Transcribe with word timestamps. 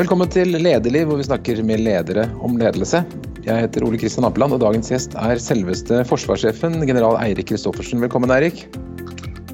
Velkommen 0.00 0.30
til 0.32 0.54
Lederliv, 0.56 1.10
hvor 1.10 1.18
vi 1.20 1.24
snakker 1.26 1.58
med 1.66 1.82
ledere 1.84 2.22
om 2.40 2.54
ledelse. 2.56 3.02
Jeg 3.44 3.64
heter 3.66 3.84
Ole 3.84 3.98
Kristian 4.00 4.24
Apeland, 4.24 4.54
og 4.56 4.62
dagens 4.62 4.88
gjest 4.88 5.12
er 5.20 5.36
selveste 5.44 5.98
forsvarssjefen, 6.08 6.78
general 6.88 7.18
Eirik 7.20 7.50
Kristoffersen. 7.50 8.00
Velkommen, 8.00 8.32
Eirik. 8.32 8.62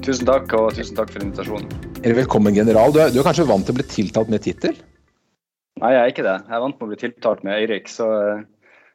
Tusen 0.05 0.29
takk, 0.29 0.55
og 0.55 0.69
tusen 0.77 0.95
takk 0.95 1.11
for 1.11 1.25
invitasjonen. 1.25 1.67
Velkommen, 2.15 2.55
general. 2.55 2.95
Du 2.95 3.01
er, 3.03 3.11
du 3.11 3.19
er 3.19 3.27
kanskje 3.27 3.47
vant 3.49 3.67
til 3.67 3.75
å 3.75 3.79
bli 3.81 3.87
tiltalt 3.91 4.31
med 4.31 4.45
tittel? 4.47 4.79
Nei, 5.83 5.91
jeg 5.97 6.03
er 6.05 6.15
ikke 6.15 6.27
det. 6.29 6.39
Jeg 6.47 6.55
er 6.55 6.63
vant 6.63 6.79
med 6.79 6.87
å 6.87 6.91
bli 6.93 7.03
tiltalt 7.03 7.43
med 7.43 7.57
Eirik. 7.57 7.91
Så, 7.91 8.07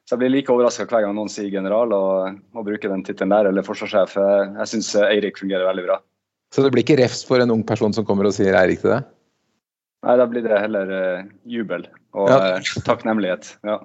så, 0.07 0.15
jeg 0.15 0.23
blir 0.23 0.33
like 0.33 0.57
overraska 0.57 0.89
hver 0.89 1.05
gang 1.05 1.13
noen 1.19 1.29
sier 1.29 1.53
general 1.53 1.93
og, 1.93 2.43
og 2.57 2.65
bruker 2.65 2.89
den 2.89 3.05
tittelen 3.05 3.35
der, 3.35 3.51
eller 3.53 3.69
forsvarssjef. 3.69 4.17
Jeg 4.57 4.71
syns 4.73 4.95
Eirik 5.05 5.37
fungerer 5.43 5.69
veldig 5.69 5.85
bra. 5.91 6.01
Så 6.49 6.65
det 6.65 6.73
blir 6.73 6.81
ikke 6.81 6.97
refs 7.03 7.21
for 7.29 7.45
en 7.45 7.53
ung 7.53 7.61
person 7.61 7.93
som 7.93 8.09
kommer 8.09 8.25
og 8.25 8.33
sier 8.33 8.57
Eirik 8.57 8.81
til 8.81 8.97
deg? 8.97 9.12
Nei, 10.03 10.19
da 10.19 10.27
blir 10.27 10.43
det 10.45 10.59
heller 10.59 10.89
uh, 10.91 11.25
jubel 11.47 11.87
og 12.17 12.29
ja. 12.31 12.57
uh, 12.59 12.71
takknemlighet. 12.85 13.55
Ja. 13.63 13.79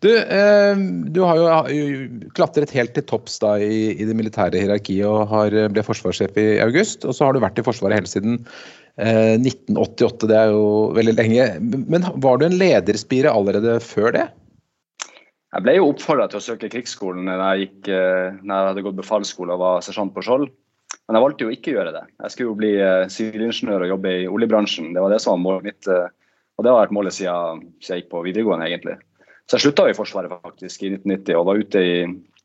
Du, 0.00 0.08
eh, 0.18 0.76
du, 1.12 1.20
har 1.26 1.68
jo 1.68 2.24
klatret 2.36 2.72
helt 2.72 2.94
til 2.96 3.04
topps 3.08 3.36
da 3.42 3.56
i, 3.60 3.92
i, 3.92 4.06
det 4.08 4.16
militære 4.16 4.62
hierarkiet 4.62 5.06
og 5.06 5.28
har, 5.32 5.54
ble 5.74 5.84
forsvarssjef 5.84 6.38
i 6.40 6.46
august. 6.64 7.04
Og 7.04 7.16
så 7.16 7.26
har 7.26 7.36
du 7.36 7.42
vært 7.44 7.60
i 7.60 7.66
Forsvaret 7.66 8.00
helt 8.00 8.10
siden 8.10 8.38
eh, 8.96 9.36
1988, 9.36 10.30
det 10.30 10.38
er 10.38 10.54
jo 10.54 10.64
veldig 10.96 11.16
lenge. 11.18 11.48
Men 11.92 12.08
var 12.24 12.40
du 12.40 12.46
en 12.48 12.58
lederspire 12.60 13.34
allerede 13.34 13.78
før 13.84 14.14
det? 14.16 14.28
Jeg 15.52 15.64
ble 15.64 15.78
jo 15.78 15.90
oppfordra 15.92 16.28
til 16.30 16.40
å 16.40 16.44
søke 16.44 16.72
krigsskolen 16.72 17.28
når 17.28 17.44
jeg, 17.44 17.68
gikk, 17.68 17.92
når 18.44 18.50
jeg 18.52 18.72
hadde 18.72 18.82
gått 18.84 18.98
befalsskole 18.98 19.54
og 19.56 19.62
var 19.62 19.84
sersjant 19.84 20.12
på 20.16 20.24
Skjold. 20.24 20.50
Men 21.08 21.16
jeg 21.16 21.24
valgte 21.24 21.46
jo 21.46 21.52
ikke 21.54 21.72
å 21.72 21.76
gjøre 21.78 21.92
det. 21.96 22.04
Jeg 22.20 22.34
skulle 22.34 22.50
jo 22.50 22.58
bli 22.60 22.72
sivilingeniør 23.10 23.86
og 23.86 23.92
jobbe 23.94 24.10
i 24.12 24.26
oljebransjen. 24.28 24.90
Det 24.92 25.00
var 25.00 25.14
det 25.14 25.20
som 25.24 25.32
var 25.32 25.44
målet 25.44 25.68
mitt. 25.70 25.88
Og 25.88 26.66
det 26.66 26.72
har 26.72 26.82
vært 26.82 26.92
målet 26.92 27.16
siden 27.16 27.62
jeg 27.80 28.02
gikk 28.02 28.10
på 28.12 28.24
videregående, 28.26 28.66
egentlig. 28.68 28.98
Så 29.48 29.56
jeg 29.56 29.64
slutta 29.64 29.86
i 29.88 29.96
Forsvaret 29.96 30.32
faktisk 30.34 30.82
i 30.84 30.90
1990 30.92 31.38
og 31.38 31.46
var 31.48 31.62
ute 31.62 31.80
i, 31.80 31.94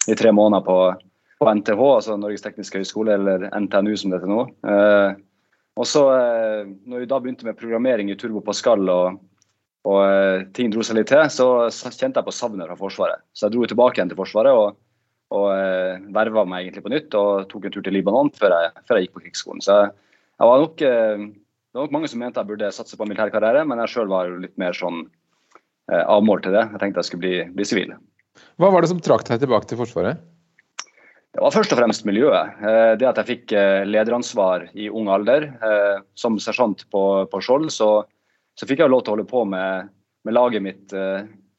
i 0.08 0.16
tre 0.16 0.32
måneder 0.32 0.64
på, 0.64 0.78
på, 1.42 1.50
NTH, 1.60 1.82
altså 1.84 2.16
Norges 2.16 2.46
tekniske 2.46 2.80
høgskole, 2.80 3.18
eller 3.18 3.50
NTNU 3.52 3.92
som 4.00 4.14
det 4.14 4.22
heter 4.22 4.32
nå. 4.32 4.46
Eh, 4.72 5.18
og 5.82 5.90
så, 5.90 6.06
eh, 6.16 6.62
når 6.88 7.04
vi 7.04 7.10
da 7.12 7.20
begynte 7.20 7.50
med 7.50 7.60
programmering 7.60 8.14
i 8.14 8.16
Turbo 8.20 8.40
Pascal 8.46 8.88
og, 8.94 9.20
og 9.90 10.00
eh, 10.06 10.46
ting 10.56 10.72
dro 10.72 10.86
seg 10.86 11.02
litt 11.02 11.12
til, 11.12 11.26
så, 11.34 11.50
så 11.76 11.92
kjente 11.92 12.22
jeg 12.22 12.30
på 12.30 12.38
savnet 12.38 12.72
fra 12.72 12.80
Forsvaret. 12.80 13.26
Så 13.36 13.50
jeg 13.50 13.58
dro 13.58 13.68
tilbake 13.68 14.00
igjen 14.00 14.14
til 14.14 14.22
Forsvaret 14.22 14.56
og, 14.56 14.80
og 15.34 15.48
eh, 15.56 16.04
verva 16.14 16.46
meg 16.48 16.68
egentlig 16.68 16.86
på 16.86 16.94
nytt 16.94 17.18
og 17.20 17.48
tok 17.52 17.68
en 17.68 17.74
tur 17.74 17.86
til 17.86 17.98
Libanon 17.98 18.30
før 18.38 18.54
jeg, 18.56 18.72
før 18.86 19.00
jeg 19.00 19.08
gikk 19.08 19.18
på 19.18 19.26
krigsskolen. 19.26 19.66
Så 19.66 19.80
jeg, 19.80 19.92
jeg 20.38 20.52
var 20.52 20.64
nok, 20.64 20.86
eh, 20.86 21.26
det 21.26 21.80
var 21.80 21.90
nok 21.90 21.98
mange 21.98 22.12
som 22.12 22.24
mente 22.24 22.42
jeg 22.42 22.54
burde 22.54 22.72
satse 22.76 23.00
på 23.00 23.10
militærkarriere, 23.10 23.66
men 23.68 23.82
jeg 23.84 23.96
sjøl 23.96 24.12
var 24.14 24.30
jo 24.30 24.42
litt 24.46 24.56
mer 24.62 24.78
sånn 24.78 25.06
Eh, 25.92 26.04
avmål 26.08 26.44
til 26.44 26.56
det. 26.56 26.64
Jeg 26.72 26.80
tenkte 26.80 27.02
jeg 27.02 27.10
skulle 27.10 27.24
bli, 27.26 27.40
bli 27.58 27.66
sivil. 27.68 27.92
Hva 28.62 28.70
var 28.72 28.84
det 28.84 28.92
som 28.94 29.02
trakk 29.04 29.26
deg 29.28 29.42
tilbake 29.42 29.68
til 29.68 29.80
Forsvaret? 29.82 30.22
Det 31.34 31.42
var 31.42 31.52
først 31.52 31.74
og 31.74 31.80
fremst 31.82 32.06
miljøet. 32.08 32.60
Eh, 32.64 32.94
det 33.02 33.10
at 33.10 33.20
jeg 33.20 33.30
fikk 33.32 33.56
eh, 33.58 33.84
lederansvar 33.90 34.70
i 34.80 34.88
ung 34.88 35.10
alder. 35.12 35.50
Som 36.20 36.40
sersjant 36.40 36.86
på, 36.94 37.04
på 37.28 37.44
Skjold 37.44 37.72
så, 37.74 37.90
så, 38.56 38.70
fikk 38.70 38.84
jeg 38.84 38.94
lov 38.94 39.04
til 39.04 39.14
å 39.14 39.18
holde 39.18 39.30
på 39.30 39.44
med, 39.50 39.92
med 40.24 40.38
laget 40.38 40.64
mitt, 40.64 40.96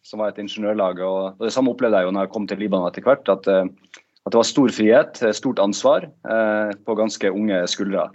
som 0.04 0.20
var 0.20 0.32
et 0.32 0.40
ingeniørlag. 0.42 1.00
Og, 1.04 1.40
det 1.40 1.52
samme 1.54 1.72
opplevde 1.72 2.00
jeg 2.00 2.08
jo 2.08 2.14
når 2.14 2.26
jeg 2.26 2.34
kom 2.34 2.48
til 2.50 2.60
Libanon 2.62 2.90
etter 2.90 3.06
hvert. 3.06 3.28
At, 3.32 3.48
at 3.48 4.30
det 4.32 4.40
var 4.40 4.48
stor 4.48 4.72
frihet, 4.76 5.22
stort 5.36 5.62
ansvar 5.62 6.06
på 6.84 6.96
ganske 6.98 7.32
unge 7.32 7.64
skuldre. 7.72 8.10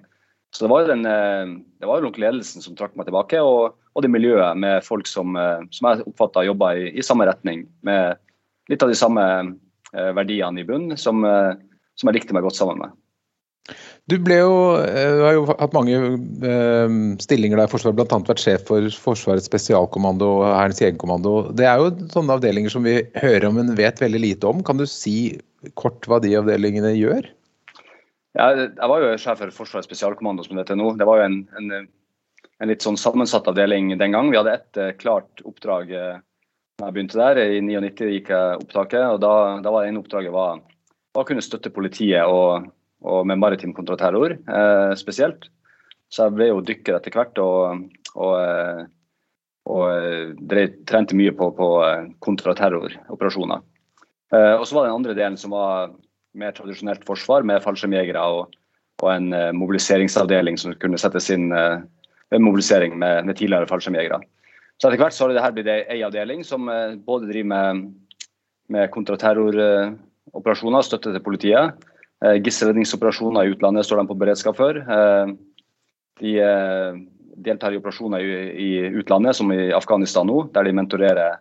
Så 0.54 0.66
det 0.66 0.72
var 0.72 0.86
jo 0.86 0.94
den, 0.94 1.04
det 1.06 1.90
var 1.90 2.00
jo 2.00 2.08
nok 2.08 2.18
ledelsen 2.22 2.66
som 2.66 2.78
trakk 2.78 2.96
meg 2.98 3.10
tilbake. 3.10 3.42
og 3.42 3.76
og 4.00 4.06
det 4.06 4.12
miljøet 4.14 4.56
med 4.56 4.84
folk 4.86 5.10
som, 5.10 5.36
eh, 5.36 5.66
som 5.76 5.90
jeg 5.90 6.06
oppfatta 6.08 6.46
jobba 6.48 6.72
i, 6.78 6.88
i, 6.96 7.04
samme 7.06 7.28
retning. 7.28 7.66
Med 7.84 8.20
litt 8.72 8.84
av 8.86 8.92
de 8.92 8.98
samme 8.98 9.26
eh, 9.36 10.12
verdiene 10.16 10.62
i 10.62 10.68
bunn 10.68 10.94
som, 10.98 11.26
eh, 11.28 11.58
som 12.00 12.10
jeg 12.10 12.20
likte 12.20 12.36
meg 12.38 12.46
godt 12.48 12.60
sammen 12.60 12.80
med. 12.80 12.96
Du, 14.10 14.16
jo, 14.18 14.54
du 14.80 15.22
har 15.22 15.36
jo 15.36 15.44
hatt 15.50 15.76
mange 15.76 15.98
eh, 16.50 16.94
stillinger 17.22 17.60
der 17.60 17.70
i 17.70 17.72
Forsvaret, 17.72 17.98
bl.a. 18.00 18.22
vært 18.30 18.42
sjef 18.42 18.64
for 18.70 18.88
Forsvarets 19.04 19.50
spesialkommando 19.50 20.30
og 20.40 20.46
Hærens 20.48 20.82
jegerkommando. 20.82 21.34
Det 21.54 21.68
er 21.70 21.82
jo 21.82 21.92
sånne 22.14 22.40
avdelinger 22.40 22.74
som 22.74 22.88
vi 22.88 22.96
hører 23.20 23.50
om, 23.52 23.60
men 23.60 23.76
vet 23.78 24.02
veldig 24.02 24.24
lite 24.24 24.50
om. 24.50 24.64
Kan 24.66 24.82
du 24.82 24.88
si 24.90 25.38
kort 25.78 26.08
hva 26.10 26.22
de 26.24 26.34
avdelingene 26.40 26.96
gjør? 26.96 27.30
Ja, 28.38 28.50
jeg 28.56 28.90
var 28.92 29.04
jo 29.04 29.14
sjef 29.22 29.44
for 29.44 29.54
Forsvarets 29.62 29.90
spesialkommando 29.90 30.46
som 30.46 30.58
det 30.58 30.66
heter 30.66 30.80
nå. 30.80 30.96
Det 30.98 31.08
var 31.10 31.22
jo 31.22 31.30
en, 31.30 31.40
en 31.60 31.88
en 32.60 32.68
litt 32.68 32.84
sånn 32.84 32.98
sammensatt 33.00 33.48
avdeling 33.48 33.94
den 33.98 34.16
gang. 34.16 34.32
Vi 34.32 34.40
hadde 34.40 34.58
ett 34.58 34.80
uh, 34.80 34.90
klart 35.00 35.44
oppdrag 35.48 35.94
da 36.80 36.88
jeg 36.88 36.96
begynte 36.96 37.20
der. 37.20 37.40
I 37.40 37.62
99 37.64 38.10
gikk 38.16 38.34
jeg 38.34 38.60
opptaket. 38.64 39.06
og 39.06 39.22
Da, 39.24 39.34
da 39.64 39.72
var 39.72 39.84
det 39.84 39.94
ene 39.94 40.04
oppdraget 40.04 40.34
var, 40.36 40.60
var, 41.16 41.24
å 41.24 41.28
kunne 41.28 41.44
støtte 41.44 41.72
politiet 41.76 42.28
og, 42.28 42.70
og 43.06 43.26
med 43.28 43.40
maritim 43.40 43.74
kontraterror 43.76 44.36
eh, 44.36 44.94
spesielt. 45.00 45.50
Så 46.10 46.26
jeg 46.26 46.38
ble 46.38 46.50
jo 46.50 46.64
dykker 46.66 46.98
etter 46.98 47.14
hvert 47.14 47.38
og, 47.44 47.84
og, 48.18 48.86
og 49.70 50.40
trente 50.90 51.18
mye 51.18 51.34
på, 51.38 51.52
på 51.54 51.68
kontraterroroperasjoner. 52.26 53.62
og 54.58 54.64
så 54.66 54.76
var 54.76 54.82
det 54.82 54.90
den 54.90 54.96
andre 54.96 55.16
delen 55.20 55.38
som 55.38 55.54
var 55.54 55.94
mer 56.34 56.56
tradisjonelt 56.58 57.06
forsvar, 57.06 57.46
med 57.46 57.62
fallskjermjegere 57.62 58.24
og, 58.26 58.58
og 59.04 59.12
en 59.14 59.30
mobiliseringsavdeling 59.60 60.58
som 60.58 60.74
kunne 60.82 60.98
settes 60.98 61.30
inn 61.30 61.54
en 61.54 62.44
mobilisering 62.44 62.98
med, 62.98 63.26
med 63.26 63.38
tidligere 63.38 63.70
fallskjermjegere. 63.70 64.22
Så 64.80 64.88
etter 64.88 65.02
hvert 65.02 65.16
så 65.16 65.26
har 65.26 65.34
det 65.36 65.44
her 65.44 65.56
blitt 65.56 65.70
ei 65.92 66.00
avdeling 66.08 66.44
som 66.48 66.70
eh, 66.72 66.96
både 67.04 67.28
driver 67.28 67.50
med, 67.52 67.82
med 68.72 68.92
kontraterroroperasjoner, 68.94 70.86
støtte 70.88 71.12
til 71.16 71.26
politiet. 71.26 71.89
Eh, 72.26 72.38
gisselredningsoperasjoner 72.44 73.48
i 73.48 73.54
utlandet 73.54 73.88
står 73.88 74.02
de 74.02 74.10
på 74.10 74.18
beredskap 74.20 74.58
for. 74.60 74.78
Eh, 74.78 75.32
de 76.20 76.34
deltar 77.40 77.72
i 77.72 77.80
operasjoner 77.80 78.20
i, 78.20 78.72
utlandet, 79.00 79.38
som 79.38 79.52
i 79.56 79.70
Afghanistan 79.72 80.28
nå, 80.28 80.42
der 80.52 80.68
de 80.68 80.76
mentorerer 80.76 81.38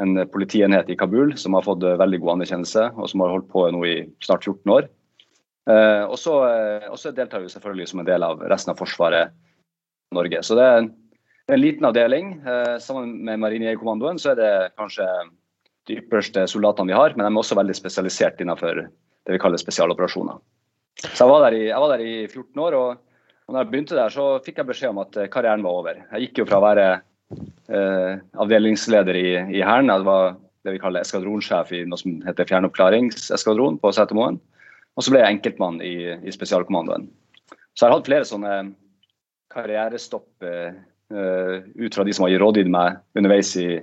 en 0.00 0.22
politienhet 0.30 0.88
i 0.88 0.96
Kabul 0.96 1.34
som 1.36 1.56
har 1.58 1.66
fått 1.66 1.82
veldig 1.82 2.20
god 2.22 2.36
anerkjennelse, 2.36 2.84
og 2.94 3.10
som 3.10 3.24
har 3.24 3.34
holdt 3.34 3.50
på 3.50 3.66
nå 3.74 3.80
i 3.88 3.96
snart 4.22 4.46
14 4.46 4.70
år. 4.70 4.86
Og 6.06 6.14
så 6.22 7.10
deltar 7.12 7.42
vi 7.42 7.50
selvfølgelig 7.50 7.88
som 7.90 8.00
en 8.00 8.08
del 8.08 8.22
av 8.24 8.40
resten 8.48 8.70
av 8.70 8.78
Forsvaret 8.78 9.34
Norge. 10.14 10.44
Så 10.46 10.54
det 10.54 10.68
er 10.70 10.86
en 11.54 11.60
liten 11.60 11.84
avdeling. 11.84 12.32
Eh, 12.46 12.78
sammen 12.78 13.24
med 13.24 13.40
Marinejegerkommandoen 13.42 14.18
så 14.18 14.32
er 14.32 14.40
det 14.40 14.54
kanskje 14.78 15.06
de 15.88 15.98
ypperste 15.98 16.46
soldatene 16.50 16.92
vi 16.92 16.98
har, 16.98 17.14
men 17.16 17.24
de 17.24 17.30
er 17.30 17.42
også 17.42 17.58
veldig 17.58 17.76
spesialisert 17.78 18.42
innenfor 18.42 18.84
det 19.26 19.36
vi 19.36 19.42
kaller 19.42 19.60
spesialoperasjoner. 19.60 20.40
Så 21.00 21.24
jeg 21.24 21.30
var 21.30 21.46
der 21.46 21.56
i, 21.56 21.62
var 21.70 21.94
der 21.94 22.04
i 22.04 22.14
14 22.26 22.60
år, 22.60 22.76
og, 22.76 23.22
og 23.46 23.54
når 23.54 23.62
jeg 23.62 23.70
begynte 23.72 23.98
der, 23.98 24.12
så 24.12 24.26
fikk 24.44 24.60
jeg 24.60 24.70
beskjed 24.70 24.92
om 24.94 25.00
at 25.04 25.16
eh, 25.16 25.30
karrieren 25.32 25.64
var 25.64 25.80
over. 25.80 26.02
Jeg 26.12 26.28
gikk 26.28 26.42
jo 26.42 26.48
fra 26.50 26.60
å 26.60 26.66
være 26.66 26.86
eh, 26.92 28.20
avdelingsleder 28.44 29.18
i, 29.18 29.28
i 29.60 29.64
Hæren, 29.64 29.92
jeg 29.92 30.06
var 30.08 30.36
det 30.66 30.74
vi 30.74 30.82
kaller 30.82 31.04
eskadronsjef 31.04 31.72
i 31.72 31.86
noe 31.88 32.00
som 32.00 32.20
heter 32.26 32.48
fjernoppklaringseskadron 32.48 33.78
på 33.80 33.92
Setermoen. 33.96 34.36
Og 34.98 35.06
så 35.06 35.14
ble 35.14 35.22
jeg 35.22 35.38
enkeltmann 35.38 35.78
i, 35.84 36.12
i 36.20 36.34
spesialkommandoen. 36.34 37.06
Så 37.72 37.86
jeg 37.86 37.88
har 37.88 37.96
hatt 37.96 38.10
flere 38.10 38.28
sånne 38.28 38.54
karrierestopp 39.54 40.44
eh, 40.46 40.74
ut 41.10 41.96
fra 41.96 42.04
de 42.06 42.14
som 42.14 42.26
har 42.26 42.36
rådgitt 42.42 42.70
meg 42.70 43.00
underveis 43.18 43.54
i, 43.58 43.80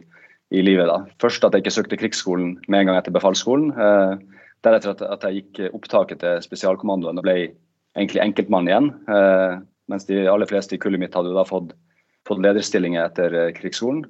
i, 0.54 0.62
livet. 0.62 0.88
Da. 0.92 1.02
Først 1.24 1.44
at 1.48 1.56
jeg 1.56 1.66
ikke 1.66 1.78
søkte 1.80 2.00
krigsskolen 2.00 2.56
med 2.68 2.84
en 2.84 2.92
gang 2.92 3.00
etter 3.00 3.16
befalsskolen. 3.16 3.72
Uh, 3.75 4.16
deretter 4.66 4.94
at, 4.94 5.03
at, 5.06 5.25
jeg 5.28 5.44
gikk 5.44 5.75
opptaket 5.75 6.22
til 6.23 6.41
spesialkommandoen 6.45 7.19
og 7.19 7.25
ble 7.25 7.38
egentlig 7.97 8.23
enkeltmann 8.23 8.69
igjen. 8.69 8.90
Eh, 9.09 9.59
mens 9.91 10.07
de 10.09 10.25
aller 10.29 10.50
fleste 10.50 10.75
i 10.75 10.81
kullet 10.81 11.01
mitt 11.01 11.16
hadde 11.16 11.35
da 11.35 11.45
fått, 11.47 11.71
fått 12.27 12.44
lederstillinger 12.44 13.06
etter 13.06 13.38
krigsskolen. 13.56 14.04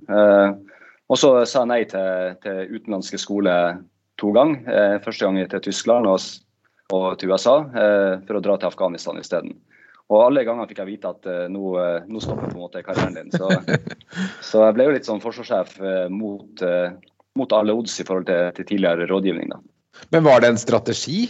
og 1.07 1.19
så 1.21 1.29
sa 1.45 1.61
jeg 1.61 1.69
nei 1.69 1.83
til, 1.85 2.33
til 2.41 2.73
utenlandske 2.73 3.19
skole 3.21 3.53
to 4.17 4.31
ganger. 4.33 4.97
første 5.05 5.27
gang 5.27 5.38
til 5.51 5.61
Tyskland 5.61 6.09
og, 6.09 6.25
og 6.97 7.05
til 7.21 7.29
USA, 7.29 7.59
for 8.25 8.39
å 8.39 8.41
dra 8.41 8.57
til 8.57 8.71
Afghanistan 8.71 9.21
isteden. 9.21 9.53
Og 10.09 10.23
alle 10.23 10.47
ganger 10.47 10.65
fikk 10.65 10.81
jeg 10.81 10.89
vite 10.95 11.13
at 11.13 11.29
uh, 11.29 11.45
nå, 11.51 11.75
nå, 12.07 12.19
stopper 12.23 12.49
på 12.49 12.57
en 12.57 12.63
måte 12.63 12.81
karrieren 12.81 13.19
din. 13.19 13.29
Så, 13.29 13.51
så, 14.49 14.65
jeg 14.65 14.77
ble 14.79 14.89
jo 14.89 14.97
litt 14.97 15.05
sånn 15.05 15.21
forsvarssjef 15.21 15.77
mot, 16.09 16.65
mot, 17.38 17.53
alle 17.53 17.77
odds 17.77 17.99
i 18.01 18.07
forhold 18.07 18.31
til, 18.31 18.49
til 18.57 18.71
tidligere 18.73 19.05
rådgivning. 19.11 19.53
Da. 19.53 19.61
Men 20.13 20.25
var 20.27 20.41
det 20.41 20.53
en 20.53 20.61
strategi? 20.61 21.27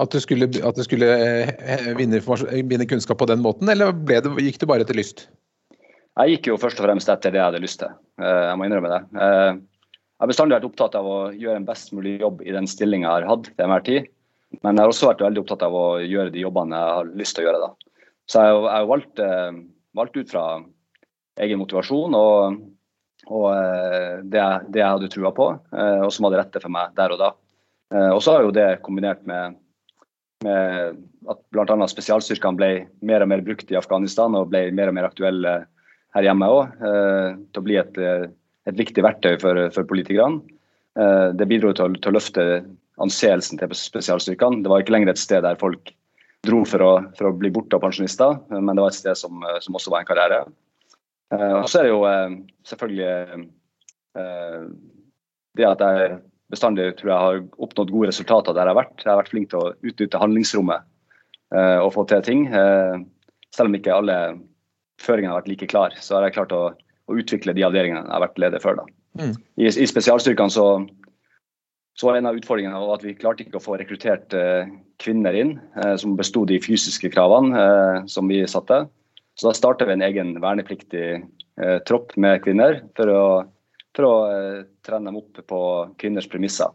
At 0.00 0.14
du 0.14 0.20
skulle, 0.22 0.48
at 0.48 0.78
du 0.78 0.84
skulle 0.86 1.08
vinne, 1.98 2.20
vinne, 2.20 2.86
kunnskap 2.88 3.18
på 3.20 3.28
den 3.28 3.42
måten, 3.44 3.68
eller 3.68 3.92
det, 3.92 4.22
gikk 4.46 4.60
du 4.62 4.68
bare 4.70 4.86
etter 4.86 4.96
lyst? 4.96 5.26
Jeg 6.20 6.36
gikk 6.36 6.48
jo 6.50 6.60
først 6.60 6.80
og 6.80 6.86
fremst 6.88 7.10
etter 7.12 7.34
det 7.34 7.40
jeg 7.40 7.48
hadde 7.50 7.60
lyst 7.62 7.82
til. 7.82 7.92
Jeg 8.20 8.56
må 8.56 8.66
innrømme 8.66 8.92
det. 8.92 9.02
Jeg 9.20 10.24
har 10.24 10.30
bestandig 10.30 10.56
vært 10.56 10.68
opptatt 10.68 10.96
av 10.98 11.06
å 11.08 11.18
gjøre 11.32 11.60
en 11.60 11.68
best 11.68 11.92
mulig 11.96 12.18
jobb 12.20 12.42
i 12.44 12.52
den 12.56 12.66
stillinga 12.68 13.08
jeg 13.08 13.22
har 13.22 13.28
hatt 13.30 13.46
til 13.52 13.64
enhver 13.64 13.84
tid. 13.86 14.08
Men 14.64 14.76
jeg 14.76 14.82
har 14.82 14.92
også 14.92 15.12
vært 15.12 15.22
veldig 15.24 15.44
opptatt 15.44 15.62
av 15.68 15.76
å 15.76 15.84
gjøre 16.02 16.32
de 16.34 16.42
jobbene 16.42 16.80
jeg 16.80 16.96
har 16.96 17.14
lyst 17.20 17.36
til 17.36 17.44
å 17.44 17.48
gjøre. 17.48 17.60
da. 17.68 17.94
Så 18.28 18.42
jeg 18.44 18.58
har 18.66 18.88
valgt, 18.90 19.22
eh, 19.22 19.60
valgt 19.96 20.18
ut 20.18 20.32
fra 20.32 20.44
egen 21.40 21.60
motivasjon 21.60 22.16
og, 22.18 22.58
og 23.30 23.46
det, 24.26 24.42
det, 24.68 24.80
jeg 24.82 24.90
hadde 24.90 25.12
trua 25.12 25.32
på, 25.36 25.46
og 25.72 26.10
som 26.12 26.26
hadde 26.26 26.40
rette 26.42 26.62
for 26.62 26.72
meg 26.74 26.92
der 26.98 27.14
og 27.14 27.20
da. 27.22 27.30
Og 27.90 28.20
så 28.22 28.36
har 28.36 28.44
jo 28.46 28.52
det 28.54 28.82
kombinert 28.86 29.24
med, 29.26 29.56
med 30.46 30.98
at 31.32 31.40
bl.a. 31.50 31.88
spesialstyrkene 31.90 32.58
ble 32.58 32.68
mer 33.02 33.24
og 33.24 33.30
mer 33.32 33.42
brukt 33.42 33.72
i 33.72 33.78
Afghanistan 33.78 34.36
og 34.38 34.52
ble 34.52 34.68
mer 34.76 34.92
og 34.92 34.94
mer 34.94 35.08
aktuelle 35.08 35.54
her 36.14 36.26
hjemme 36.26 36.46
òg, 36.46 36.76
til 37.50 37.58
å 37.58 37.64
bli 37.66 37.80
et, 37.80 37.98
et 37.98 38.78
viktig 38.78 39.02
verktøy 39.02 39.40
for, 39.42 39.58
for 39.74 39.90
politikerne. 39.90 40.38
Det 41.34 41.50
bidro 41.50 41.74
til, 41.74 41.98
til 41.98 42.12
å 42.12 42.14
løfte 42.14 42.46
anseelsen 43.02 43.58
til 43.58 43.74
spesialstyrkene. 43.74 44.62
Det 44.62 44.70
var 44.70 44.84
ikke 44.84 44.94
lenger 44.94 45.10
et 45.10 45.22
sted 45.22 45.42
der 45.42 45.58
folk 45.58 45.90
dro 46.46 46.62
for 46.62 46.86
å, 46.86 46.92
for 47.18 47.30
å 47.30 47.36
bli 47.36 47.50
borte 47.52 47.76
av 47.76 47.84
pensjonister, 47.84 48.38
men 48.54 48.72
det 48.74 48.84
var 48.84 48.94
et 48.94 49.02
sted 49.02 49.18
som, 49.18 49.42
som 49.66 49.76
også 49.76 49.92
var 49.92 50.04
en 50.04 50.10
karriere. 50.14 50.44
Eh, 51.34 51.56
og 51.60 51.68
så 51.70 51.80
er 51.80 51.86
det 51.86 51.92
jo 51.92 52.02
eh, 52.08 52.36
selvfølgelig 52.66 53.10
eh, 54.18 54.64
det 55.58 55.68
at 55.68 55.84
jeg 55.84 56.16
bestandig 56.50 56.90
tror 56.98 57.10
jeg 57.12 57.24
har 57.24 57.40
oppnådd 57.62 57.92
gode 57.94 58.10
resultater 58.10 58.56
der 58.56 58.68
jeg 58.68 58.74
har 58.74 58.80
vært. 58.80 59.02
Jeg 59.04 59.10
har 59.10 59.20
vært 59.22 59.32
flink 59.32 59.50
til 59.52 59.62
å 59.62 59.72
utnytte 59.86 60.20
handlingsrommet 60.22 60.86
og 61.50 61.88
få 61.96 62.04
til 62.06 62.22
ting. 62.22 62.44
Selv 63.50 63.66
om 63.66 63.74
ikke 63.74 63.96
alle 63.96 64.16
føringene 65.02 65.32
har 65.32 65.40
vært 65.40 65.50
like 65.50 65.66
klare, 65.70 65.98
så 65.98 66.16
har 66.16 66.28
jeg 66.28 66.36
klart 66.36 66.54
å, 66.54 66.60
å 67.10 67.16
utvikle 67.18 67.56
de 67.56 67.64
avdelingene 67.66 68.04
jeg 68.04 68.14
har 68.14 68.22
vært 68.22 68.38
leder 68.38 68.62
for. 68.62 68.78
Mm. 69.18 69.34
I, 69.58 69.66
I, 69.66 69.88
spesialstyrkene 69.90 70.54
så 70.54 70.68
så 72.00 72.08
var 72.08 72.16
en 72.16 72.30
av 72.30 72.38
utfordringene 72.38 72.80
at 72.94 73.02
vi 73.04 73.16
klarte 73.18 73.44
ikke 73.44 73.58
å 73.58 73.64
få 73.64 73.76
rekruttert 73.76 74.32
eh, 74.36 74.70
kvinner 75.02 75.36
inn 75.36 75.56
eh, 75.76 75.96
som 76.00 76.16
bestod 76.16 76.48
de 76.48 76.60
fysiske 76.62 77.10
kravene 77.12 77.52
eh, 77.60 77.98
som 78.08 78.30
vi 78.30 78.40
satte. 78.48 78.86
Så 79.36 79.50
da 79.50 79.52
startet 79.56 79.88
vi 79.88 79.96
en 79.98 80.06
egen 80.06 80.34
vernepliktig 80.42 81.22
tropp 81.84 82.14
med 82.20 82.40
kvinner 82.44 82.78
for 82.96 83.10
å, 83.12 83.24
for 83.96 84.06
å 84.06 84.14
trene 84.86 85.10
dem 85.10 85.18
opp 85.20 85.40
på 85.50 85.60
kvinners 86.00 86.28
premisser. 86.30 86.70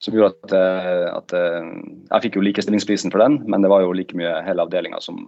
Som 0.00 0.16
gjorde 0.16 0.32
at, 0.32 0.54
at 1.12 1.34
Jeg 1.36 2.22
fikk 2.24 2.38
jo 2.38 2.44
likestillingsprisen 2.46 3.12
for 3.12 3.20
den, 3.20 3.42
men 3.44 3.60
det 3.60 3.68
var 3.68 3.84
jo 3.84 3.92
like 3.92 4.16
mye 4.16 4.38
hele 4.46 4.64
avdelinga 4.64 4.96
som, 5.04 5.26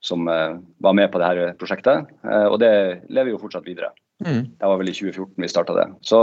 som 0.00 0.24
var 0.24 0.96
med 0.96 1.10
på 1.12 1.20
dette 1.20 1.50
prosjektet. 1.60 2.08
Og 2.24 2.56
det 2.62 2.72
lever 3.12 3.34
jo 3.34 3.42
fortsatt 3.42 3.68
videre. 3.68 3.92
Mm. 4.24 4.56
Det 4.56 4.70
var 4.72 4.80
vel 4.80 4.88
i 4.88 4.96
2014 4.96 5.44
vi 5.44 5.52
starta 5.52 5.76
det. 5.76 5.86
Så 6.00 6.22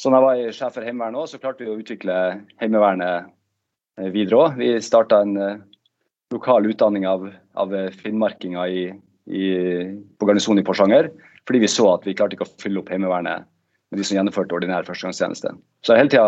så 0.00 0.08
når 0.08 0.16
jeg 0.16 0.24
var 0.24 0.54
sjef 0.56 0.76
for 0.78 0.86
Heimevernet, 0.86 1.28
så 1.28 1.38
klarte 1.40 1.66
vi 1.66 1.68
å 1.68 1.76
utvikle 1.76 2.14
Heimevernet 2.62 3.28
eh, 4.00 4.08
videre 4.14 4.38
òg. 4.38 4.54
Vi 4.56 4.70
starta 4.80 5.18
en 5.26 5.34
lokal 6.32 6.68
utdanning 6.70 7.04
av, 7.10 7.26
av 7.60 7.74
finnmarkinger 8.00 8.72
i, 8.72 8.84
i, 9.28 9.44
på 10.16 10.28
garnisonen 10.28 10.62
i 10.62 10.64
Porsanger. 10.64 11.10
Fordi 11.50 11.64
vi 11.64 11.68
så 11.72 11.88
at 11.90 12.04
vi 12.06 12.12
klarte 12.14 12.36
ikke 12.36 12.46
å 12.46 12.52
fylle 12.62 12.78
opp 12.78 12.92
Heimevernet 12.94 13.42
med 13.90 13.98
de 13.98 14.04
som 14.06 14.14
gjennomførte 14.14 14.54
ordinær 14.54 14.84
førstegangstjeneste. 14.86 15.50
Så 15.82 15.90
jeg 15.90 15.98
har 15.98 16.04
hele 16.04 16.12
tida 16.12 16.26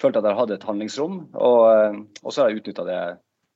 følt 0.00 0.16
at 0.16 0.24
jeg 0.24 0.32
har 0.32 0.38
hatt 0.38 0.52
et 0.54 0.62
handlingsrom, 0.64 1.18
og, 1.36 1.58
uh, 1.68 1.98
og 2.22 2.32
så 2.32 2.40
har 2.40 2.48
jeg 2.48 2.62
utnytta 2.62 2.86
det 2.86 3.00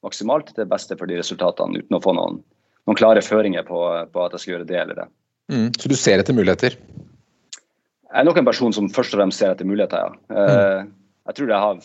maksimalt 0.04 0.50
til 0.50 0.58
det 0.58 0.66
beste 0.68 0.98
for 1.00 1.08
de 1.08 1.16
resultatene, 1.16 1.80
uten 1.80 1.96
å 1.96 2.00
få 2.04 2.12
noen, 2.18 2.42
noen 2.84 2.98
klare 2.98 3.22
føringer 3.24 3.64
på, 3.64 3.78
på, 4.12 4.26
at 4.26 4.36
jeg 4.36 4.42
skal 4.42 4.52
gjøre 4.52 4.66
det 4.68 4.78
eller 4.82 5.00
det. 5.00 5.06
Mm, 5.54 5.70
så 5.78 5.92
du 5.94 5.96
ser 5.96 6.20
etter 6.20 6.36
muligheter? 6.36 6.76
Jeg 6.76 8.20
er 8.20 8.28
nok 8.28 8.42
en 8.42 8.50
person 8.50 8.76
som 8.76 8.90
først 8.92 9.16
og 9.16 9.22
fremst 9.22 9.40
ser 9.40 9.54
etter 9.54 9.70
muligheter, 9.70 10.12
ja. 10.12 10.12
Mm. 10.28 10.92
Jeg 11.30 11.38
tror 11.38 11.54
jeg 11.54 11.64
har 11.68 11.82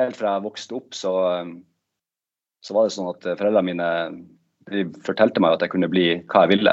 Helt 0.00 0.16
fra 0.16 0.38
jeg 0.38 0.44
vokste 0.46 0.78
opp, 0.78 0.94
så, 0.96 1.10
eh, 1.28 1.48
så 2.64 2.72
var 2.72 2.86
det 2.86 2.94
sånn 2.94 3.10
at 3.10 3.26
foreldrene 3.26 3.66
mine 3.66 3.88
de 4.70 4.86
fortalte 5.04 5.42
meg 5.42 5.58
at 5.58 5.66
jeg 5.66 5.74
kunne 5.74 5.90
bli 5.92 6.06
hva 6.30 6.46
jeg 6.46 6.54
ville. 6.54 6.72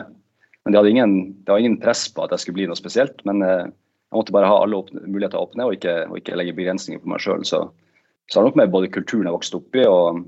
Men 0.65 0.75
de 0.75 0.91
ingen, 0.91 1.13
det 1.43 1.53
var 1.53 1.61
ingen 1.61 1.79
press 1.81 2.07
på 2.13 2.25
at 2.25 2.33
jeg 2.35 2.43
skulle 2.43 2.59
bli 2.59 2.67
noe 2.69 2.79
spesielt. 2.79 3.23
Men 3.27 3.43
eh, 3.45 3.67
jeg 3.69 4.17
måtte 4.17 4.35
bare 4.35 4.49
ha 4.51 4.61
alle 4.63 4.81
åpne, 4.81 5.05
muligheter 5.07 5.41
åpne 5.41 5.67
og 5.69 5.77
ikke, 5.77 5.95
og 6.09 6.19
ikke 6.19 6.37
legge 6.39 6.57
begrensninger 6.57 7.01
på 7.03 7.11
meg 7.13 7.23
sjøl. 7.23 7.45
Så, 7.47 7.63
så 8.29 8.39
har 8.39 8.45
det 8.45 8.51
nok 8.51 8.61
med 8.61 8.73
både 8.75 8.93
kulturen 8.93 9.29
jeg 9.29 9.37
vokste 9.37 9.59
opp 9.61 9.79
i, 9.79 9.85
og, 9.87 10.23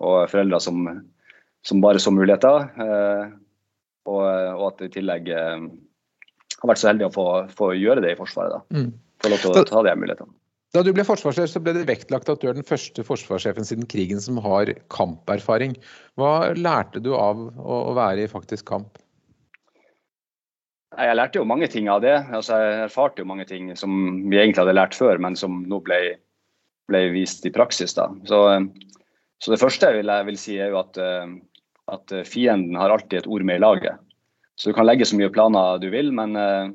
og 0.00 0.18
foreldre 0.32 0.60
som, 0.62 0.86
som, 1.66 1.82
bare 1.84 2.02
så 2.02 2.14
muligheter. 2.14 2.68
Og, 4.04 4.22
og 4.22 4.64
at 4.68 4.86
i 4.86 4.92
tillegg 4.96 5.30
har 5.30 6.70
vært 6.70 6.80
så 6.82 6.90
heldig 6.90 7.08
å 7.08 7.14
få, 7.14 7.26
få 7.56 7.74
gjøre 7.76 8.04
det 8.04 8.14
i 8.14 8.18
Forsvaret. 8.18 8.56
da. 8.56 8.80
Mm. 8.80 8.90
Få 9.24 9.30
lov 9.32 9.44
til 9.44 9.62
å 9.62 9.68
ta 9.68 9.84
de 9.86 9.94
mulighetene. 9.98 10.34
Da 10.74 10.82
du 10.82 10.90
ble 10.90 11.04
forsvarssjef, 11.06 11.52
så 11.52 11.60
ble 11.62 11.76
det 11.76 11.84
vektlagt 11.86 12.30
at 12.32 12.42
du 12.42 12.48
er 12.50 12.56
den 12.56 12.66
første 12.66 13.04
forsvarssjefen 13.06 13.66
siden 13.66 13.86
krigen 13.86 14.18
som 14.18 14.40
har 14.42 14.72
kamperfaring. 14.90 15.76
Hva 16.18 16.50
lærte 16.58 16.98
du 17.02 17.12
av 17.14 17.44
å 17.62 17.94
være 17.94 18.24
i 18.24 18.30
faktisk 18.30 18.66
kamp? 18.72 18.98
Jeg 20.94 21.16
lærte 21.18 21.40
jo 21.40 21.48
mange 21.48 21.68
ting 21.70 21.88
av 21.90 22.02
det. 22.04 22.14
Altså, 22.34 22.58
jeg 22.60 22.86
erfarte 22.86 23.24
jo 23.24 23.28
mange 23.28 23.46
ting 23.48 23.72
som 23.78 23.92
vi 24.30 24.38
egentlig 24.38 24.62
hadde 24.62 24.76
lært 24.76 24.96
før, 24.98 25.18
men 25.22 25.36
som 25.38 25.62
nå 25.68 25.80
ble, 25.84 26.00
ble 26.90 27.02
vist 27.14 27.46
i 27.48 27.52
praksis. 27.54 27.96
Da. 27.96 28.08
Så, 28.28 28.40
så 29.42 29.54
det 29.54 29.60
første 29.62 29.90
jeg 29.90 30.00
vil, 30.00 30.12
jeg 30.12 30.28
vil, 30.30 30.40
si, 30.40 30.56
er 30.60 30.74
jo 30.74 30.80
at, 30.84 31.00
at 31.94 32.16
fienden 32.28 32.78
har 32.78 32.94
alltid 32.94 33.22
et 33.22 33.30
ord 33.30 33.46
med 33.48 33.58
i 33.58 33.64
laget. 33.64 34.02
Så 34.56 34.70
du 34.70 34.74
kan 34.76 34.86
legge 34.86 35.06
så 35.06 35.18
mye 35.18 35.32
planer 35.34 35.80
du 35.82 35.88
vil, 35.90 36.12
men, 36.14 36.36
eh, 36.38 36.68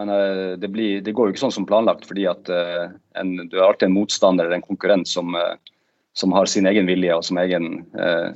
men 0.00 0.12
eh, 0.12 0.56
det, 0.60 0.70
blir, 0.72 1.02
det, 1.04 1.12
går 1.12 1.28
jo 1.28 1.34
ikke 1.34 1.44
sånn 1.44 1.56
som 1.58 1.68
planlagt. 1.68 2.06
fordi 2.08 2.26
at 2.30 2.48
eh, 2.48 2.88
en, 3.20 3.36
du 3.48 3.58
har 3.58 3.68
alltid 3.68 3.90
en 3.90 3.98
motstander 3.98 4.46
eller 4.46 4.60
en 4.60 4.68
konkurrent 4.68 5.08
som, 5.08 5.36
som 6.16 6.32
har 6.32 6.48
sin 6.48 6.68
egen 6.68 6.88
vilje 6.88 7.16
og 7.16 7.42
egen, 7.42 7.84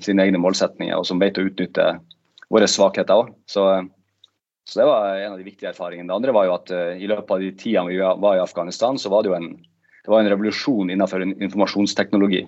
sine 0.05 0.26
egne 0.26 0.41
målsetninger, 0.43 0.96
og 0.96 1.08
som 1.08 1.20
vet 1.23 1.41
å 1.41 1.46
utnytte 1.49 1.94
våre 2.53 2.69
svakheter 2.69 3.25
òg. 3.25 3.32
Så, 4.70 4.78
det 4.78 4.87
var 4.87 5.19
en 5.19 5.34
av 5.34 5.40
de 5.40 5.46
viktige 5.49 5.72
erfaringene. 5.72 6.06
Det 6.06 6.14
andre 6.14 6.34
var 6.37 6.46
jo 6.46 6.55
at 6.55 6.70
i 6.70 7.08
løpet 7.11 7.34
av 7.34 7.43
de 7.43 7.50
tidene 7.58 7.90
vi 7.90 7.99
var 7.99 8.38
i 8.38 8.43
Afghanistan, 8.44 8.99
så 9.02 9.11
var 9.11 9.25
det 9.26 9.32
jo 9.32 9.38
en, 9.40 9.49
det 10.06 10.19
en 10.20 10.31
revolusjon 10.31 10.93
innenfor 10.94 11.25
informasjonsteknologi. 11.26 12.44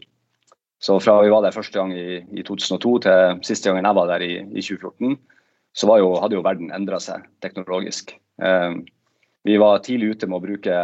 Så 0.82 1.00
fra 1.00 1.20
vi 1.22 1.30
var 1.30 1.44
der 1.44 1.54
første 1.54 1.78
gang 1.78 1.92
i, 1.94 2.22
i 2.34 2.42
2002 2.42 2.92
til 3.04 3.42
siste 3.46 3.70
gangen 3.70 3.86
jeg 3.86 3.98
var 3.98 4.08
der 4.10 4.24
i, 4.26 4.32
i 4.50 4.62
2014, 4.62 5.18
så 5.72 5.98
jo, 5.98 6.08
hadde 6.20 6.36
jo 6.36 6.44
verden 6.44 6.72
endra 6.74 6.98
seg 7.00 7.22
teknologisk. 7.44 8.10
Eh, 8.42 8.74
vi 9.46 9.58
var 9.62 9.82
tidlig 9.86 10.16
ute 10.16 10.28
med 10.28 10.40
å 10.40 10.42
bruke, 10.42 10.80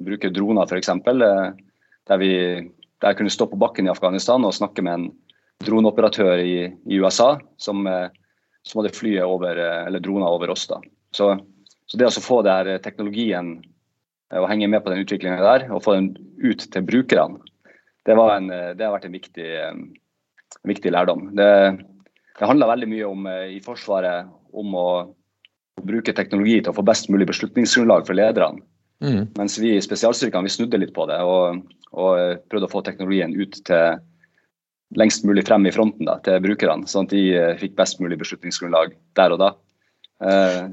bruke 0.00 0.30
droner, 0.32 0.64
f.eks. 0.64 0.88
Eh, 0.88 1.50
der, 2.08 2.22
vi, 2.22 2.32
der 3.04 3.18
kunne 3.18 3.32
stå 3.32 3.50
på 3.52 3.60
bakken 3.60 3.88
i 3.88 3.92
Afghanistan 3.92 4.44
og 4.48 4.56
snakke 4.56 4.84
med 4.86 4.96
en 4.96 5.06
droneoperatør 5.64 6.40
i, 6.40 6.56
i 6.88 7.00
USA 7.02 7.34
som, 7.60 7.84
eh, 8.68 8.78
var 8.78 8.88
det 8.88 8.96
flyet 8.96 9.26
over, 9.26 9.58
eller 9.58 10.04
droner 10.04 10.30
over 10.30 10.54
oss. 10.54 10.66
da. 10.70 10.80
Så, 11.14 11.32
så 11.86 12.00
det 12.00 12.08
å 12.08 12.24
få 12.24 12.42
der 12.46 12.76
teknologien 12.84 13.58
og 14.36 14.48
henge 14.50 14.68
med 14.68 14.84
på 14.84 14.92
den 14.92 15.00
utviklingen 15.04 15.40
der, 15.40 15.70
og 15.72 15.82
få 15.86 15.96
den 15.96 16.10
ut 16.44 16.66
til 16.68 16.84
brukerne, 16.84 17.40
det, 18.04 18.16
en, 18.16 18.48
det 18.48 18.84
har 18.84 18.92
vært 18.94 19.06
en 19.08 19.16
viktig, 19.16 19.46
en 19.64 20.68
viktig 20.68 20.92
lærdom. 20.92 21.30
Det, 21.36 21.48
det 22.38 22.46
handler 22.46 22.70
veldig 22.70 22.88
mye 22.90 23.06
om 23.08 23.26
eh, 23.30 23.46
i 23.56 23.62
Forsvaret 23.64 24.28
om 24.56 24.74
å 24.78 24.88
bruke 25.84 26.14
teknologi 26.14 26.58
til 26.60 26.72
å 26.72 26.76
få 26.76 26.84
best 26.86 27.10
mulig 27.12 27.28
beslutningsgrunnlag 27.30 28.06
for 28.06 28.18
lederne. 28.18 28.62
Mm. 29.02 29.28
Mens 29.38 29.58
vi 29.62 29.76
i 29.76 29.82
spesialstyrkene 29.82 30.48
vi 30.48 30.50
snudde 30.56 30.80
litt 30.82 30.94
på 30.94 31.04
det 31.10 31.18
og, 31.22 31.60
og, 31.92 32.12
eh, 32.18 32.38
prøvde 32.50 32.66
å 32.70 32.72
få 32.72 32.82
teknologien 32.86 33.34
ut 33.34 33.60
til 33.68 34.00
lengst 34.96 35.26
mulig 35.28 35.44
frem 35.48 35.66
i 35.68 35.72
fronten 35.74 36.08
da, 36.08 36.16
til 36.24 36.40
brukerne, 36.44 36.88
sånn 36.88 37.08
at 37.08 37.12
de 37.12 37.24
eh, 37.36 37.54
fikk 37.60 37.76
best 37.76 38.00
mulig 38.00 38.20
beslutningsgrunnlag 38.20 38.94
der 39.18 39.36
og 39.36 39.42
da. 39.44 39.54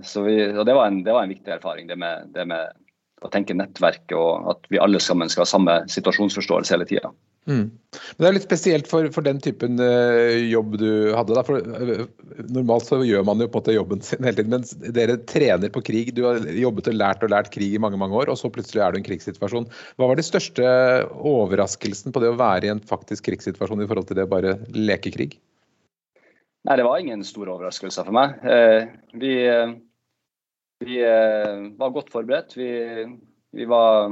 så 0.02 0.24
vi, 0.26 0.40
og 0.42 0.64
det 0.66 0.74
var, 0.74 0.88
en, 0.90 1.04
det 1.06 1.14
var 1.14 1.22
en 1.22 1.30
viktig 1.30 1.52
erfaring, 1.54 1.86
det 1.86 2.00
med, 2.02 2.32
det 2.34 2.48
med 2.50 2.72
å 3.22 3.30
tenke 3.30 3.54
nettverk 3.54 4.10
og 4.18 4.48
at 4.56 4.66
vi 4.74 4.80
alle 4.82 4.98
sammen 4.98 5.30
skal 5.30 5.44
ha 5.44 5.50
samme 5.50 5.76
situasjonsforståelse 5.92 6.74
hele 6.74 6.88
tida. 6.90 7.12
Mm. 7.46 7.70
Men 8.18 8.24
Det 8.24 8.28
er 8.28 8.36
litt 8.36 8.48
spesielt 8.48 8.88
for, 8.90 9.06
for 9.14 9.26
den 9.26 9.38
typen 9.44 9.78
uh, 9.78 10.34
jobb 10.50 10.78
du 10.82 10.90
hadde. 11.14 11.36
Da. 11.38 11.44
For, 11.46 11.62
uh, 11.62 12.42
normalt 12.54 12.88
så 12.90 13.00
gjør 13.06 13.26
man 13.28 13.42
jo 13.44 13.48
på 13.48 13.60
en 13.60 13.62
måte 13.62 13.76
jobben 13.76 14.02
sin 14.06 14.26
hele 14.26 14.40
tiden, 14.40 14.54
mens 14.56 14.74
dere 14.98 15.20
trener 15.30 15.72
på 15.74 15.84
krig. 15.86 16.12
Du 16.18 16.24
har 16.26 16.42
jobbet 16.42 16.90
og 16.90 16.98
lært 16.98 17.26
og 17.26 17.34
lært 17.34 17.52
krig 17.54 17.76
i 17.78 17.82
mange 17.82 18.00
mange 18.02 18.18
år, 18.18 18.32
og 18.34 18.40
så 18.42 18.50
plutselig 18.54 18.82
er 18.82 18.94
du 18.94 19.00
i 19.00 19.04
en 19.04 19.08
krigssituasjon. 19.08 19.68
Hva 19.96 20.10
var 20.10 20.20
den 20.20 20.28
største 20.28 20.66
overraskelsen 21.22 22.16
på 22.16 22.24
det 22.24 22.34
å 22.34 22.40
være 22.40 22.70
i 22.70 22.74
en 22.74 22.82
faktisk 22.82 23.30
krigssituasjon 23.30 23.86
i 23.86 23.90
forhold 23.92 24.10
til 24.10 24.20
det 24.20 24.26
å 24.26 24.34
bare 24.34 24.58
leke 24.74 25.14
krig? 25.14 25.38
Nei, 26.66 26.80
Det 26.82 26.88
var 26.88 26.98
ingen 26.98 27.22
stor 27.24 27.52
overraskelse 27.54 28.08
for 28.08 28.18
meg. 28.18 28.42
Uh, 28.42 28.90
vi, 29.22 29.36
vi 30.82 30.98
var 31.06 31.94
godt 31.94 32.10
forberedt. 32.10 32.58
Vi, 32.58 32.72
vi 33.54 33.70
var 33.70 34.10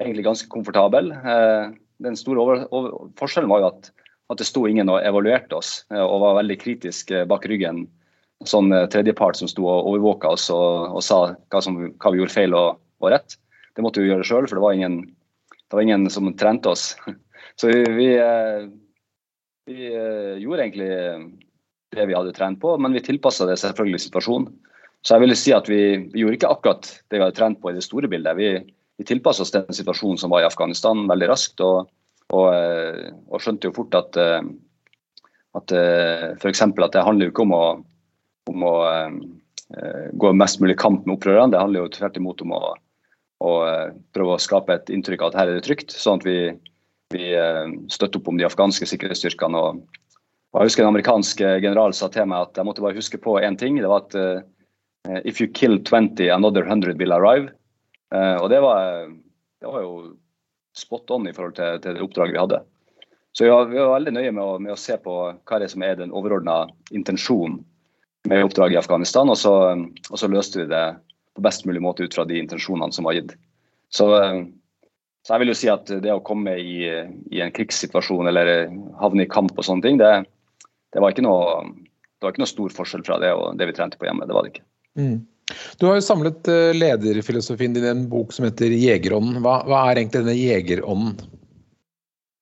egentlig 0.00 0.24
ganske 0.24 0.48
komfortable 0.48 1.20
den 2.04 2.16
store 2.18 2.42
over, 2.42 2.62
over, 2.74 3.08
forskjellen 3.20 3.50
var 3.50 3.62
jo 3.62 3.70
at, 3.70 3.90
at 4.32 4.40
det 4.40 4.48
sto 4.48 4.64
ingen 4.68 4.90
og 4.92 5.02
evaluerte 5.04 5.58
oss 5.58 5.72
eh, 5.92 6.02
og 6.02 6.22
var 6.24 6.38
veldig 6.40 6.58
kritisk 6.60 7.12
eh, 7.14 7.26
bak 7.28 7.46
ryggen. 7.50 7.84
Sånn 8.48 8.72
eh, 8.72 8.88
tredjepart 8.92 9.40
som 9.40 9.50
sto 9.50 9.66
og 9.68 9.90
overvåka 9.92 10.32
oss 10.32 10.48
og, 10.54 10.96
og 10.96 11.04
sa 11.04 11.20
hva, 11.32 11.62
som, 11.64 11.78
hva, 11.90 12.12
vi 12.12 12.22
gjorde 12.22 12.36
feil 12.36 12.56
og, 12.56 12.80
og 13.04 13.12
rett. 13.14 13.36
Det 13.76 13.84
måtte 13.84 14.02
vi 14.02 14.10
gjøre 14.10 14.26
sjøl, 14.26 14.48
for 14.48 14.58
det 14.58 14.64
var, 14.64 14.78
ingen, 14.78 15.02
det 15.50 15.76
var, 15.76 15.84
ingen, 15.84 16.08
som 16.12 16.30
trente 16.40 16.72
oss. 16.72 16.94
Så 17.60 17.68
vi, 17.68 17.84
vi, 17.92 18.08
vi 19.68 19.90
gjorde 20.40 20.64
egentlig 20.64 20.90
det 21.92 22.06
vi 22.08 22.14
hadde 22.16 22.32
trent 22.32 22.60
på, 22.62 22.72
men 22.80 22.94
vi 22.96 23.02
tilpassa 23.04 23.44
det 23.48 23.58
selvfølgelig 23.60 24.00
situasjonen. 24.06 24.48
Så 25.04 25.16
jeg 25.16 25.24
vil 25.24 25.36
si 25.38 25.52
at 25.56 25.68
vi, 25.68 25.80
vi, 26.12 26.22
gjorde 26.22 26.36
ikke 26.38 26.52
akkurat 26.52 26.88
det 27.08 27.18
vi 27.18 27.22
hadde 27.24 27.36
trent 27.36 27.60
på 27.60 27.72
i 27.72 27.76
det 27.76 27.84
store 27.84 28.08
bildet. 28.10 28.36
Vi, 28.36 28.50
vi 29.00 29.06
tilpassa 29.08 29.46
oss 29.46 29.54
den 29.54 29.64
situasjonen 29.72 30.18
som 30.20 30.32
var 30.32 30.44
i 30.44 30.48
Afghanistan 30.48 31.06
veldig 31.08 31.30
raskt, 31.30 31.62
og, 31.64 31.88
og, 32.36 32.46
eh, 32.52 33.06
og 33.32 33.40
skjønte 33.40 33.70
jo 33.70 33.76
fort 33.78 33.96
at, 33.96 34.18
eh, 34.20 34.42
at 35.56 35.72
f.eks. 36.42 36.60
at 36.68 36.92
det 36.92 37.04
handler 37.06 37.26
jo 37.26 37.32
ikke 37.32 37.46
om 37.46 37.54
å, 37.56 37.64
om 38.52 38.66
å 38.68 38.74
gå 40.20 40.30
mest 40.34 40.58
mulig 40.60 40.76
kamp 40.82 41.04
med 41.06 41.14
opprørerne, 41.16 41.54
det 41.54 41.62
handler 41.62 41.84
jo 41.84 41.92
tvert 41.94 42.18
imot 42.18 42.42
om 42.44 42.52
å, 42.58 42.60
å 43.46 43.52
prøve 44.14 44.34
å 44.34 44.42
skape 44.42 44.74
et 44.74 44.92
inntrykk 44.92 45.22
av 45.22 45.30
at 45.30 45.38
her 45.38 45.50
er 45.50 45.58
det 45.58 45.64
trygt, 45.66 45.94
sånn 45.94 46.18
at 46.20 46.26
vi, 46.26 46.36
vi 47.14 47.30
støtter 47.90 48.18
opp 48.18 48.30
om 48.32 48.40
de 48.40 48.48
afghanske 48.48 48.88
sikkerhetsstyrkene. 48.90 49.58
og 49.58 49.80
og 50.50 50.58
jeg 50.58 50.72
husker 50.72 50.82
En 50.82 50.90
amerikansk 50.90 51.44
general 51.62 51.94
sa 51.94 52.08
til 52.10 52.26
meg 52.26 52.48
at 52.48 52.58
jeg 52.58 52.66
måtte 52.66 52.82
bare 52.82 52.98
huske 52.98 53.20
på 53.22 53.36
én 53.38 53.54
ting. 53.54 53.78
Det 53.78 53.86
var 53.86 54.02
at 54.08 55.22
if 55.22 55.38
you 55.38 55.46
kill 55.46 55.78
20, 55.78 56.26
another 56.34 56.66
100 56.66 56.98
will 56.98 57.14
arrive. 57.14 57.54
Uh, 58.14 58.36
og 58.42 58.48
det 58.50 58.60
var, 58.64 59.08
det 59.62 59.70
var, 59.70 59.84
jo 59.84 60.14
spot 60.76 61.10
on 61.14 61.28
i 61.28 61.34
forhold 61.34 61.56
til, 61.58 61.80
til 61.82 61.96
det 61.96 62.04
oppdraget 62.04 62.34
vi 62.34 62.42
hadde. 62.42 62.60
Så 63.32 63.44
vi 63.46 63.50
var, 63.52 63.68
vi 63.70 63.78
var 63.78 63.92
veldig 63.94 64.14
nøye 64.16 64.32
med 64.34 64.42
å, 64.42 64.54
med 64.62 64.74
å, 64.74 64.78
se 64.80 64.96
på 64.98 65.16
hva 65.32 65.58
det 65.60 65.68
er 65.68 65.72
som 65.72 65.84
er 65.86 65.98
den 66.00 66.14
overordna 66.14 66.64
intensjonen 66.90 67.60
med 68.28 68.44
oppdraget 68.44 68.76
i 68.76 68.80
Afghanistan, 68.80 69.30
og 69.30 69.38
så, 69.38 69.52
og 70.10 70.18
så, 70.18 70.28
løste 70.28 70.60
vi 70.60 70.66
det 70.70 70.82
på 71.38 71.44
best 71.44 71.64
mulig 71.68 71.80
måte 71.84 72.04
ut 72.04 72.14
fra 72.14 72.26
de 72.28 72.40
intensjonene 72.40 72.92
som 72.92 73.06
var 73.06 73.16
gitt. 73.16 73.36
Så, 73.94 74.08
så 75.22 75.32
jeg 75.32 75.42
vil 75.42 75.52
jo 75.52 75.58
si 75.62 75.70
at 75.72 75.88
det 76.02 76.12
å 76.12 76.24
komme 76.26 76.56
i, 76.58 76.82
i 77.30 77.40
en 77.40 77.54
krigssituasjon 77.54 78.28
eller 78.28 78.68
havne 79.00 79.24
i 79.24 79.30
kamp 79.30 79.54
og 79.56 79.66
sånne 79.66 79.86
ting, 79.86 80.02
det, 80.02 80.10
det 80.92 81.02
var 81.02 81.14
ikke 81.14 81.24
noe 81.24 81.70
det 82.20 82.26
var 82.26 82.34
ikke 82.34 82.42
noe 82.42 82.50
stor 82.50 82.72
forskjell 82.76 83.02
fra 83.06 83.16
det 83.22 83.30
og 83.32 83.56
det 83.56 83.70
vi 83.70 83.74
trente 83.78 83.96
på 83.96 84.04
hjemme. 84.04 84.26
Det 84.28 84.34
var 84.36 84.44
det 84.44 84.52
ikke. 84.52 84.66
Mm. 85.00 85.14
Du 85.80 85.86
har 85.86 85.98
jo 85.98 86.04
samlet 86.04 86.48
eh, 86.50 86.70
lederfilosofien 86.76 87.74
din 87.74 87.86
i 87.86 87.92
en 87.92 88.06
bok 88.10 88.34
som 88.34 88.46
heter 88.46 88.72
Jegerånden. 88.74 89.40
Hva, 89.44 89.60
hva, 89.68 89.84
er 89.88 90.00
egentlig 90.00 90.22
denne 90.24 90.36
jegerånden? 90.38 91.16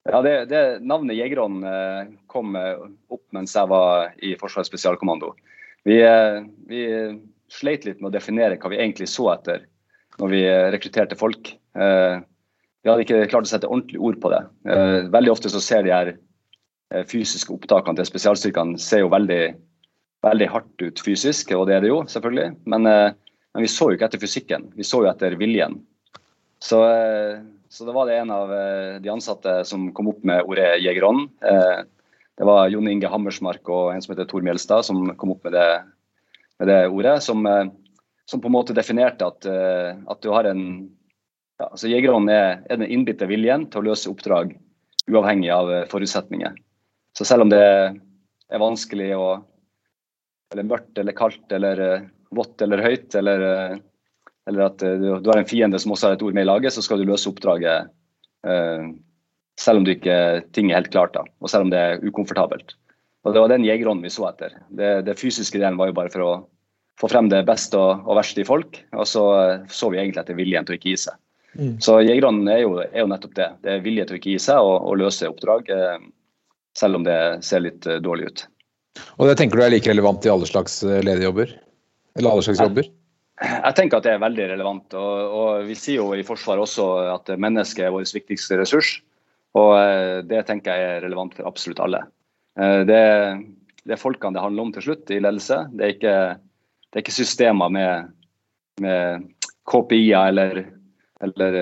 Ja, 0.08 0.22
det, 0.24 0.34
det 0.50 0.62
Navnet 0.88 1.18
Jegerånden 1.18 1.66
eh, 1.68 2.12
kom 2.30 2.56
eh, 2.58 2.80
opp 3.12 3.24
mens 3.36 3.56
jeg 3.56 3.70
var 3.70 4.14
i 4.24 4.34
Forsvarets 4.40 4.70
spesialkommando. 4.72 5.34
Vi, 5.88 6.00
vi, 6.68 6.84
sleit 7.48 7.86
litt 7.86 8.00
med 8.02 8.10
å 8.10 8.16
definere 8.16 8.58
hva 8.60 8.68
vi 8.68 8.80
egentlig 8.80 9.06
så 9.08 9.30
etter 9.32 9.62
når 10.18 10.32
vi 10.34 10.40
rekrutterte 10.74 11.16
folk. 11.16 11.52
Vi 11.78 12.90
hadde 12.90 13.04
ikke 13.06 13.28
klart 13.30 13.46
å 13.46 13.48
sette 13.48 13.70
ordentlig 13.70 14.00
ord 14.04 14.18
på 14.20 14.32
det. 14.34 14.40
Veldig 15.14 15.32
ofte 15.32 15.48
så 15.48 15.62
ser 15.62 15.86
de 15.86 15.94
her 15.94 16.10
fysiske 17.08 17.54
opptakene 17.54 17.96
til 17.96 18.08
spesialstyrkene 18.10 18.76
ser 18.82 19.04
jo 19.04 19.12
veldig, 19.14 19.54
veldig 20.26 20.48
hardt 20.50 20.82
ut 20.82 21.02
fysisk, 21.04 21.52
og 21.56 21.68
det 21.68 21.76
er 21.76 21.84
det 21.84 21.92
jo, 21.92 22.00
selvfølgelig. 22.10 22.48
Men, 22.70 22.86
eh, 22.86 23.12
men, 23.54 23.64
vi 23.64 23.70
så 23.70 23.90
jo 23.90 23.98
ikke 23.98 24.08
etter 24.08 24.22
fysikken, 24.22 24.68
vi 24.76 24.86
så 24.86 25.02
jo 25.04 25.10
etter 25.10 25.36
viljen. 25.38 25.78
Så, 26.62 26.82
eh, 26.90 27.38
så 27.68 27.86
det 27.86 27.94
var 27.94 28.08
det 28.08 28.18
en 28.18 28.32
av 28.32 28.50
de 29.02 29.10
ansatte 29.12 29.60
som 29.68 29.90
kom 29.92 30.08
opp 30.08 30.22
med 30.24 30.46
ordet 30.48 30.78
jegerånd. 30.80 31.28
Det 31.44 32.46
var 32.48 32.70
Jon 32.72 32.88
Inge 32.88 33.10
Hammersmark 33.12 33.68
og 33.68 33.90
en 33.92 34.00
som 34.00 34.14
heter 34.14 34.24
Tor 34.24 34.40
Mjelstad 34.40 34.86
som 34.88 35.02
kom 35.20 35.34
opp 35.34 35.44
med 35.44 35.52
det, 35.52 35.66
med 36.56 36.70
det 36.72 36.78
ordet. 36.88 37.18
Som, 37.22 37.44
som, 38.24 38.40
på 38.40 38.48
en 38.48 38.54
måte 38.56 38.72
definerte 38.72 39.28
at, 39.28 39.44
at 39.44 40.22
du 40.24 40.30
har 40.32 40.48
en 40.48 40.62
ja, 41.60 41.68
altså 41.68 41.92
Jegerånd 41.92 42.32
er, 42.32 42.62
er 42.72 42.80
den 42.80 42.88
innbitte 42.88 43.28
viljen 43.28 43.68
til 43.68 43.82
å 43.82 43.90
løse 43.90 44.08
oppdrag 44.08 44.56
uavhengig 45.12 45.52
av 45.52 45.74
forutsetninger. 45.92 46.56
Så 47.12 47.28
selv 47.28 47.44
om 47.44 47.52
det 47.52 47.60
er 47.62 48.62
vanskelig 48.62 49.12
og 49.18 49.44
eller 50.52 50.66
mørkt 50.68 50.98
eller 50.98 51.16
kaldt 51.16 51.52
eller 51.52 51.80
uh, 51.80 52.08
vått 52.34 52.62
eller 52.64 52.82
høyt, 52.84 53.14
eller, 53.18 53.44
uh, 53.44 53.76
eller 54.48 54.66
at 54.66 54.84
uh, 54.84 54.96
du, 55.20 55.30
har 55.30 55.40
en 55.40 55.48
fiende 55.48 55.80
som 55.80 55.94
også 55.94 56.08
har 56.08 56.18
et 56.18 56.24
ord 56.24 56.36
med 56.36 56.46
i 56.46 56.50
laget, 56.50 56.74
så 56.74 56.84
skal 56.84 57.00
du 57.00 57.08
løse 57.08 57.30
oppdraget 57.30 57.94
selv 59.58 59.80
om 59.80 59.84
du 59.84 59.90
ikke, 59.90 60.14
ting 60.54 60.68
er 60.70 60.78
helt 60.78 60.92
klart, 60.94 61.10
da, 61.16 61.24
og 61.42 61.50
selv 61.50 61.66
om 61.66 61.72
det 61.72 61.78
er 61.82 62.04
ukomfortabelt. 62.06 62.76
Og 63.26 63.34
Det 63.34 63.40
var 63.42 63.50
den 63.50 63.64
jegerånden 63.66 64.06
vi 64.06 64.12
så 64.14 64.28
etter. 64.28 64.52
Det, 64.70 64.92
det, 65.08 65.16
fysiske 65.18 65.58
delen 65.58 65.76
var 65.76 65.90
jo 65.90 65.96
bare 65.96 66.12
for 66.12 66.22
å 66.22 66.30
få 67.02 67.10
frem 67.10 67.26
det 67.28 67.42
beste 67.48 67.76
og, 67.76 68.06
og 68.06 68.20
verste 68.20 68.44
i 68.44 68.46
folk, 68.46 68.78
og 68.94 69.08
så 69.10 69.24
så 69.66 69.90
vi 69.90 69.98
egentlig 69.98 70.22
etter 70.22 70.38
viljen 70.38 70.64
til 70.64 70.76
å 70.76 70.78
ikke 70.78 70.92
gi 70.92 71.00
seg. 71.02 71.18
Mm. 71.58 71.74
Så 71.82 71.98
jegerånden 72.06 72.46
er, 72.54 72.62
er, 72.86 73.02
jo 73.02 73.10
nettopp 73.10 73.34
det. 73.36 73.50
Det 73.66 73.74
er 73.74 73.84
vilje 73.84 74.06
til 74.06 74.16
å 74.16 74.20
ikke 74.22 74.32
gi 74.36 74.44
seg 74.46 74.70
og, 74.70 74.76
og 74.86 75.00
løse 75.02 75.28
oppdrag 75.28 75.74
selv 76.78 77.00
om 77.00 77.06
det 77.06 77.18
ser 77.46 77.64
litt 77.64 77.86
eh, 77.86 78.00
dårlig 78.02 78.30
ut. 78.30 78.44
Og 79.18 79.28
det 79.28 79.36
tenker 79.40 79.58
du 79.58 79.64
er 79.64 79.72
like 79.74 79.90
relevant 79.90 80.24
i 80.26 80.32
alle 80.32 80.48
slags 80.48 80.80
eh, 80.86 81.00
lederjobber? 81.04 81.52
Eller 82.18 82.30
alle 82.30 82.44
slags 82.46 82.62
jobber? 82.62 82.88
Jeg, 83.38 83.74
tenker 83.78 84.00
at 84.00 84.06
det 84.06 84.14
er 84.16 84.22
veldig 84.22 84.48
relevant. 84.52 84.96
Og, 84.98 85.36
og 85.40 85.68
vi 85.68 85.76
sier 85.78 86.00
jo 86.00 86.10
i 86.16 86.24
Forsvaret 86.26 86.64
også 86.64 86.88
at 87.12 87.30
mennesket 87.38 87.86
er 87.86 87.94
vår 87.94 88.08
viktigste 88.14 88.58
ressurs. 88.60 88.96
Og 89.58 89.74
eh, 89.78 90.18
det 90.26 90.44
tenker 90.48 90.74
jeg 90.74 90.96
er 90.96 91.04
relevant 91.06 91.36
for 91.36 91.50
absolutt 91.50 91.82
alle. 91.84 92.04
Det, 92.58 93.02
det 93.86 93.94
er 93.94 94.00
folkene 94.00 94.34
det 94.34 94.42
handler 94.42 94.64
om 94.64 94.70
til 94.74 94.82
slutt 94.88 95.12
i 95.14 95.20
ledelse. 95.22 95.60
Det 95.78 95.84
er 95.84 95.92
ikke, 95.94 96.14
det 96.90 96.98
er 96.98 97.04
ikke 97.04 97.14
systemer 97.14 97.70
med, 97.70 98.08
med 98.82 99.28
KPI-er 99.70 100.32
eller, 100.32 100.58
eller 101.22 101.58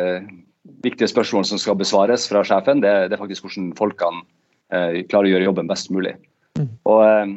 viktige 0.87 1.11
spørsmål 1.13 1.45
som 1.45 1.61
skal 1.61 1.77
besvares 1.77 2.25
fra 2.31 2.41
sjefen. 2.49 2.81
Det, 2.81 2.95
det 3.11 3.19
er 3.19 3.21
faktisk 3.21 3.45
hvordan 3.45 3.75
folkene 3.77 4.25
Eh, 4.75 5.05
klarer 5.07 5.29
å 5.29 5.33
gjøre 5.35 5.47
jobben 5.47 5.69
best 5.71 5.93
mulig. 5.95 6.17
Mm. 6.57 6.73
Og, 6.89 7.03
eh, 7.05 7.35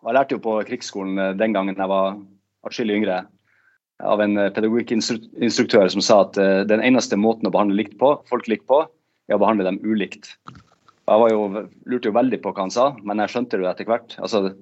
jeg 0.00 0.16
lærte 0.16 0.36
jo 0.36 0.44
på 0.44 0.56
krigsskolen 0.68 1.18
eh, 1.18 1.36
den 1.38 1.56
gangen 1.56 1.76
jeg 1.76 1.90
var 1.90 2.16
atskillig 2.66 3.00
yngre, 3.00 3.24
av 4.00 4.20
en 4.24 4.38
pedagogikkinstruktør 4.56 5.90
som 5.92 6.00
sa 6.00 6.22
at 6.22 6.38
den 6.70 6.80
eneste 6.80 7.18
måten 7.20 7.44
å 7.44 7.52
behandle 7.52 7.82
likt 7.82 7.98
på, 8.00 8.14
folk 8.30 8.46
likt 8.48 8.64
på, 8.70 8.78
er 9.28 9.36
å 9.36 9.40
behandle 9.42 9.66
dem 9.66 9.76
ulikt. 9.84 10.30
Jeg 10.48 11.34
jo, 11.34 11.66
lurte 11.84 12.08
jo 12.08 12.14
veldig 12.16 12.38
på 12.40 12.52
hva 12.54 12.64
han 12.64 12.72
sa, 12.72 12.86
men 13.04 13.20
jeg 13.20 13.32
skjønte 13.34 13.60
det 13.60 13.68
etter 13.68 13.90
hvert. 13.90 14.14
Altså, 14.24 14.54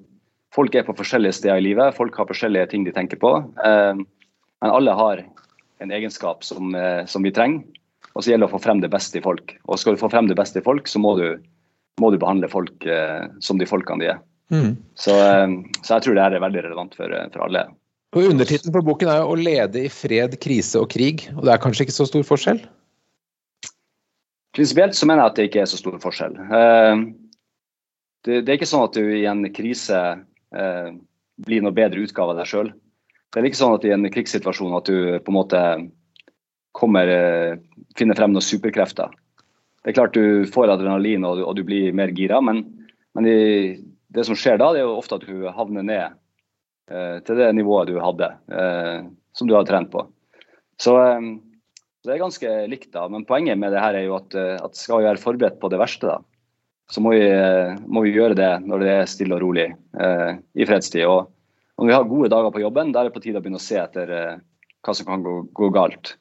folk 0.54 0.74
er 0.74 0.88
på 0.88 0.96
forskjellige 0.98 1.36
steder 1.38 1.62
i 1.62 1.66
livet, 1.68 1.94
folk 1.94 2.18
har 2.18 2.26
forskjellige 2.26 2.72
ting 2.72 2.86
de 2.86 2.94
tenker 2.96 3.20
på. 3.22 3.30
men 3.62 4.74
alle 4.74 4.96
har 4.98 5.22
en 5.86 5.94
egenskap 5.94 6.42
som, 6.42 6.74
som 7.06 7.22
vi 7.22 7.30
trenger, 7.30 7.62
og 8.18 8.24
så 8.24 8.32
gjelder 8.32 8.48
det 8.48 8.50
å 8.50 8.56
få 8.56 8.64
frem 8.64 8.82
det 8.82 8.90
beste 8.90 9.20
i 9.20 9.22
folk. 9.22 9.54
Og 9.70 9.78
skal 9.78 9.94
du 9.94 10.02
få 10.02 10.10
frem 10.10 10.26
det 10.26 10.38
beste 10.38 10.58
i 10.58 10.66
folk, 10.66 10.90
så 10.90 10.98
må 10.98 11.14
du 11.14 11.28
må 12.02 12.10
du 12.12 12.18
behandle 12.20 12.50
folk 12.50 12.86
eh, 12.86 13.28
som 13.44 13.60
de 13.60 13.68
folkene 13.68 14.02
de 14.02 14.10
er. 14.14 14.22
Mm. 14.50 14.76
Så, 14.96 15.12
eh, 15.12 15.46
så, 15.82 15.96
jeg 15.96 16.06
tror 16.06 16.16
det 16.16 16.24
er 16.24 16.42
veldig 16.42 16.64
relevant 16.64 16.96
for, 16.96 17.12
eh, 17.12 17.28
for 17.34 17.46
alle. 17.48 17.66
Og 18.16 18.30
Undertittelen 18.30 18.72
på 18.72 18.84
boken 18.86 19.08
er 19.12 19.20
jo 19.20 19.28
'Å 19.28 19.36
lede 19.36 19.84
i 19.84 19.92
fred, 19.92 20.40
krise 20.40 20.80
og 20.80 20.88
krig'. 20.88 21.28
Og 21.36 21.44
det 21.44 21.52
er 21.52 21.60
kanskje 21.60 21.84
ikke 21.84 22.00
så 22.00 22.06
stor 22.08 22.24
forskjell? 22.24 22.60
Prinsipielt 24.56 24.96
så 24.96 25.06
mener 25.06 25.22
jeg 25.22 25.30
at 25.30 25.36
det 25.36 25.48
ikke 25.50 25.60
er 25.62 25.70
så 25.70 25.76
stor 25.76 25.98
forskjell. 26.00 26.34
Eh, 26.40 26.96
det, 28.24 28.44
det, 28.44 28.48
er 28.48 28.56
ikke 28.56 28.72
sånn 28.72 28.88
at 28.88 28.96
du 28.96 29.04
i 29.04 29.26
en 29.26 29.44
krise 29.52 30.24
eh, 30.56 30.90
blir 31.44 31.62
noe 31.62 31.76
bedre 31.76 32.00
utgave 32.00 32.32
av 32.32 32.40
deg 32.40 32.46
sjøl. 32.46 32.72
Det 33.28 33.40
er 33.40 33.44
ikke 33.44 33.60
sånn 33.60 33.76
at 33.76 33.84
i 33.84 33.92
en 33.92 34.08
krigssituasjon 34.08 34.76
at 34.76 34.88
du 34.88 35.20
på 35.20 35.30
en 35.30 35.36
måte 35.36 35.90
kommer, 36.72 37.60
finner 37.94 38.16
frem 38.16 38.32
noen 38.32 38.42
superkrefter 38.42 39.12
det 39.88 39.94
er 39.94 40.02
klart 40.02 40.16
du 40.18 40.44
får 40.52 40.68
adrenalin 40.68 41.22
og 41.24 41.38
og 41.46 41.54
du 41.56 41.62
blir 41.64 41.94
mer 41.96 42.10
gira, 42.12 42.42
men, 42.44 42.58
men 43.16 43.24
det, 43.24 43.36
det 44.12 44.26
som 44.28 44.36
skjer 44.36 44.58
da, 44.60 44.74
det 44.76 44.82
er 44.82 44.84
jo 44.84 44.98
ofte 45.00 45.16
at 45.16 45.22
du 45.24 45.46
havner 45.48 45.86
ned 45.86 46.18
eh, 46.92 47.14
til 47.24 47.38
det 47.40 47.46
nivået 47.56 47.88
du 47.88 47.96
hadde, 47.96 48.28
eh, 48.52 49.06
som 49.32 49.48
du 49.48 49.54
har 49.56 49.64
trent 49.64 49.88
på. 49.88 50.02
Så 50.76 50.92
eh, 51.00 51.30
det 52.04 52.12
er 52.12 52.20
ganske 52.20 52.50
likt, 52.68 52.90
da. 52.92 53.06
Men 53.08 53.24
poenget 53.24 53.56
med 53.56 53.72
det 53.72 53.80
her 53.80 53.96
er 53.96 54.04
jo 54.04 54.18
at, 54.18 54.36
eh, 54.36 54.58
at 54.60 54.76
skal 54.76 55.00
vi 55.00 55.06
være 55.08 55.22
forberedt 55.22 55.56
på 55.62 55.70
det 55.72 55.78
verste, 55.80 56.10
da, 56.10 56.18
så 56.92 57.00
må 57.00 57.14
vi, 57.14 57.22
eh, 57.24 57.78
må 57.88 58.02
vi 58.04 58.12
gjøre 58.12 58.36
det 58.36 58.50
når 58.68 58.84
det 58.84 58.90
er 58.92 59.08
stille 59.08 59.38
og 59.38 59.40
rolig 59.46 59.70
eh, 59.72 60.34
i 60.52 60.66
fredstid. 60.68 61.06
Og 61.08 61.32
når 61.80 61.88
vi 61.88 61.96
har 61.96 62.10
gode 62.10 62.28
dager 62.34 62.52
på 62.52 62.60
jobben, 62.60 62.92
da 62.92 63.06
er 63.06 63.08
det 63.08 63.16
på 63.16 63.24
tide 63.24 63.40
å 63.40 63.46
begynne 63.46 63.62
å 63.62 63.64
se 63.64 63.80
etter 63.80 64.12
hva 64.84 64.92
som 64.92 65.08
kan 65.08 65.24
gå, 65.24 65.38
gå 65.56 65.72
galt. 65.72 66.18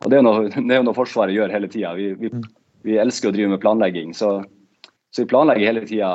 Og 0.00 0.08
det 0.08 0.22
er 0.22 0.24
jo 0.24 0.88
noe 0.88 0.96
Forsvaret 1.02 1.36
gjør 1.36 1.52
hele 1.52 1.68
tida. 1.68 1.92
Vi, 2.00 2.14
vi, 2.16 2.32
mm 2.32 2.48
vi 2.86 2.98
elsker 3.00 3.30
å 3.30 3.34
drive 3.34 3.52
med 3.54 3.62
planlegging. 3.62 4.14
Så, 4.16 4.40
så 5.10 5.24
vi 5.24 5.30
planlegger 5.30 5.72
hele 5.72 5.84
tida 5.88 6.12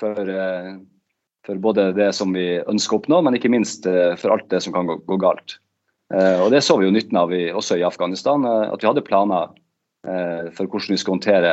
for, 0.00 0.28
eh, 0.28 0.74
for, 1.46 1.60
både 1.62 1.92
det 1.96 2.12
som 2.16 2.32
vi 2.34 2.60
ønsker 2.60 2.96
å 2.96 3.02
oppnå, 3.02 3.20
men 3.24 3.38
ikke 3.38 3.52
minst 3.52 3.86
eh, 3.88 4.14
for 4.20 4.34
alt 4.34 4.48
det 4.52 4.62
som 4.64 4.74
kan 4.74 4.88
gå, 4.88 4.98
gå 5.08 5.18
galt. 5.22 5.58
Eh, 6.14 6.38
og 6.42 6.50
Det 6.54 6.62
så 6.64 6.78
vi 6.80 6.88
jo 6.88 6.94
nytten 6.94 7.18
av 7.18 7.34
i, 7.34 7.44
også 7.52 7.78
i 7.80 7.86
Afghanistan. 7.86 8.44
At 8.46 8.82
vi 8.82 8.90
hadde 8.90 9.06
planer 9.06 9.52
for 10.02 10.66
hvordan 10.66 10.90
vi 10.90 10.98
skulle 10.98 11.20
håndtere 11.20 11.50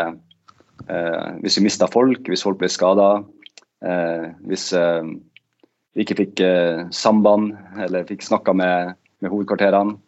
hvis 1.44 1.60
vi 1.60 1.68
mista 1.68 1.86
folk, 1.92 2.24
hvis 2.26 2.42
folk 2.42 2.58
ble 2.58 2.66
skada. 2.72 3.20
Hvis 4.50 4.72
vi 4.74 6.02
ikke 6.02 6.18
fikk 6.18 6.42
samband 6.96 7.52
eller 7.78 8.08
fikk 8.10 8.26
snakka 8.26 8.56
med, 8.58 8.96
med 9.22 9.30
hovedkvarterene. 9.30 10.00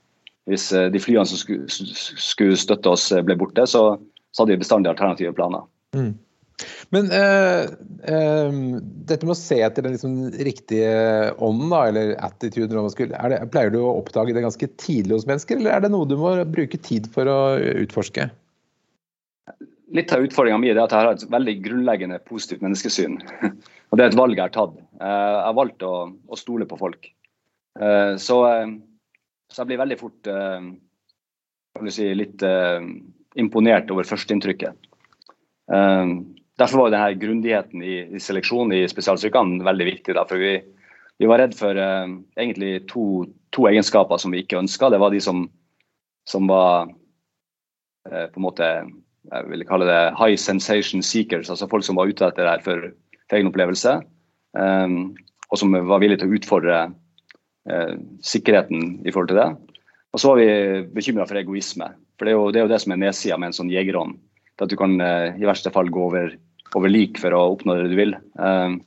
Hvis 0.49 0.71
de 0.73 1.03
flyene 1.03 1.27
som 1.29 1.37
skulle 1.37 2.57
støtte 2.57 2.95
oss 2.95 3.11
ble 3.27 3.37
borte, 3.37 3.67
så 3.69 3.99
så 4.31 4.43
hadde 4.43 4.55
vi 4.55 4.63
bestandig 4.63 4.91
alternative 4.91 5.33
planer. 5.37 5.65
Mm. 5.95 6.11
Men 6.93 7.07
eh, 7.15 7.63
eh, 8.13 8.59
dette 9.09 9.25
med 9.25 9.33
å 9.33 9.39
se 9.39 9.61
etter 9.63 9.85
den 9.85 9.95
liksom 9.95 10.17
riktige 10.45 11.31
ånden, 11.41 11.71
da, 11.71 11.85
eller 11.89 12.13
attitude, 12.23 12.83
det, 12.99 13.39
pleier 13.53 13.73
du 13.73 13.79
å 13.81 13.95
oppdage 14.01 14.35
det 14.35 14.45
ganske 14.45 14.69
tidlig 14.81 15.19
hos 15.19 15.27
mennesker, 15.29 15.59
eller 15.59 15.75
er 15.75 15.85
det 15.85 15.91
noe 15.93 16.09
du 16.09 16.17
må 16.19 16.35
bruke 16.51 16.79
tid 16.81 17.09
for 17.13 17.29
å 17.31 17.39
utforske? 17.85 18.29
Litt 19.91 20.13
av 20.15 20.23
utfordringa 20.23 20.59
mi 20.61 20.69
er 20.71 20.79
at 20.79 20.93
jeg 20.93 21.03
har 21.03 21.17
et 21.17 21.25
veldig 21.33 21.55
grunnleggende 21.65 22.21
positivt 22.27 22.61
menneskesyn. 22.63 23.17
Og 23.91 23.99
det 23.99 24.05
er 24.05 24.11
et 24.13 24.19
valg 24.19 24.37
jeg 24.37 24.45
har 24.45 24.53
tatt. 24.55 24.77
Eh, 25.01 25.07
jeg 25.07 25.47
har 25.49 25.57
valgt 25.57 25.83
å, 25.83 25.95
å 26.11 26.39
stole 26.39 26.67
på 26.69 26.79
folk. 26.79 27.09
Eh, 27.79 28.13
så, 28.21 28.37
eh, 28.47 28.71
så, 29.51 29.63
jeg 29.63 29.71
blir 29.73 29.81
veldig 29.83 29.99
fort 29.99 30.31
si, 31.91 32.07
litt 32.15 32.43
imponert 33.39 33.91
over 33.93 34.07
førsteinntrykket. 34.07 34.75
Derfor 36.61 36.83
var 36.83 36.93
denne 36.93 37.17
grundigheten 37.17 37.81
i, 37.81 37.95
i 38.13 38.21
seleksjonen 38.21 38.75
i 38.75 38.89
spesialstyrkene 38.89 39.65
veldig 39.65 39.87
viktig. 39.87 40.15
Da, 40.17 40.25
for 40.29 40.41
vi, 40.41 40.57
vi, 41.17 41.29
var 41.29 41.41
redd 41.41 41.55
for 41.57 41.77
uh, 41.77 42.11
egentlig 42.37 42.83
to, 42.91 43.25
to, 43.55 43.65
egenskaper 43.71 44.21
som 44.21 44.35
vi 44.35 44.43
ikke 44.43 44.59
ønska. 44.59 44.91
Det 44.93 44.99
var 45.01 45.13
de 45.13 45.21
som, 45.23 45.45
som 46.29 46.49
var 46.51 46.91
uh, 46.91 48.27
på 48.27 48.41
en 48.41 48.45
måte 48.45 48.73
jeg 49.31 49.47
vil 49.51 49.63
kalle 49.69 49.85
det 49.85 49.99
high 50.17 50.37
sensation 50.41 51.03
seekers, 51.05 51.49
altså 51.53 51.67
folk 51.69 51.85
som 51.85 51.99
var 51.99 52.09
ute 52.09 52.25
etter 52.25 52.41
det 52.41 52.53
her 52.55 52.63
for, 52.65 52.87
for 53.29 53.37
egen 53.37 53.51
opplevelse. 53.51 53.99
Um, 54.57 55.13
og 55.53 55.59
som 55.61 55.75
var 55.75 56.01
villige 56.01 56.23
til 56.23 56.31
å 56.31 56.39
utfordre 56.39 56.79
uh, 56.89 57.93
sikkerheten 58.25 58.99
i 59.05 59.13
forhold 59.13 59.31
til 59.31 59.39
det. 59.39 59.49
Og 60.11 60.21
så 60.21 60.31
var 60.31 60.41
vi 60.41 60.49
bekymra 60.93 61.27
for 61.29 61.39
egoisme. 61.39 61.87
For 62.21 62.29
det 62.29 62.35
er, 62.35 62.37
jo, 62.37 62.53
det 62.53 62.61
er 62.61 62.67
jo 62.67 62.69
det 62.69 62.77
som 62.83 62.93
er 62.93 63.01
nedsida 63.01 63.39
med 63.41 63.49
en 63.49 63.57
sånn 63.57 63.73
jegerånd. 63.73 64.19
At 64.61 64.69
du 64.69 64.77
kan 64.77 64.93
i 65.01 65.47
verste 65.47 65.71
fall 65.73 65.89
gå 65.89 66.03
over 66.05 66.35
over 66.77 66.91
lik 66.91 67.19
for 67.21 67.35
å 67.35 67.43
oppnå 67.55 67.75
det 67.77 67.91
du 67.91 67.97
vil. 67.99 68.15
Ehm, 68.39 68.81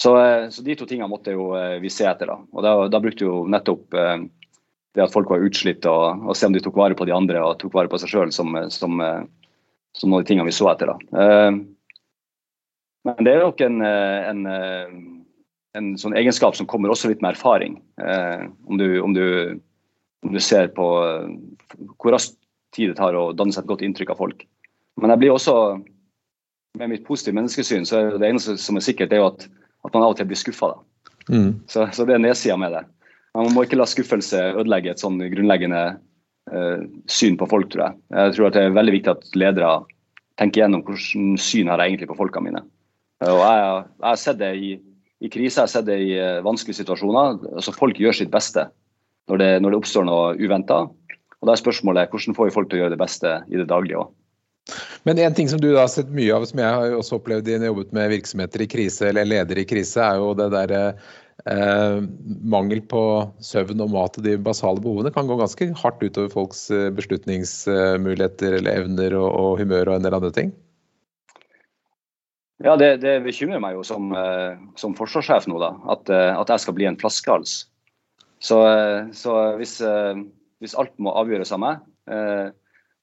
så, 0.00 0.14
eh, 0.18 0.48
så 0.50 0.64
de 0.64 0.76
to 0.78 0.88
tingene 0.88 1.10
måtte 1.10 1.34
jo 1.34 1.52
eh, 1.58 1.78
vi 1.82 1.90
se 1.92 2.06
etter. 2.08 2.30
Da 2.30 2.38
og 2.40 2.64
da, 2.64 2.72
da 2.90 3.02
brukte 3.02 3.26
jo 3.26 3.42
nettopp 3.50 3.94
eh, 3.98 4.24
det 4.96 5.04
at 5.06 5.12
folk 5.14 5.30
var 5.32 5.44
utslitt, 5.44 5.86
og, 5.88 6.26
og, 6.26 6.34
se 6.36 6.48
om 6.48 6.56
de 6.56 6.62
tok 6.64 6.76
vare 6.76 6.96
på 6.98 7.06
de 7.08 7.14
andre 7.16 7.40
og 7.44 7.58
tok 7.62 7.72
vare 7.76 7.88
på 7.92 8.00
seg 8.00 8.12
sjøl, 8.12 8.32
som, 8.34 8.52
som, 8.74 8.98
som, 9.00 10.10
noen 10.10 10.18
av 10.18 10.24
de 10.24 10.28
tingene 10.28 10.48
vi 10.50 10.56
så 10.56 10.68
etter. 10.68 10.92
da. 10.92 11.54
Men 13.08 13.24
det 13.24 13.32
er 13.32 13.40
nok 13.40 13.62
en, 13.64 13.80
en, 13.82 14.42
en, 15.80 15.88
sånn 15.98 16.18
egenskap 16.20 16.58
som 16.58 16.68
kommer 16.68 16.92
også 16.92 17.08
litt 17.08 17.24
med 17.24 17.32
erfaring. 17.32 17.80
Om 18.68 18.82
du, 18.82 18.86
om 19.00 19.16
du, 19.16 19.24
om 20.28 20.36
du 20.36 20.42
ser 20.44 20.68
på 20.76 20.90
hvor 21.96 22.12
raskt 22.12 22.36
tid 22.76 22.92
det 22.92 22.98
tar 23.00 23.16
å 23.18 23.30
danne 23.36 23.54
seg 23.54 23.64
et 23.64 23.72
godt 23.72 23.84
inntrykk 23.86 24.14
av 24.14 24.20
folk. 24.20 24.46
Men 25.00 25.12
jeg 25.14 25.22
blir 25.22 25.34
også 25.34 25.56
med 26.78 26.88
mitt 26.88 27.04
positive 27.04 27.36
menneskesyn, 27.36 27.84
så 27.88 27.98
er 27.98 28.16
det 28.16 28.30
eneste 28.30 28.56
som 28.60 28.78
er 28.78 28.84
sikkert, 28.84 29.10
det 29.12 29.18
er 29.18 29.24
jo 29.24 29.30
at, 29.32 29.46
at 29.84 29.94
man 29.94 30.06
av 30.06 30.14
og 30.14 30.18
til 30.20 30.28
blir 30.30 30.40
skuffa. 30.40 30.72
Mm. 31.28 31.60
Så, 31.70 31.86
så, 31.92 32.06
det 32.08 32.16
er 32.16 32.22
nedsida 32.22 32.56
med 32.58 32.74
det. 32.74 32.84
Man 33.36 33.52
må 33.54 33.64
ikke 33.64 33.78
la 33.78 33.88
skuffelse 33.88 34.40
ødelegge 34.52 34.92
et 34.92 35.02
sånn 35.02 35.20
grunnleggende 35.20 35.82
uh, 36.52 36.84
syn 37.10 37.38
på 37.40 37.48
folk, 37.48 37.70
tror 37.72 37.86
jeg. 37.86 38.00
Jeg 38.16 38.36
tror 38.36 38.48
at 38.48 38.56
det 38.56 38.64
er 38.66 38.78
veldig 38.78 38.96
viktig 38.96 39.12
at 39.12 39.28
ledere 39.38 39.74
tenker 40.40 40.64
gjennom 40.64 40.84
hvordan 40.86 41.36
syn 41.40 41.70
har 41.70 41.80
jeg 41.80 41.92
egentlig 41.92 42.10
på 42.10 42.18
folkene 42.18 42.48
mine. 42.48 42.64
Og 43.28 43.38
jeg, 43.38 43.84
jeg 44.02 44.08
har 44.08 44.20
sett 44.20 44.40
det 44.40 44.52
i, 44.58 44.72
i 45.22 45.30
krise, 45.30 45.60
jeg 45.60 45.66
har 45.68 45.72
sett 45.76 45.88
det 45.88 45.98
i 46.02 46.12
uh, 46.18 46.40
vanskelige 46.44 46.80
situasjoner. 46.82 47.38
altså 47.52 47.76
Folk 47.76 48.00
gjør 48.00 48.16
sitt 48.16 48.32
beste 48.32 48.66
når 49.30 49.38
det, 49.38 49.50
når 49.62 49.72
det 49.72 49.80
oppstår 49.80 50.08
noe 50.08 50.32
uventa. 50.40 50.82
Og 51.42 51.48
da 51.48 51.56
er 51.56 51.60
spørsmålet 51.60 52.12
hvordan 52.12 52.36
får 52.38 52.48
vi 52.48 52.54
folk 52.54 52.70
til 52.70 52.78
å 52.78 52.84
gjøre 52.84 52.94
det 52.94 53.02
beste 53.02 53.38
i 53.50 53.58
det 53.58 53.66
daglige 53.70 54.04
òg. 54.04 54.12
Men 55.02 55.18
en 55.18 55.34
ting 55.34 55.48
som 55.50 55.58
du 55.58 55.72
har 55.74 55.88
sett 55.90 56.12
mye 56.14 56.30
av, 56.36 56.44
som 56.46 56.60
jeg 56.62 56.70
har 56.78 56.94
også 56.94 57.18
opplevd 57.18 57.50
jeg 57.50 57.66
jobbet 57.66 57.90
med 57.96 58.12
virksomheter 58.12 58.62
i 58.62 58.68
krise, 58.70 59.08
eller 59.08 59.26
ledere 59.26 59.64
i 59.64 59.66
krise, 59.66 59.98
er 59.98 60.20
jo 60.22 60.28
det 60.38 60.52
der 60.54 60.74
eh, 60.78 61.96
mangel 62.54 62.82
på 62.86 63.02
søvn 63.42 63.82
og 63.82 63.90
mat 63.90 64.18
og 64.20 64.26
de 64.26 64.36
basale 64.38 64.82
behovene 64.82 65.10
kan 65.14 65.26
gå 65.26 65.38
ganske 65.40 65.72
hardt 65.80 66.04
utover 66.04 66.30
folks 66.30 66.68
eh, 66.70 66.90
beslutningsmuligheter 66.94 68.60
eller 68.60 68.84
evner 68.84 69.16
og, 69.18 69.30
og 69.32 69.64
humør 69.64 69.90
og 69.90 69.98
en 69.98 70.06
del 70.06 70.18
andre 70.20 70.30
ting? 70.36 70.52
Ja, 72.62 72.76
det, 72.78 73.00
det 73.02 73.16
bekymrer 73.24 73.58
meg 73.58 73.74
jo 73.74 73.82
som, 73.82 74.12
eh, 74.14 74.54
som 74.78 74.94
forsvarssjef 74.94 75.50
nå, 75.50 75.58
da, 75.58 75.72
at, 75.90 76.06
eh, 76.06 76.30
at, 76.38 76.54
jeg 76.54 76.62
skal 76.62 76.78
bli 76.78 76.86
en 76.86 77.00
flaskehals. 77.00 77.64
Så, 78.42 78.56
så 79.14 79.32
hvis, 79.58 79.76
hvis, 80.62 80.76
alt 80.78 80.94
må 81.02 81.12
avgjøres 81.18 81.52
av 81.54 81.60
meg, 81.62 81.82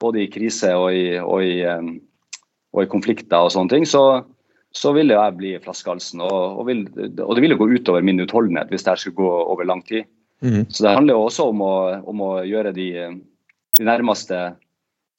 både 0.00 0.22
i 0.24 0.30
krise 0.32 0.72
og 0.76 0.94
i, 0.96 1.04
og 1.20 1.44
i, 1.44 1.54
og 2.72 2.82
i 2.82 2.90
konflikter 2.90 3.44
og 3.44 3.52
sånne 3.52 3.72
ting, 3.74 3.86
så, 3.88 4.22
så 4.76 4.94
vil 4.96 5.12
jeg 5.12 5.36
bli 5.38 5.52
flaskehalsen. 5.62 6.22
Og, 6.24 6.62
og, 6.62 6.70
og, 6.70 7.34
det 7.36 7.44
vil 7.44 7.54
jo 7.54 7.60
gå 7.60 7.68
utover 7.74 8.06
min 8.06 8.22
utholdenhet 8.22 8.72
hvis 8.72 8.86
det 8.86 8.96
skulle 9.02 9.20
gå 9.20 9.30
over 9.54 9.68
lang 9.68 9.84
tid. 9.88 10.08
Mm. 10.40 10.64
Så 10.72 10.86
det 10.86 10.94
handler 10.96 11.18
jo 11.18 11.26
også 11.26 11.50
om 11.52 11.62
å, 11.64 11.74
om 12.08 12.22
å 12.24 12.30
gjøre 12.48 12.72
de, 12.76 12.88
de, 13.76 13.84
nærmeste 13.84 14.38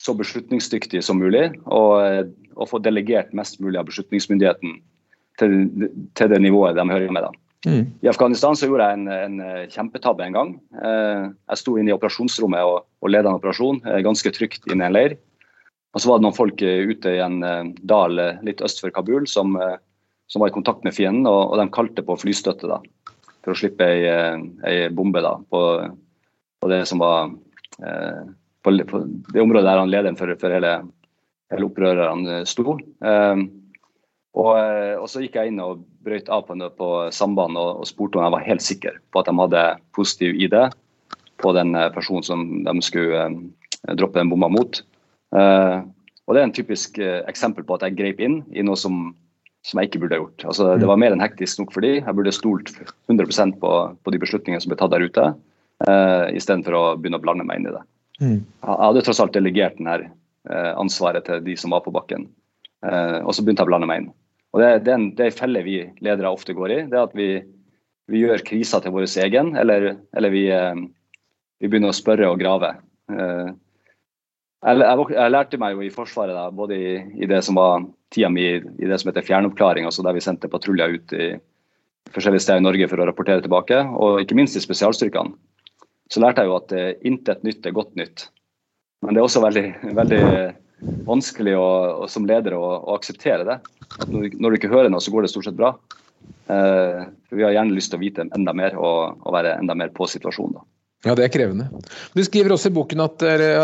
så 0.02 0.16
beslutningsdyktige 0.18 1.04
som 1.06 1.20
mulig, 1.22 1.52
og, 1.70 2.32
og, 2.56 2.66
få 2.72 2.80
delegert 2.82 3.36
mest 3.38 3.60
mulig 3.62 3.78
av 3.78 3.86
beslutningsmyndigheten 3.86 4.80
til, 5.38 5.54
til 6.18 6.32
det 6.32 6.40
nivået 6.42 6.80
de 6.80 6.88
hører 6.90 7.14
med. 7.14 7.28
da. 7.28 7.41
Mm. 7.68 7.94
I 8.02 8.10
Afghanistan 8.10 8.56
så 8.58 8.66
gjorde 8.66 8.88
jeg 8.90 8.98
en, 8.98 9.10
en 9.14 9.68
kjempetabbe 9.70 10.26
en 10.26 10.38
gang. 10.38 10.54
Eh, 10.82 11.26
jeg 11.52 11.62
sto 11.62 11.76
inne 11.78 11.92
i 11.92 11.96
operasjonsrommet 11.96 12.66
og, 12.66 12.88
og 13.04 13.12
ledet 13.12 13.30
en 13.30 13.38
operasjon, 13.38 13.84
eh, 13.86 14.02
ganske 14.06 14.34
trygt 14.34 14.66
inne 14.72 14.88
i 14.88 14.90
en 14.90 14.96
leir. 14.96 15.18
Og 15.94 16.02
så 16.02 16.10
var 16.10 16.20
det 16.20 16.26
noen 16.26 16.38
folk 16.38 16.64
eh, 16.66 16.90
ute 16.90 17.14
i 17.18 17.22
en 17.22 17.38
dal 17.86 18.18
litt 18.42 18.64
øst 18.66 18.82
for 18.82 18.94
Kabul 18.96 19.28
som, 19.30 19.60
som 20.32 20.42
var 20.42 20.50
i 20.50 20.56
kontakt 20.56 20.88
med 20.88 20.98
fienden, 20.98 21.30
og, 21.30 21.52
og 21.52 21.62
de 21.62 21.68
kalte 21.76 22.06
på 22.08 22.18
flystøtte 22.24 22.72
da, 22.72 22.80
for 23.46 23.54
å 23.54 23.60
slippe 23.62 23.86
ei, 23.86 24.10
ei 24.66 24.90
bombe 24.90 25.22
da, 25.22 25.36
på, 25.54 25.62
på, 26.62 26.72
det 26.72 26.84
som 26.90 27.04
var 27.04 27.30
på, 27.78 28.74
på, 28.90 29.06
det 29.34 29.44
området 29.44 29.68
der 29.68 29.84
han 29.84 29.94
lederen 29.94 30.18
for, 30.18 30.34
for 30.42 30.54
hele, 30.56 30.80
hele 31.54 31.70
opprørerne 31.70 32.42
sto. 32.50 32.80
Og, 34.32 34.52
eh, 34.58 34.96
og, 34.98 35.08
så 35.12 35.24
gikk 35.24 35.38
jeg 35.38 35.52
inn 35.52 35.62
og 35.64 35.84
brøyt 36.06 36.30
av 36.34 36.46
på, 36.48 36.58
på 36.78 36.90
samband 37.14 37.60
og, 37.60 37.82
og, 37.82 37.88
spurte 37.90 38.20
om 38.20 38.26
jeg 38.26 38.36
var 38.36 38.46
helt 38.48 38.66
sikker 38.66 39.00
på 39.12 39.22
at 39.22 39.30
de 39.30 39.38
hadde 39.38 39.66
positiv 39.98 40.38
ID 40.38 40.56
på 41.42 41.54
den 41.58 41.76
eh, 41.78 41.90
personen 41.94 42.26
som 42.26 42.46
de 42.66 42.74
skulle 42.86 43.26
eh, 43.26 43.96
droppe 43.98 44.22
den 44.22 44.32
bomba 44.32 44.50
mot. 44.52 44.82
Eh, 45.36 45.78
og 46.28 46.36
Det 46.36 46.42
er 46.42 46.48
en 46.48 46.56
typisk 46.56 47.00
eh, 47.02 47.22
eksempel 47.30 47.66
på 47.68 47.78
at 47.78 47.86
jeg 47.88 47.98
grep 48.00 48.22
inn 48.24 48.42
i 48.56 48.64
noe 48.66 48.80
som, 48.80 49.12
som 49.68 49.82
jeg 49.82 49.90
ikke 49.90 50.04
burde 50.06 50.22
gjort. 50.22 50.46
Altså, 50.54 50.70
det 50.80 50.90
var 50.90 51.00
mer 51.02 51.16
enn 51.16 51.24
hektisk 51.24 51.64
nok 51.64 51.74
for 51.76 51.86
de. 51.86 51.98
Jeg 52.00 52.18
burde 52.18 52.36
stolt 52.36 52.74
100 53.10 53.58
på, 53.62 53.72
på 54.00 54.14
de 54.14 54.22
beslutningene 54.22 54.64
som 54.64 54.74
ble 54.74 54.80
tatt 54.80 54.94
der 54.94 55.06
ute, 55.06 55.32
eh, 55.88 56.28
istedenfor 56.38 56.78
å 56.78 56.84
begynne 57.00 57.22
å 57.22 57.26
blande 57.26 57.48
meg 57.48 57.62
inn 57.62 57.72
i 57.72 57.76
det. 57.76 57.84
Mm. 58.22 58.40
Jeg 58.40 58.80
hadde 58.86 59.06
tross 59.08 59.22
alt 59.24 59.36
delegert 59.36 59.80
denne, 59.82 60.12
eh, 60.50 60.72
ansvaret 60.78 61.26
til 61.26 61.42
de 61.46 61.58
som 61.58 61.74
var 61.74 61.86
på 61.86 61.94
bakken. 61.96 62.30
og 62.82 63.36
så 63.38 63.44
begynte 63.46 63.62
jeg 63.62 63.68
å 63.68 63.70
blande 63.70 63.86
meg 63.86 64.00
inn. 64.02 64.08
Og 64.52 64.60
Det, 64.60 64.70
det 64.86 64.92
er 64.92 65.00
en, 65.00 65.36
felle 65.36 65.64
vi 65.64 65.78
ledere 66.04 66.32
ofte 66.32 66.56
går 66.56 66.72
i. 66.72 66.80
det 66.92 66.98
er 66.98 67.06
at 67.06 67.16
Vi, 67.16 67.30
vi 68.12 68.24
gjør 68.26 68.44
krisa 68.48 68.82
til 68.84 68.92
vår 68.92 69.08
egen, 69.24 69.56
eller, 69.56 69.96
eller 70.18 70.34
vi, 70.34 70.48
eh, 70.52 70.76
vi, 71.62 71.70
begynner 71.70 71.94
å 71.94 71.96
spørre 71.96 72.28
og 72.28 72.42
grave. 72.42 72.74
Eh, 73.12 73.52
jeg, 74.62 74.82
jeg, 74.84 75.06
jeg, 75.16 75.32
lærte 75.32 75.62
meg 75.62 75.78
jo 75.78 75.86
i 75.86 75.94
Forsvaret, 75.94 76.36
da, 76.36 76.50
både 76.52 76.76
i, 76.76 76.98
i, 77.24 77.30
det 77.30 77.40
som 77.48 77.56
var 77.58 77.88
tida 78.14 78.30
mi 78.30 78.44
i 78.60 78.90
det 78.90 79.00
som 79.00 79.10
heter 79.10 79.26
fjernoppklaring, 79.26 79.88
altså 79.88 80.04
der 80.06 80.18
vi 80.18 80.24
sendte 80.24 80.52
patruljer 80.52 80.98
ut 81.00 81.16
i 81.16 81.32
forskjellige 82.12 82.44
steder 82.44 82.60
i 82.60 82.68
Norge 82.68 82.90
for 82.92 83.00
å 83.00 83.08
rapportere 83.08 83.42
tilbake, 83.46 83.80
og 83.96 84.20
ikke 84.22 84.36
minst 84.38 84.60
i 84.60 84.64
spesialstyrkene. 84.64 85.32
Så 86.12 86.20
lærte 86.20 86.44
jeg 86.44 86.52
jo 86.52 86.58
at 86.58 86.74
uh, 86.76 86.90
intet 87.08 87.46
nytt 87.48 87.66
er 87.66 87.76
godt 87.78 87.94
nytt. 87.96 88.26
Men 89.02 89.16
det 89.16 89.22
er 89.22 89.28
også 89.30 89.42
veldig, 89.46 89.64
veldig 89.96 90.24
vanskelig 91.08 91.56
å, 91.58 91.70
å, 92.04 92.10
som 92.12 92.28
leder 92.30 92.56
å, 92.58 92.66
å 92.82 92.98
akseptere 92.98 93.48
det. 93.48 93.58
Når, 94.08 94.36
når, 94.38 94.52
du 94.52 94.60
ikke 94.60 94.72
hører 94.74 94.92
noe, 94.92 95.04
så 95.04 95.14
går 95.14 95.26
det 95.26 95.32
stort 95.34 95.48
sett 95.50 95.60
bra. 95.60 95.74
Eh, 96.52 97.02
for 97.30 97.40
Vi 97.40 97.46
har 97.46 97.56
gjerne 97.56 97.78
lyst 97.78 97.94
til 97.94 98.00
å 98.00 98.04
vite 98.04 98.28
enda 98.28 98.54
mer 98.58 98.78
og, 98.80 99.18
og 99.22 99.36
være 99.36 99.58
enda 99.60 99.78
mer 99.78 99.94
på 99.96 100.10
situasjonen. 100.10 100.60
da. 100.60 100.68
Ja, 101.02 101.16
det 101.18 101.26
er 101.26 101.34
krevende. 101.34 101.66
Du 102.14 102.22
skriver 102.22 102.54
også 102.54 102.70
i 102.70 102.76
boken 102.76 103.02
at, 103.02 103.24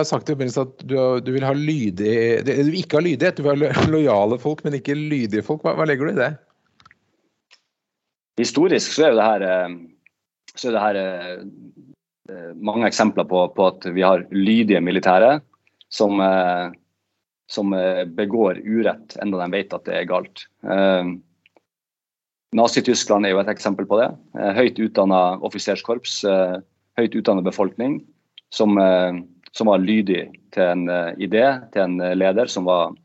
sagt 0.10 0.32
at 0.34 0.80
du, 0.90 0.96
du 1.22 1.30
vil 1.36 1.46
ha 1.46 1.52
lydige 1.54 2.42
Du 2.42 2.72
ikke 2.74 2.98
har 2.98 3.06
lydighet, 3.06 3.38
du 3.38 3.46
vil 3.46 3.68
ha 3.70 3.84
lojale 3.94 4.40
folk, 4.42 4.64
men 4.66 4.80
ikke 4.80 4.98
lydige 4.98 5.46
folk. 5.46 5.62
Hva, 5.62 5.76
hva 5.78 5.86
legger 5.86 6.10
du 6.10 6.16
i 6.16 6.22
det? 6.24 6.32
Historisk 8.42 8.94
så 8.94 9.06
er 9.06 9.14
jo 9.14 9.20
det 9.20 9.28
her, 9.28 9.46
eh, 9.52 9.78
så 10.58 10.74
det 10.74 10.82
her 10.82 11.00
eh, 11.04 12.50
mange 12.58 12.90
eksempler 12.90 13.30
på, 13.30 13.46
på, 13.54 13.70
at 13.70 13.86
vi 13.94 14.06
har 14.06 14.26
lydige 14.34 14.82
militære 14.82 15.38
som, 15.94 16.20
som 17.48 17.74
eh, 17.74 18.06
begår 18.06 18.60
urett, 18.64 19.18
enda 19.22 19.40
de 19.42 19.52
vet 19.52 19.74
at 19.74 19.88
det 19.88 19.96
er 19.96 20.10
galt. 20.10 20.46
Eh, 20.68 21.16
Nazi-Tyskland 22.58 23.28
er 23.28 23.34
jo 23.34 23.42
et 23.42 23.52
eksempel 23.52 23.88
på 23.88 24.00
det. 24.02 24.12
Eh, 24.40 24.52
høyt 24.60 24.80
utdanna 24.84 25.40
offiserskorps, 25.48 26.20
høyt 26.98 27.16
utdanna 27.16 27.44
befolkning 27.46 28.00
som, 28.50 28.80
som, 29.52 29.70
var 29.70 29.84
lydig 29.84 30.24
til 30.56 30.64
en 30.64 30.88
idé, 31.22 31.44
til 31.74 31.84
en 31.84 32.00
leder 32.18 32.50
som 32.50 32.66
var 32.66 32.96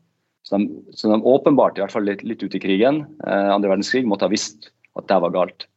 som 0.47 0.63
de, 0.65 0.79
de 0.97 1.19
åpenbart, 1.29 1.77
i 1.77 1.83
hvert 1.83 1.93
fall 1.93 2.07
litt, 2.07 2.23
litt 2.25 2.41
ute 2.41 2.57
i 2.57 2.63
krigen, 2.63 3.03
andre 3.21 3.69
verdenskrig, 3.69 4.01
måtte 4.07 4.25
ha 4.25 4.31
visst 4.31 4.71
at 4.97 5.05
det 5.11 5.19
var 5.23 5.35
galt. 5.35 5.67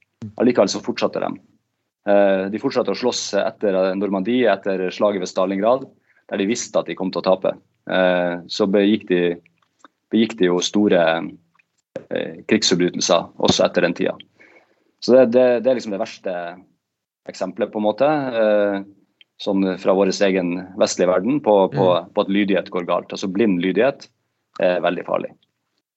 Allikevel 0.41 0.71
så 0.71 0.81
fortsatte 0.83 1.21
de. 1.23 1.29
De 2.55 2.63
fortsatte 2.63 2.95
å 2.95 2.99
slåss 2.99 3.21
etter 3.43 3.77
Normandie, 3.99 4.49
etter 4.49 4.87
slaget 4.95 5.27
ved 5.27 5.31
Stalingrad, 5.31 5.85
der 6.31 6.41
de 6.41 6.49
visste 6.49 6.81
at 6.81 6.89
de 6.91 6.97
kom 6.99 7.13
til 7.13 7.23
å 7.23 7.27
tape. 7.27 7.55
Eh, 7.91 8.35
så 8.51 8.67
begikk 8.71 9.07
de, 9.11 9.21
begikk 10.13 10.37
de 10.41 10.51
jo 10.51 10.59
store 10.65 11.03
eh, 12.11 12.43
krigsforbrytelser 12.51 13.29
også 13.37 13.67
etter 13.67 13.87
den 13.87 13.97
tida. 13.99 14.17
Så 15.05 15.15
det, 15.15 15.27
det, 15.37 15.47
det, 15.63 15.71
er 15.71 15.79
liksom 15.79 15.95
det 15.95 16.03
verste 16.03 16.35
eksempelet, 17.31 17.71
på 17.73 17.79
en 17.79 17.85
måte. 17.85 18.09
Sånn 19.43 19.67
fra 19.79 19.93
vår 19.95 20.11
egen 20.25 20.55
vestlige 20.81 21.11
verden 21.11 21.41
på, 21.45 21.55
på, 21.75 21.89
mm. 21.93 22.13
på 22.17 22.23
at 22.25 22.31
lydighet 22.33 22.71
går 22.73 22.87
galt. 22.89 23.13
Altså 23.13 23.29
blind 23.31 23.61
lydighet 23.63 24.09
er 24.63 24.81
veldig 24.83 25.05
farlig. 25.07 25.35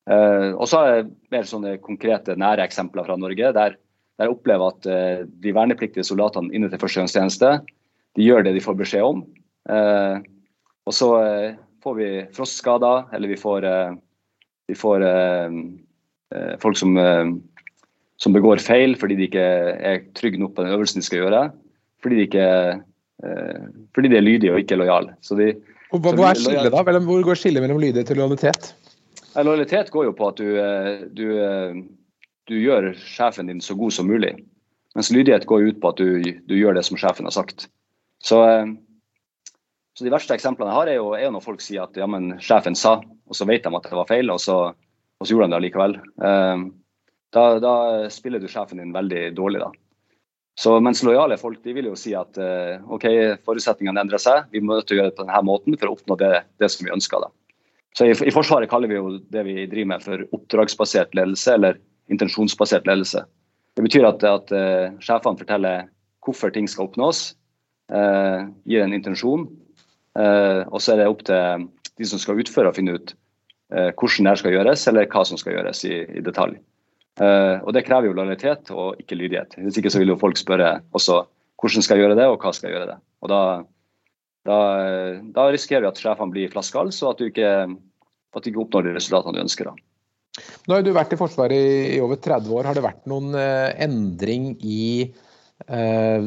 Og 0.09 0.65
så 0.67 0.81
er 0.81 0.91
det 0.97 1.13
mer 1.31 1.47
sånne 1.47 1.77
konkrete, 1.85 2.35
nære 2.37 2.65
eksempler 2.65 3.07
fra 3.07 3.15
Norge, 3.21 3.53
der, 3.55 3.77
der 4.19 4.27
jeg 4.27 4.35
opplever 4.35 4.73
at 4.73 4.89
de 5.45 5.55
vernepliktige 5.55 6.05
soldatene 6.05 6.51
inne 6.51 6.69
til 6.69 6.81
førstegangstjeneste 6.81 7.53
de 8.17 8.27
gjør 8.27 8.43
det 8.45 8.57
de 8.57 8.65
får 8.65 8.77
beskjed 8.81 9.05
om. 9.05 9.23
Uh, 9.67 10.21
og 10.87 10.95
så 10.95 11.09
får 11.83 11.97
vi 11.97 12.09
frostskader, 12.35 13.09
eller 13.13 13.31
vi 13.31 13.37
får, 13.39 13.65
vi 14.67 14.75
får 14.75 15.03
folk 16.63 16.79
som, 16.79 16.97
som, 18.17 18.33
begår 18.33 18.63
feil 18.63 18.95
fordi 18.97 19.15
de 19.19 19.27
ikke 19.29 19.43
er 19.85 20.01
trygge 20.17 20.41
nok 20.41 20.55
på 20.57 20.65
den 20.65 20.73
øvelsen 20.73 21.03
de 21.03 21.05
skal 21.05 21.21
gjøre. 21.21 21.43
Fordi 22.01 22.17
de, 22.17 22.25
ikke, 22.25 22.47
fordi 23.93 24.11
de 24.11 24.17
er 24.17 24.25
lydige 24.25 24.55
og 24.55 24.63
ikke 24.63 24.79
lojale. 24.81 25.13
hva, 25.29 26.15
hva 26.17 26.33
er 26.33 26.41
skillet 26.41 26.73
da? 26.73 26.99
Hvor 27.05 27.29
går 27.29 27.43
skillet 27.43 27.63
mellom 27.63 27.79
lydighet 27.85 28.09
og 28.15 28.23
lojalitet? 28.23 28.73
Lojalitet 29.37 29.91
går 29.91 30.09
jo 30.09 30.13
på 30.17 30.29
at 30.31 30.39
du, 30.39 30.47
eh, 30.57 31.01
du, 31.13 31.25
eh, 31.37 31.81
du, 32.49 32.55
gjør 32.57 32.91
sjefen 32.97 33.47
din 33.47 33.61
så 33.61 33.75
god 33.77 33.93
som 33.93 34.09
mulig. 34.09 34.35
Mens 34.97 35.11
lydighet 35.13 35.45
går 35.45 35.69
ut 35.69 35.81
på 35.81 35.91
at 35.91 36.01
du, 36.01 36.23
du 36.49 36.55
gjør 36.57 36.75
det 36.77 36.85
som 36.87 36.97
sjefen 36.97 37.29
har 37.29 37.35
sagt. 37.35 37.67
Så, 38.25 38.41
eh, 38.43 38.65
så, 39.99 40.05
de 40.05 40.13
verste 40.13 40.35
eksemplene 40.35 40.71
jeg 40.71 40.79
har, 40.79 40.91
er 40.91 40.99
jo, 40.99 41.09
er 41.17 41.33
når 41.35 41.43
folk 41.43 41.63
sier 41.63 41.83
at 41.83 41.97
ja, 41.99 42.07
men 42.07 42.37
sjefen 42.43 42.77
sa, 42.79 42.97
og 43.03 43.35
så 43.35 43.47
vet 43.49 43.65
de 43.65 43.73
at 43.75 43.89
det 43.89 43.97
var 43.99 44.07
feil, 44.07 44.31
og 44.31 44.39
så, 44.39 44.61
og 44.71 45.27
så 45.27 45.35
gjorde 45.35 45.49
de 45.49 45.57
det 45.57 45.65
likevel. 45.67 45.97
Da, 47.35 47.43
da, 47.61 47.73
spiller 48.09 48.41
du 48.41 48.47
sjefen 48.49 48.79
din 48.79 48.95
veldig 48.95 49.25
dårlig, 49.37 49.59
da. 49.65 49.73
Så 50.59 50.77
mens 50.83 51.03
lojale 51.03 51.37
folk 51.39 51.59
de 51.63 51.75
vil 51.75 51.91
jo 51.91 51.97
si 51.99 52.15
at 52.17 52.39
OK, 52.39 53.05
forutsetningene 53.47 54.01
endrer 54.01 54.23
seg, 54.23 54.47
vi 54.55 54.63
må 54.63 54.79
gjøre 54.79 55.11
det 55.11 55.17
på 55.19 55.27
denne 55.27 55.43
måten 55.47 55.77
for 55.77 55.91
å 55.91 55.97
oppnå 55.97 56.17
det, 56.23 56.31
det 56.63 56.71
som 56.71 56.87
vi 56.87 56.95
ønsker. 56.95 57.27
da. 57.27 57.29
Så 57.97 58.05
i, 58.05 58.13
i, 58.13 58.33
Forsvaret 58.33 58.69
kaller 58.71 58.91
vi 58.91 58.97
jo 58.97 59.17
det 59.33 59.43
vi 59.47 59.67
driver 59.67 59.93
med 59.93 60.05
for 60.05 60.25
oppdragsbasert 60.35 61.15
ledelse, 61.17 61.55
eller 61.55 61.79
intensjonsbasert 62.13 62.87
ledelse. 62.89 63.23
Det 63.77 63.85
betyr 63.85 64.07
at, 64.09 64.23
at 64.25 64.53
uh, 64.53 64.97
sjefene 65.03 65.39
forteller 65.39 65.89
hvorfor 66.25 66.53
ting 66.53 66.67
skal 66.69 66.89
oppnås, 66.89 67.33
uh, 67.93 68.49
gir 68.69 68.83
en 68.83 68.95
intensjon, 68.95 69.47
og 70.19 70.81
så 70.83 70.93
er 70.93 71.01
det 71.01 71.09
opp 71.09 71.23
til 71.27 71.65
de 71.99 72.07
som 72.07 72.21
skal 72.21 72.39
utføre, 72.41 72.71
å 72.71 72.75
finne 72.75 72.97
ut 72.97 73.15
hvordan 73.69 74.25
det 74.25 74.35
skal 74.41 74.55
gjøres, 74.55 74.83
eller 74.89 75.07
hva 75.13 75.21
som 75.29 75.37
skal 75.39 75.53
gjøres 75.55 75.83
i, 75.85 75.99
i 76.17 76.23
detalj. 76.25 76.55
og 77.21 77.69
Det 77.75 77.83
krever 77.85 78.09
jo 78.09 78.15
lojalitet 78.17 78.71
og 78.73 78.97
ikke 78.99 79.17
lydighet. 79.19 79.53
Hvis 79.61 79.77
ikke 79.77 79.91
så 79.93 80.01
vil 80.01 80.11
jo 80.15 80.19
folk 80.19 80.39
spørre 80.41 80.79
også 80.97 81.21
hvordan 81.61 81.85
skal 81.85 81.99
jeg 81.99 82.07
gjøre 82.07 82.17
det, 82.17 82.25
og 82.31 82.41
hva 82.41 82.51
skal 82.55 82.69
jeg 82.69 82.77
gjøre 82.79 82.89
det. 82.89 82.97
Og 83.21 83.31
da 83.31 83.41
da, 84.47 84.57
da 85.35 85.47
risikerer 85.51 85.85
vi 85.85 85.91
at 85.91 86.01
sjefene 86.01 86.33
blir 86.33 86.51
flaskehals, 86.53 87.01
og 87.03 87.13
at 87.13 87.21
du 87.21 87.29
ikke, 87.29 87.53
at 88.35 88.43
du 88.43 88.51
ikke 88.51 88.63
oppnår 88.63 88.87
de 88.87 88.95
resultatene 88.97 89.35
du 89.35 89.43
ønsker. 89.43 89.69
Da. 89.69 90.43
Nå 90.67 90.77
har 90.77 90.85
du 90.85 90.93
vært 90.95 91.15
i 91.15 91.19
Forsvaret 91.19 91.71
i, 91.95 91.99
over 92.03 92.19
30 92.21 92.53
år. 92.55 92.69
Har 92.69 92.77
det 92.77 92.85
vært 92.85 93.09
noen 93.09 93.33
eh, 93.37 93.73
endring 93.83 94.53
i 94.63 94.83
eh, 95.09 95.25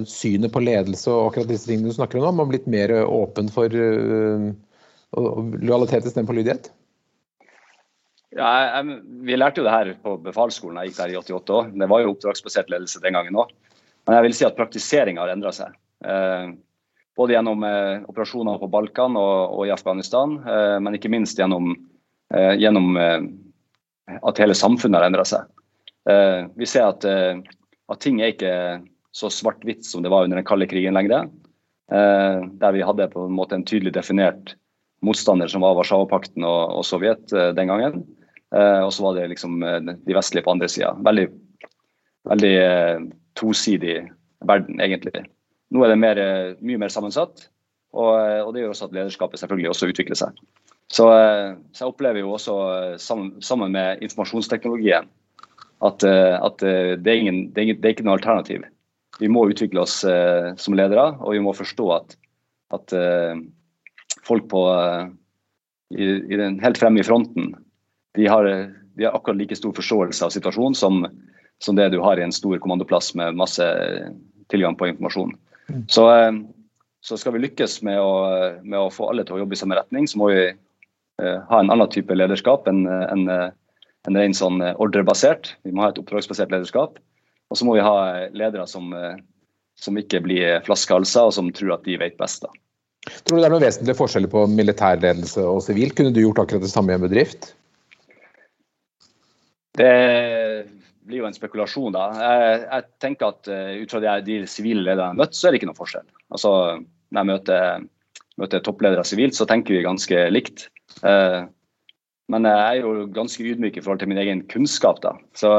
synet 0.06 0.52
på 0.52 0.60
ledelse 0.60 1.08
og 1.08 1.30
akkurat 1.30 1.48
disse 1.48 1.66
tingene 1.66 1.88
du 1.88 1.96
snakker 1.96 2.20
om? 2.20 2.36
Man 2.36 2.50
blitt 2.50 2.68
mer 2.70 2.92
åpen 3.02 3.48
for 3.50 3.72
eh, 3.72 4.44
lojalitet 5.12 6.06
istedenfor 6.06 6.36
lydighet? 6.36 6.68
Ja, 8.32 8.50
jeg, 8.78 8.98
vi 9.26 9.36
lærte 9.36 9.60
jo 9.60 9.66
det 9.66 9.74
her 9.74 9.92
på 10.04 10.16
befalsskolen 10.24 10.78
jeg 10.80 10.92
gikk 10.92 11.00
der 11.00 11.14
i 11.14 11.18
88 11.20 11.56
år. 11.58 11.72
Det 11.82 11.88
var 11.90 12.02
jo 12.02 12.12
oppdragsbasert 12.14 12.70
ledelse 12.72 13.00
den 13.02 13.16
gangen 13.18 13.40
òg. 13.40 13.50
Men 14.06 14.18
jeg 14.18 14.26
vil 14.26 14.36
si 14.36 14.46
at 14.48 14.56
praktiseringa 14.58 15.24
har 15.24 15.32
endra 15.34 15.52
seg. 15.54 15.74
Eh, 16.04 16.52
både 17.16 17.36
gjennom 17.36 17.64
eh, 17.64 18.02
operasjoner 18.08 18.58
på 18.58 18.68
Balkan 18.72 19.16
og, 19.20 19.58
og 19.58 19.66
i 19.66 19.72
Afghanistan, 19.74 20.38
eh, 20.48 20.76
men 20.82 20.96
ikke 20.96 21.12
minst 21.12 21.38
gjennom, 21.38 21.74
eh, 22.34 22.54
gjennom 22.60 22.96
at 24.12 24.40
hele 24.40 24.56
samfunnet 24.56 24.98
har 24.98 25.06
endra 25.06 25.24
seg. 25.24 25.48
vi 26.58 26.66
ser 26.66 26.88
at, 26.88 27.04
at, 27.06 27.98
ting 28.02 28.18
er 28.20 28.32
ikke 28.32 28.54
så 29.12 29.30
svart-hvitt 29.32 29.84
som 29.84 30.04
det 30.04 30.12
var 30.12 30.24
under 30.24 30.40
den 30.40 30.48
kalde 30.48 30.68
krigen 30.70 30.96
lenger. 30.96 31.28
der 31.92 32.72
vi 32.72 32.80
hadde 32.80 33.10
på 33.12 33.26
en 33.26 33.34
måte 33.36 33.54
en 33.54 33.64
tydelig 33.68 33.92
definert 33.92 34.54
motstander 35.04 35.50
som 35.50 35.60
var 35.60 35.74
Warszawapakten 35.76 36.46
og, 36.48 36.78
og 36.78 36.84
Sovjet 36.88 37.28
den 37.28 37.68
gangen. 37.68 38.06
og 38.52 38.92
så 38.92 39.02
var 39.04 39.18
det 39.18 39.28
liksom 39.34 39.60
de 39.60 40.16
vestlige 40.16 40.46
på 40.46 40.54
andre 40.54 40.68
sida. 40.72 40.94
Veldig, 41.04 41.26
veldig 42.30 42.56
tosidig 43.36 43.98
verden, 44.46 44.80
egentlig. 44.80 45.26
Nå 45.72 45.84
er 45.84 45.92
det 45.92 46.00
mer, 46.00 46.18
eh, 46.18 46.54
mye 46.60 46.80
mer 46.80 46.92
sammensatt, 46.92 47.48
og, 47.92 48.10
eh, 48.20 48.40
og, 48.42 48.52
det 48.52 48.62
gjør 48.62 48.74
også 48.74 48.88
at 48.88 48.96
lederskapet 48.96 49.40
selvfølgelig 49.40 49.70
også 49.70 49.88
utvikler 49.88 50.18
seg. 50.18 50.42
Så, 50.92 51.08
eh, 51.08 51.56
så 51.72 51.84
jeg 51.84 51.92
opplever 51.92 52.20
jo 52.20 52.32
også 52.36 52.98
sammen, 53.00 53.40
sammen 53.40 53.72
med 53.72 54.02
informasjonsteknologien 54.02 55.08
at, 55.82 56.04
at 56.04 56.58
det, 56.62 57.06
er 57.10 57.18
ingen, 57.18 57.52
det, 57.52 57.84
er 57.84 57.94
ikke 57.94 58.04
noe 58.04 58.14
alternativ. 58.14 58.62
Vi 59.20 59.28
må 59.28 59.44
utvikle 59.50 59.82
oss 59.82 60.00
eh, 60.08 60.52
som 60.56 60.76
ledere, 60.76 61.12
og 61.20 61.34
vi 61.34 61.42
må 61.44 61.52
forstå 61.56 61.88
at, 61.96 62.14
at 62.72 62.94
eh, 62.96 63.42
folk 64.26 64.48
på, 64.50 64.62
uh, 64.70 65.10
i, 65.92 66.04
i, 66.04 66.38
den 66.38 66.60
helt 66.62 66.78
fremme 66.80 67.02
i 67.02 67.06
fronten 67.06 67.52
de 68.16 68.28
har, 68.28 68.46
de 68.46 69.04
har, 69.04 69.16
akkurat 69.16 69.40
like 69.40 69.56
stor 69.56 69.74
forståelse 69.76 70.24
av 70.26 70.32
situasjonen 70.34 70.76
som, 70.78 71.06
som 71.64 71.76
det 71.76 71.90
du 71.92 71.98
har 72.04 72.20
i 72.20 72.24
en 72.24 72.34
stor 72.34 72.58
kommandoplass 72.62 73.12
med 73.18 73.38
masse 73.40 73.66
tilgang 74.52 74.76
på 74.78 74.88
informasjon. 74.92 75.34
Så, 75.88 76.06
eh, 76.12 76.32
så, 77.02 77.18
skal 77.18 77.36
vi 77.36 77.44
lykkes 77.46 77.80
med 77.88 78.00
å, 78.00 78.12
med 78.62 78.78
å, 78.78 78.90
få 78.92 79.10
alle 79.10 79.26
til 79.26 79.36
å 79.36 79.42
jobbe 79.42 79.56
i 79.56 79.62
samme 79.62 79.80
retning, 79.80 80.08
så 80.08 80.20
må 80.20 80.30
vi 80.32 80.44
uh, 80.52 81.38
ha 81.50 81.60
en 81.60 81.72
annen 81.72 81.90
type 81.92 82.14
lederskap 82.16 82.68
enn 82.70 82.84
en, 82.86 83.26
en 83.32 84.18
ren 84.18 84.36
sånn 84.36 84.62
ordrebasert. 84.72 85.56
Vi 85.66 85.74
må 85.74 85.84
ha 85.84 85.92
et 85.92 86.00
oppdragsbasert 86.00 86.52
lederskap. 86.54 87.00
Og 87.52 87.58
så 87.58 87.68
må 87.68 87.76
vi 87.76 87.84
ha 87.84 88.28
ledere 88.32 88.64
som, 88.70 88.88
som 89.76 89.98
ikke 90.00 90.22
blir 90.24 90.62
flaskehalser, 90.64 91.28
og 91.28 91.34
som 91.36 91.50
tror 91.52 91.76
at 91.76 91.84
de 91.84 91.98
vet 92.00 92.16
best. 92.20 92.46
da. 92.46 92.52
Tror 93.26 93.36
du 93.36 93.42
det 93.42 93.48
er 93.48 93.52
noen 93.52 93.64
vesentlige 93.64 93.98
forskjeller 93.98 94.30
på 94.32 94.44
militærledelse 94.48 95.44
og 95.44 95.60
sivil? 95.66 95.92
Kunne 95.92 96.14
du 96.14 96.22
gjort 96.22 96.44
akkurat 96.44 96.64
det 96.64 96.70
samme 96.70 96.94
i 96.94 96.96
en 96.96 97.02
bedrift? 97.02 97.50
Det 99.76 99.92
blir 101.02 101.22
jo 101.22 101.26
en 101.26 101.36
spekulasjon, 101.36 101.96
da. 101.96 102.08
Jeg, 102.22 102.60
jeg 102.62 102.86
tenker 103.02 103.32
at 103.32 103.50
ut 103.82 103.94
fra 103.94 104.18
de 104.22 104.36
sivile 104.50 104.84
lederne 104.84 105.10
jeg 105.10 105.16
har 105.16 105.18
møtt, 105.18 105.34
så 105.36 105.48
er 105.48 105.52
det 105.52 105.60
ikke 105.60 105.72
noen 105.72 105.80
forskjell. 105.80 106.06
Altså, 106.32 106.52
Når 107.12 107.20
jeg 107.20 107.30
møter, 107.32 107.88
møter 108.40 108.62
toppledere 108.64 109.04
sivilt, 109.08 109.36
så 109.36 109.48
tenker 109.50 109.76
vi 109.76 109.84
ganske 109.84 110.28
likt. 110.32 110.68
Men 111.02 112.46
jeg 112.48 112.62
er 112.62 112.78
jo 112.84 113.08
ganske 113.12 113.44
ydmyk 113.44 113.76
i 113.76 113.82
forhold 113.82 114.00
til 114.00 114.12
min 114.12 114.22
egen 114.22 114.44
kunnskap. 114.52 115.02
da. 115.02 115.16
Så, 115.36 115.50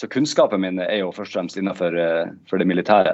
så 0.00 0.08
kunnskapen 0.10 0.62
min 0.62 0.80
er 0.82 1.00
jo 1.00 1.12
først 1.14 1.34
og 1.34 1.38
fremst 1.38 1.58
innenfor 1.60 1.94
for 2.50 2.58
det 2.58 2.66
militære. 2.66 3.12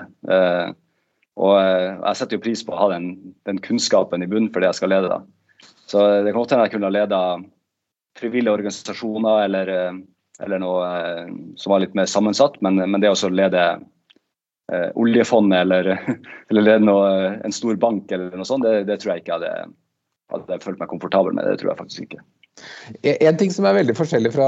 og 1.36 1.56
jeg 1.60 2.16
setter 2.16 2.38
jo 2.38 2.44
pris 2.44 2.62
på 2.64 2.72
å 2.72 2.78
ha 2.78 2.86
den, 2.94 3.34
den 3.44 3.60
kunnskapen 3.60 4.24
i 4.24 4.28
bunnen 4.30 4.48
for 4.52 4.64
det 4.64 4.70
jeg 4.70 4.78
skal 4.80 4.92
lede. 4.94 5.10
da. 5.12 5.68
Så 5.84 6.06
det 6.24 6.32
kan 6.32 6.38
godt 6.40 6.54
hende 6.54 6.64
jeg 6.64 6.74
kunne 6.74 6.88
ha 6.88 6.96
leda 6.96 7.20
frivillige 8.16 8.56
organisasjoner 8.56 9.44
eller 9.44 9.74
eller 10.40 10.60
noe 10.62 10.84
eh, 10.88 11.32
som 11.56 11.74
var 11.74 11.84
litt 11.84 11.96
mer 11.96 12.08
sammensatt. 12.08 12.60
Men, 12.64 12.80
men 12.80 13.00
det 13.02 13.12
å 13.12 13.32
lede 13.32 13.64
eh, 14.72 14.88
oljefondet 14.94 15.64
eller, 15.64 15.92
eller 16.50 16.66
lede 16.66 16.86
noe, 16.86 17.12
en 17.44 17.54
stor 17.54 17.78
bank 17.80 18.12
eller 18.12 18.36
noe 18.36 18.48
sånt, 18.48 18.66
det, 18.66 18.86
det 18.88 19.00
tror 19.00 19.14
jeg 19.14 19.24
ikke 19.24 19.38
hadde, 19.38 19.54
hadde 20.32 20.60
følt 20.64 20.80
meg 20.82 20.92
komfortabel 20.92 21.36
med. 21.36 21.48
Det 21.48 21.60
tror 21.60 21.72
jeg 21.72 21.82
faktisk 21.84 22.06
ikke. 22.08 22.22
En 23.06 23.38
ting 23.40 23.52
som 23.54 23.64
er 23.64 23.76
veldig 23.78 23.94
forskjellig 23.96 24.32
fra 24.34 24.46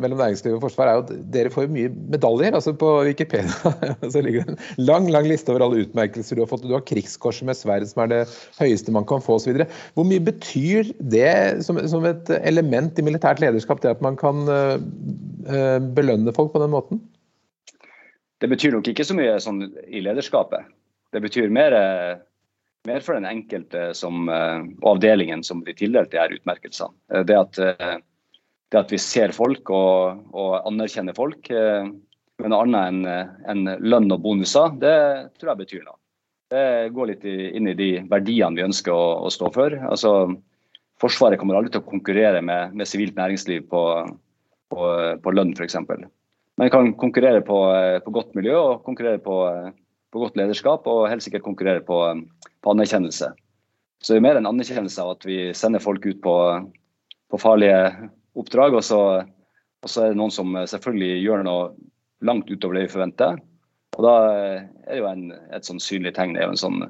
mellom 0.00 0.18
næringsliv 0.18 0.56
og 0.56 0.64
forsvar, 0.64 0.88
er 0.88 0.96
jo 0.96 1.02
at 1.04 1.28
dere 1.34 1.52
får 1.52 1.68
mye 1.70 1.92
medaljer. 2.10 2.56
altså 2.56 2.72
På 2.78 2.90
Wikipedia 3.06 3.52
så 4.12 4.22
ligger 4.24 4.46
det 4.46 4.54
en 4.56 4.86
lang 4.88 5.06
lang 5.12 5.28
liste 5.30 5.52
over 5.52 5.66
alle 5.66 5.84
utmerkelser 5.84 6.38
du 6.38 6.42
har 6.42 6.50
fått. 6.50 6.66
Du 6.66 6.74
har 6.74 6.84
Krigskorset 6.88 7.46
med 7.46 7.58
sverd, 7.58 7.86
som 7.90 8.04
er 8.04 8.12
det 8.12 8.20
høyeste 8.58 8.94
man 8.94 9.06
kan 9.08 9.22
få 9.22 9.38
osv. 9.38 9.62
Hvor 9.94 10.08
mye 10.08 10.24
betyr 10.24 10.90
det 10.98 11.62
som, 11.66 11.78
som, 11.88 12.06
et 12.08 12.32
element 12.42 12.98
i 12.98 13.06
militært 13.06 13.42
lederskap, 13.44 13.82
det 13.84 13.94
at 13.94 14.04
man 14.04 14.18
kan 14.18 14.42
uh, 14.48 15.78
belønne 15.94 16.34
folk 16.34 16.54
på 16.56 16.62
den 16.64 16.74
måten? 16.74 17.02
Det 18.42 18.50
betyr 18.50 18.74
nok 18.74 18.88
ikke 18.90 19.06
så 19.06 19.14
mye 19.14 19.38
sånn 19.38 19.68
i 19.86 20.02
lederskapet. 20.02 20.66
Det 21.14 21.20
betyr 21.22 21.52
mer 21.52 21.76
mer 22.88 23.04
for 23.04 23.18
den 23.18 23.28
enkelte 23.28 23.90
som, 23.94 24.26
og 24.28 24.88
avdelingen 24.96 25.44
som 25.46 25.62
blir 25.62 25.76
tildelt 25.78 26.10
de 26.12 26.20
her 26.20 26.34
utmerkelsene. 26.34 27.22
Det 27.28 27.36
at, 27.38 27.60
det 27.62 28.80
at 28.80 28.92
vi 28.92 28.98
ser 28.98 29.34
folk 29.36 29.70
og, 29.70 30.24
og 30.34 30.56
anerkjenner 30.66 31.14
folk 31.14 31.50
med 31.52 32.50
noe 32.50 32.64
annet 32.64 32.88
enn 32.90 33.66
en 33.68 33.74
lønn 33.86 34.10
og 34.10 34.22
bonuser, 34.24 34.74
det 34.82 34.96
tror 35.38 35.52
jeg 35.52 35.62
betyr 35.62 35.84
noe. 35.84 35.98
Det 36.52 36.64
går 36.92 37.08
litt 37.08 37.22
inn 37.24 37.70
i 37.70 37.76
de 37.78 37.90
verdiene 38.10 38.58
vi 38.58 38.66
ønsker 38.66 38.92
å, 38.92 39.04
å 39.24 39.30
stå 39.32 39.52
for. 39.54 39.76
Altså, 39.88 40.12
Forsvaret 41.02 41.40
kommer 41.40 41.58
aldri 41.58 41.72
til 41.74 41.82
å 41.82 41.88
konkurrere 41.88 42.42
med, 42.46 42.74
med 42.78 42.86
sivilt 42.86 43.16
næringsliv 43.18 43.64
på, 43.70 43.82
på, 44.70 44.90
på 45.24 45.32
lønn, 45.34 45.54
f.eks. 45.56 45.78
Men 46.60 46.70
kan 46.70 46.92
konkurrere 47.00 47.40
på, 47.46 47.58
på, 48.04 48.12
godt 48.14 48.36
miljø 48.38 48.58
og 48.60 48.84
konkurrere 48.86 49.18
på, 49.24 49.38
på, 50.12 50.20
godt 50.20 50.38
lederskap, 50.38 50.86
og 50.86 51.08
helt 51.10 51.24
sikkert 51.24 51.46
konkurrere 51.46 51.82
på, 51.84 51.98
anerkjennelse. 52.68 53.32
Så 54.02 54.14
det 54.14 54.20
er 54.20 54.26
mer 54.26 54.38
en 54.38 54.50
anerkjennelse 54.50 55.02
av 55.02 55.16
at 55.16 55.26
vi 55.26 55.38
sender 55.56 55.82
folk 55.82 56.04
ut 56.06 56.20
på, 56.24 56.36
farlige 57.40 58.10
oppdrag, 58.36 58.76
og 58.76 58.84
så, 58.84 59.00
og 59.24 59.88
så, 59.88 60.04
er 60.04 60.12
det 60.12 60.20
noen 60.20 60.34
som 60.34 60.52
selvfølgelig 60.68 61.22
gjør 61.22 61.44
noe 61.46 61.62
langt 62.28 62.50
utover 62.52 62.76
det 62.76 62.86
vi 62.86 62.92
forventer. 62.92 63.38
Og 63.96 64.04
da 64.04 64.16
er 64.32 64.90
det 64.90 64.98
jo 65.00 65.08
en, 65.08 65.24
et 65.52 65.68
sånn 65.68 65.80
synlig 65.80 66.14
tegn, 66.16 66.34
det 66.36 66.42
er 66.42 66.50
jo 66.50 66.56
en 66.56 66.60
sånn, 66.60 66.82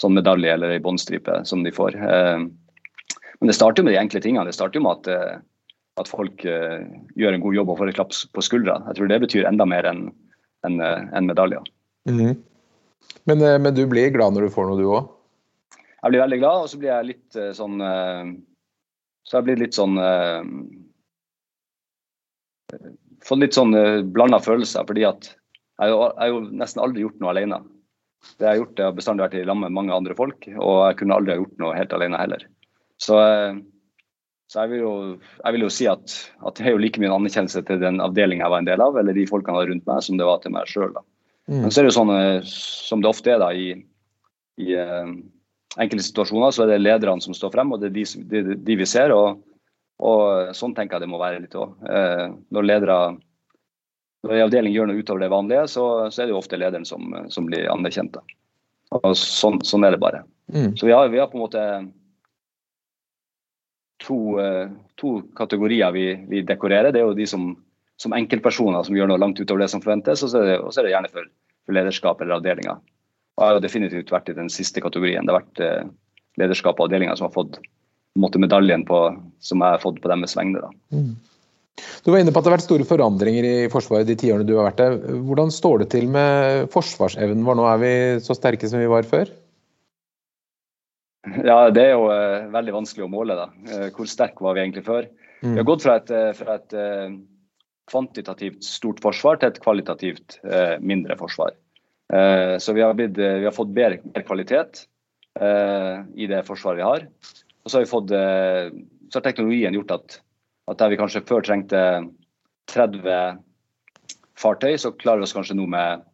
sånn 0.00 0.16
medalje 0.18 0.52
eller 0.52 0.74
ei 0.74 0.82
båndstripe 0.82 1.38
som 1.46 1.62
de 1.66 1.72
får. 1.74 1.96
Eh, 1.96 2.42
men 3.40 3.50
det 3.50 3.56
starter 3.56 3.82
jo 3.82 3.88
med 3.88 3.94
de 3.94 4.02
enkle 4.02 4.22
tingene. 4.24 4.46
Det 4.48 4.56
starter 4.56 4.80
jo 4.80 4.86
med 4.88 5.00
at, 5.00 5.12
eh, 5.14 5.70
at 6.02 6.10
folk 6.10 6.42
gjør 6.42 7.32
en 7.36 7.46
god 7.46 7.56
jobb 7.56 7.72
og 7.72 7.80
får 7.80 7.92
et 7.92 7.98
klapp 8.00 8.12
på 8.34 8.44
skuldra. 8.44 8.80
Jeg 8.90 8.98
tror 8.98 9.10
det 9.12 9.22
betyr 9.22 9.48
enda 9.48 9.66
mer 9.68 9.86
enn 9.88 10.08
en, 10.66 10.80
en 10.82 11.30
medaljer. 11.30 11.62
Mm 12.10 12.18
-hmm. 12.18 12.36
Men, 13.28 13.44
men, 13.62 13.72
du 13.74 13.84
blir 13.90 14.12
glad 14.14 14.34
når 14.34 14.46
du 14.46 14.54
får 14.54 14.68
noe, 14.68 14.80
du 14.80 14.86
òg? 14.88 15.12
Jeg 15.76 16.12
blir 16.12 16.22
veldig 16.22 16.40
glad, 16.42 16.64
og 16.64 16.70
så 16.70 16.80
blir 16.80 16.92
jeg 16.92 17.08
litt 17.08 17.38
uh, 17.38 17.50
sånn 17.56 17.80
uh, 17.82 18.28
Så 19.26 19.38
jeg 19.38 19.46
blir 19.48 19.62
litt 19.64 19.74
sånn 19.74 19.96
Fått 23.26 23.42
litt 23.42 23.56
sånn 23.56 23.74
blanda 24.14 24.38
følelser, 24.42 24.86
fordi 24.86 25.06
at 25.08 25.32
jeg 25.76 25.92
har 25.92 26.30
jo 26.30 26.42
nesten 26.46 26.82
aldri 26.82 27.02
gjort 27.04 27.18
noe 27.20 27.32
alene. 27.32 27.58
Det 28.36 28.46
jeg 28.46 28.50
har 28.50 28.60
gjort, 28.60 28.76
det 28.78 28.84
har 28.86 28.94
bestandig 28.96 29.24
vært 29.26 29.38
i 29.38 29.46
lag 29.46 29.58
med 29.60 29.74
mange 29.76 29.94
andre 29.94 30.16
folk, 30.18 30.46
og 30.56 30.76
jeg 30.88 30.98
kunne 31.00 31.16
aldri 31.16 31.34
ha 31.34 31.40
gjort 31.40 31.58
noe 31.62 31.74
helt 31.76 31.96
alene 31.96 32.20
heller. 32.20 32.46
Så, 33.02 33.18
eh, 33.20 33.58
så 34.50 34.62
jeg, 34.62 34.72
vil 34.72 34.82
jo, 34.82 34.94
jeg, 35.42 35.56
vil 35.56 35.66
jo, 35.66 35.72
si 35.72 35.88
at, 35.90 36.16
at 36.48 36.58
det 36.58 36.66
er 36.66 36.76
jo 36.76 36.80
like 36.82 37.02
mye 37.02 37.10
en 37.10 37.18
anerkjennelse 37.18 37.62
til 37.68 37.82
den 37.82 38.00
avdelinga 38.04 38.46
jeg 38.46 38.54
var 38.54 38.64
en 38.64 38.70
del 38.70 38.84
av, 38.84 38.96
eller 39.00 39.16
de 39.16 39.28
folkene 39.28 39.66
rundt 39.68 39.88
meg, 39.88 40.02
som 40.06 40.20
det 40.20 40.28
var 40.28 40.40
til 40.42 40.54
meg 40.56 40.70
sjøl. 40.70 40.96
Mm. 41.46 41.60
Men 41.62 41.70
så 41.70 41.80
er 41.80 41.86
det 41.86 41.92
jo 41.92 41.98
sånn 42.00 42.14
eh, 42.14 42.38
som 42.46 43.02
det 43.02 43.10
ofte 43.10 43.32
er 43.34 43.42
da 43.42 43.52
i, 43.54 43.68
i 44.58 44.72
uh, 44.74 45.12
enkelte 45.76 46.06
situasjoner, 46.08 46.54
så 46.54 46.64
er 46.64 46.72
det 46.72 46.80
lederne 46.82 47.22
som 47.22 47.36
står 47.36 47.52
frem, 47.54 47.74
og 47.74 47.82
det 47.82 47.92
er 47.92 47.96
de, 47.98 48.06
de, 48.32 48.56
de 48.66 48.78
vi 48.80 48.88
ser. 48.88 49.14
Og, 49.14 49.42
og, 50.02 50.54
sånn 50.56 50.74
tenker 50.74 50.96
jeg 50.96 51.06
det 51.06 51.12
må 51.12 51.22
være 51.22 51.44
litt 51.44 51.54
òg. 51.58 51.76
Uh, 51.86 52.34
når 52.54 52.70
ledere 52.72 52.98
når 54.26 54.34
en 54.34 54.46
avdeling 54.46 54.74
gjør 54.74 54.88
noe 54.90 55.02
utover 55.02 55.22
det 55.22 55.30
vanlige, 55.30 55.66
så, 55.70 55.84
så 56.10 56.22
er 56.22 56.26
det 56.26 56.34
jo 56.34 56.40
ofte 56.40 56.58
lederen 56.58 56.86
som, 56.88 57.14
som 57.30 57.46
blir 57.46 57.68
anerkjent. 57.70 58.16
Og 58.96 59.12
sånn, 59.18 59.60
sånn, 59.66 59.86
er 59.86 59.94
det 59.94 60.02
bare. 60.02 60.24
Mm. 60.50 60.72
Så 60.78 60.88
vi 60.88 60.94
har, 60.94 61.06
vi 61.12 61.20
har 61.20 61.30
på 61.30 61.38
en 61.38 61.44
måte 61.44 61.62
to, 64.02 64.18
uh, 64.40 64.66
to 64.98 65.20
kategorier 65.38 65.94
vi, 65.94 66.08
vi, 66.30 66.42
dekorerer. 66.46 66.90
Det 66.94 67.02
er 67.02 67.06
jo 67.06 67.16
de 67.18 67.28
som, 67.30 67.52
som, 68.00 68.14
enkeltpersoner 68.16 68.86
som 68.86 68.96
gjør 68.96 69.10
noe 69.10 69.20
langt 69.20 69.40
utover 69.40 69.64
det 69.64 69.70
som 69.72 69.82
forventes, 69.84 70.24
og 70.24 70.32
så 70.32 70.42
er 70.42 70.50
det, 70.50 70.58
så 70.72 70.80
er 70.80 70.88
det 70.88 70.94
gjerne 70.94 71.12
for, 71.12 71.30
for, 71.64 71.76
lederskap 71.76 72.20
eller 72.20 72.38
avdelinger. 72.38 72.82
Jeg 73.36 73.52
har 73.52 73.62
definitivt 73.64 74.12
vært 74.12 74.30
i 74.32 74.36
den 74.36 74.50
siste 74.52 74.82
kategorien. 74.84 75.26
Det 75.26 75.32
har 75.32 75.42
vært 75.42 75.62
eh, 75.64 75.88
lederskap 76.40 76.78
og 76.80 76.88
avdelinger 76.88 77.18
som 77.18 77.28
har 77.28 77.34
fått 77.36 77.58
måte, 78.16 78.40
medaljen 78.40 78.84
på, 78.88 79.00
som 79.44 79.64
jeg 79.64 79.76
har 79.76 79.82
fått 79.82 80.00
på 80.02 80.12
deres 80.12 80.36
vegne. 80.38 80.70
Mm. 80.94 81.16
Du 82.04 82.08
var 82.08 82.22
inne 82.22 82.32
på 82.32 82.40
at 82.40 82.46
det 82.46 82.48
har 82.48 82.56
vært 82.56 82.64
store 82.64 82.86
forandringer 82.88 83.44
i 83.44 83.56
Forsvaret 83.72 84.08
de 84.08 84.16
tiårene 84.16 84.46
du 84.48 84.54
har 84.56 84.70
vært 84.70 84.80
der. 84.80 84.96
Hvordan 85.28 85.52
står 85.52 85.82
det 85.82 85.90
til 85.92 86.08
med 86.08 86.70
forsvarsevnen 86.72 87.44
vår 87.44 87.58
nå? 87.58 87.66
Er 87.68 87.82
vi 87.82 87.92
så 88.24 88.36
sterke 88.36 88.70
som 88.70 88.80
vi 88.80 88.88
var 88.88 89.04
før? 89.08 89.28
Ja, 91.44 91.70
Det 91.74 91.82
er 91.82 91.96
jo 91.96 92.08
eh, 92.14 92.46
veldig 92.54 92.76
vanskelig 92.78 93.04
å 93.04 93.12
måle. 93.12 93.36
da. 93.36 93.50
Eh, 93.68 93.88
hvor 93.92 94.08
sterk 94.08 94.40
var 94.40 94.56
vi 94.56 94.64
egentlig 94.64 94.86
før? 94.86 95.10
Mm. 95.42 95.52
Vi 95.52 95.58
har 95.58 95.68
gått 95.68 95.84
fra 95.84 95.98
et, 96.00 96.10
uh, 96.14 96.30
fra 96.32 96.54
et 96.56 96.74
kvantitativt 97.90 98.64
stort 98.66 99.00
forsvar 99.04 99.38
til 99.40 99.52
et 99.52 99.62
kvalitativt 99.62 100.40
mindre 100.82 101.14
forsvar. 101.20 101.52
så 102.58 102.72
vi 102.74 102.82
har, 102.82 102.94
blitt, 102.98 103.18
vi 103.18 103.46
har 103.46 103.54
fått 103.54 103.70
bedre, 103.74 104.22
kvalitet 104.26 104.80
i 105.38 106.26
det 106.26 106.40
forsvaret 106.46 106.80
vi 106.80 106.86
har. 106.86 107.06
Og 107.62 107.70
så 107.70 107.78
har, 107.78 107.86
fått, 107.90 108.10
så 108.10 109.18
har 109.18 109.24
teknologien 109.24 109.74
gjort 109.74 109.94
at, 109.94 110.18
at 110.70 110.82
der 110.82 110.90
vi 110.90 110.98
kanskje 110.98 111.24
før 111.26 111.46
trengte 111.46 111.80
30 112.74 113.38
fartøy, 114.38 114.74
så 114.78 114.94
klarer 114.98 115.22
vi 115.22 115.28
oss 115.28 115.36
kanskje 115.38 115.58
nå 115.58 115.66
med 115.70 116.06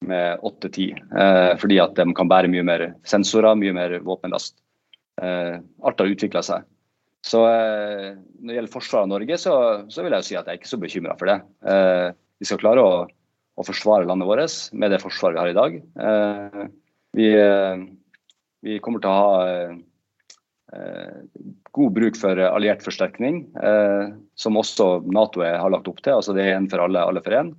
med 0.00 0.38
8-10. 0.38 0.90
Eh, 1.20 1.58
fordi 1.58 1.78
at 1.82 1.96
de 1.98 2.06
kan 2.14 2.30
bære 2.30 2.50
mye 2.52 2.64
mer 2.66 2.86
sensorer, 3.08 3.58
mye 3.58 3.74
mer 3.74 3.98
våpenlast. 4.06 4.58
Eh, 5.22 5.58
alt 5.58 6.02
har 6.02 6.12
utvikla 6.12 6.42
seg. 6.46 6.66
Så 7.26 7.42
eh, 7.48 8.14
når 8.38 8.50
det 8.50 8.58
gjelder 8.58 8.72
forsvaret 8.72 9.06
av 9.06 9.12
Norge, 9.12 9.38
så, 9.40 9.54
så, 9.90 10.02
vil 10.04 10.14
jeg 10.16 10.26
si 10.26 10.36
at 10.38 10.46
jeg 10.46 10.54
er 10.54 10.60
ikke 10.60 10.70
så 10.70 10.80
bekymra 10.80 11.16
for 11.18 11.30
det. 11.30 11.38
Eh, 11.66 12.08
vi 12.38 12.48
skal 12.48 12.60
klare 12.62 12.84
å, 12.84 12.92
å, 13.08 13.66
forsvare 13.66 14.06
landet 14.08 14.28
vårt 14.30 14.58
med 14.78 14.94
det 14.94 15.02
forsvaret 15.02 15.36
vi 15.36 15.42
har 15.42 15.52
i 15.52 15.58
dag. 15.58 15.80
Eh, 16.06 16.62
vi, 17.18 17.28
eh, 17.34 17.84
vi, 18.66 18.78
kommer 18.84 19.02
til 19.02 19.10
å 19.10 19.18
ha 19.18 19.76
god 21.72 21.92
bruk 21.96 22.16
for 22.20 22.36
alliert 22.44 22.82
forsterkning, 22.84 23.38
som 24.36 24.58
også 24.60 24.98
Nato 25.08 25.40
har 25.40 25.72
lagt 25.72 25.88
opp 25.88 26.02
til. 26.04 26.18
altså 26.18 26.34
Det 26.36 26.42
er 26.44 26.58
én 26.58 26.66
for 26.68 26.82
alle, 26.84 27.00
alle 27.08 27.22
for 27.24 27.32
én. 27.38 27.54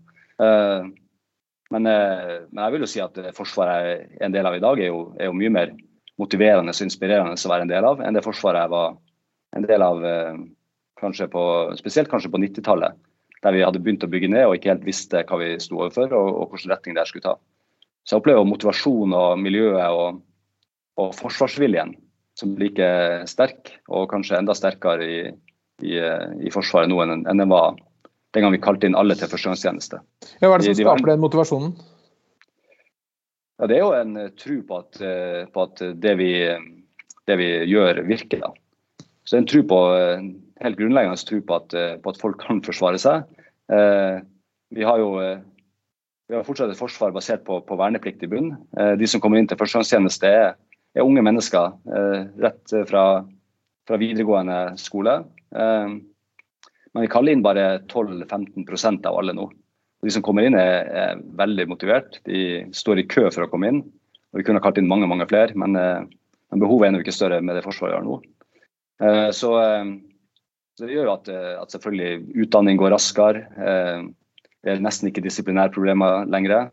Men, 1.70 1.86
eh, 1.86 2.40
men, 2.50 2.64
jeg 2.64 2.74
vil 2.74 2.86
jo 2.86 2.90
si 2.90 3.02
at 3.04 3.18
Forsvaret 3.38 4.10
er 4.18 4.26
en 4.26 4.34
del 4.34 4.48
av 4.50 4.58
i 4.58 4.64
dag, 4.64 4.82
er 4.82 4.90
jo, 4.90 5.04
er 5.20 5.30
jo 5.30 5.38
mye 5.38 5.54
mer 5.54 5.76
motiverende 6.20 6.74
og 6.74 6.86
inspirerende 6.86 7.38
å 7.38 7.52
være 7.52 7.68
en 7.68 7.72
del 7.72 7.88
av 7.88 8.02
enn 8.04 8.18
det 8.18 8.26
Forsvaret 8.26 8.66
jeg 8.66 8.74
var 8.74 8.98
en 9.56 9.68
del 9.68 9.84
av 9.84 10.04
eh, 10.06 10.40
kanskje 11.00 11.30
på, 11.32 11.44
spesielt 11.80 12.12
kanskje 12.12 12.32
på 12.34 12.42
90-tallet. 12.42 12.98
Der 13.44 13.56
vi 13.56 13.64
hadde 13.64 13.80
begynt 13.80 14.04
å 14.04 14.12
bygge 14.12 14.28
ned 14.32 14.50
og 14.50 14.58
ikke 14.58 14.74
helt 14.74 14.88
visste 14.88 15.24
hva 15.24 15.40
vi 15.40 15.54
sto 15.64 15.80
overfor 15.80 16.12
og, 16.12 16.30
og 16.42 16.54
hvilken 16.54 16.74
retning 16.74 16.98
det 16.98 17.08
skulle 17.08 17.28
ta. 17.30 17.36
Så 18.04 18.16
jeg 18.16 18.24
opplever 18.24 18.48
motivasjon 18.48 19.16
og 19.16 19.40
miljøet 19.40 19.96
og, 19.96 20.20
og 21.00 21.14
forsvarsviljen 21.16 21.94
som 22.40 22.56
like 22.60 22.88
sterk, 23.28 23.74
og 23.92 24.10
kanskje 24.12 24.38
enda 24.40 24.56
sterkere 24.56 25.06
i, 25.06 25.20
i, 25.84 25.96
i 26.00 26.52
Forsvaret 26.54 26.92
nå 26.92 27.02
enn, 27.04 27.26
enn 27.28 27.42
den 27.44 27.52
var 27.52 27.76
den 28.36 28.46
gang 28.46 28.54
vi 28.54 28.62
kalte 28.64 28.88
inn 28.88 28.96
alle 28.96 29.18
til 29.20 29.28
førstegangstjeneste. 29.32 30.00
Ja, 30.40 30.48
hva 30.48 30.56
er 30.56 30.62
det 30.62 30.70
som 30.70 30.76
de, 30.78 30.80
de 30.80 30.88
skaper 30.88 31.12
den 31.12 31.24
motivasjonen? 31.24 31.74
Ja, 33.60 33.68
Det 33.68 33.76
er 33.76 33.84
jo 33.84 33.92
en 33.98 34.16
uh, 34.16 34.30
tro 34.40 34.60
på 34.70 34.80
at, 34.80 35.02
på 35.52 35.66
at 35.66 35.84
det, 36.00 36.16
vi, 36.22 36.32
det, 37.28 37.40
vi, 37.42 37.50
gjør, 37.74 38.04
virker. 38.08 38.46
Da. 38.46 38.54
Så 39.30 39.38
en 39.38 39.48
tro 39.50 39.62
på, 39.70 39.78
uh, 39.94 40.24
helt 40.64 40.80
grunnleggende 40.80 41.22
tro 41.30 41.40
på 41.46 41.60
at, 41.60 41.78
på 42.02 42.14
at, 42.14 42.22
folk 42.22 42.42
kan 42.42 42.64
forsvare 42.66 43.00
seg. 43.02 43.30
vi 44.74 44.84
har 44.84 44.98
jo 44.98 45.12
vi 46.30 46.36
har 46.36 46.46
fortsatt 46.46 46.72
et 46.74 46.78
forsvar 46.78 47.14
basert 47.14 47.44
på, 47.46 47.60
på 47.62 47.78
verneplikt 47.78 48.24
i 48.26 48.30
bunn. 48.30 48.50
de 48.98 49.08
som 49.08 49.22
kommer 49.22 49.38
inn 49.38 49.48
til 49.50 49.58
førstegangstjeneste, 49.58 50.28
er, 50.28 50.58
er, 50.98 51.06
unge 51.06 51.22
mennesker 51.26 51.78
rett 52.42 52.74
fra, 52.90 53.04
fra 53.88 54.00
videregående 54.02 54.58
skole. 54.82 55.16
Men 55.54 57.06
vi 57.06 57.12
kaller 57.14 57.34
inn 57.34 57.46
bare 57.46 57.80
12-15% 57.86 59.06
av 59.10 59.22
alle 59.22 59.38
nå. 59.38 59.48
De 60.04 60.12
som 60.14 60.24
kommer 60.24 60.48
inn 60.48 60.56
er, 60.56 60.88
er, 60.88 61.24
veldig 61.40 61.68
motivert. 61.70 62.20
De 62.28 62.64
står 62.76 63.02
i 63.02 63.08
kø 63.10 63.28
for 63.28 63.46
å 63.46 63.52
komme 63.52 63.72
inn. 63.72 63.82
Og 64.32 64.42
Vi 64.42 64.46
kunne 64.48 64.62
kalt 64.64 64.80
inn 64.80 64.88
mange 64.88 65.10
mange 65.10 65.28
flere, 65.28 65.56
men, 65.60 65.76
eh, 65.76 66.06
men 66.52 66.62
behovet 66.62 66.88
er 66.88 66.92
ennå 66.92 67.02
ikke 67.04 67.16
større 67.16 67.42
med 67.42 67.58
det 67.58 67.66
Forsvaret 67.66 67.98
gjør 67.98 68.06
nå. 68.06 68.20
Eh, 69.04 69.30
så, 69.36 69.54
eh, 69.62 69.92
så, 70.78 70.86
det 70.86 70.96
gjør 70.96 71.10
jo 71.10 71.16
at, 71.16 71.30
at, 71.30 71.76
selvfølgelig 71.76 72.44
utdanning 72.46 72.80
går 72.80 72.94
raskere. 72.96 73.46
Det 74.60 74.74
er 74.74 74.84
nesten 74.84 75.10
ikke 75.10 75.24
disiplinære 75.24 75.74
problemer 75.76 76.28
lenger. 76.28 76.70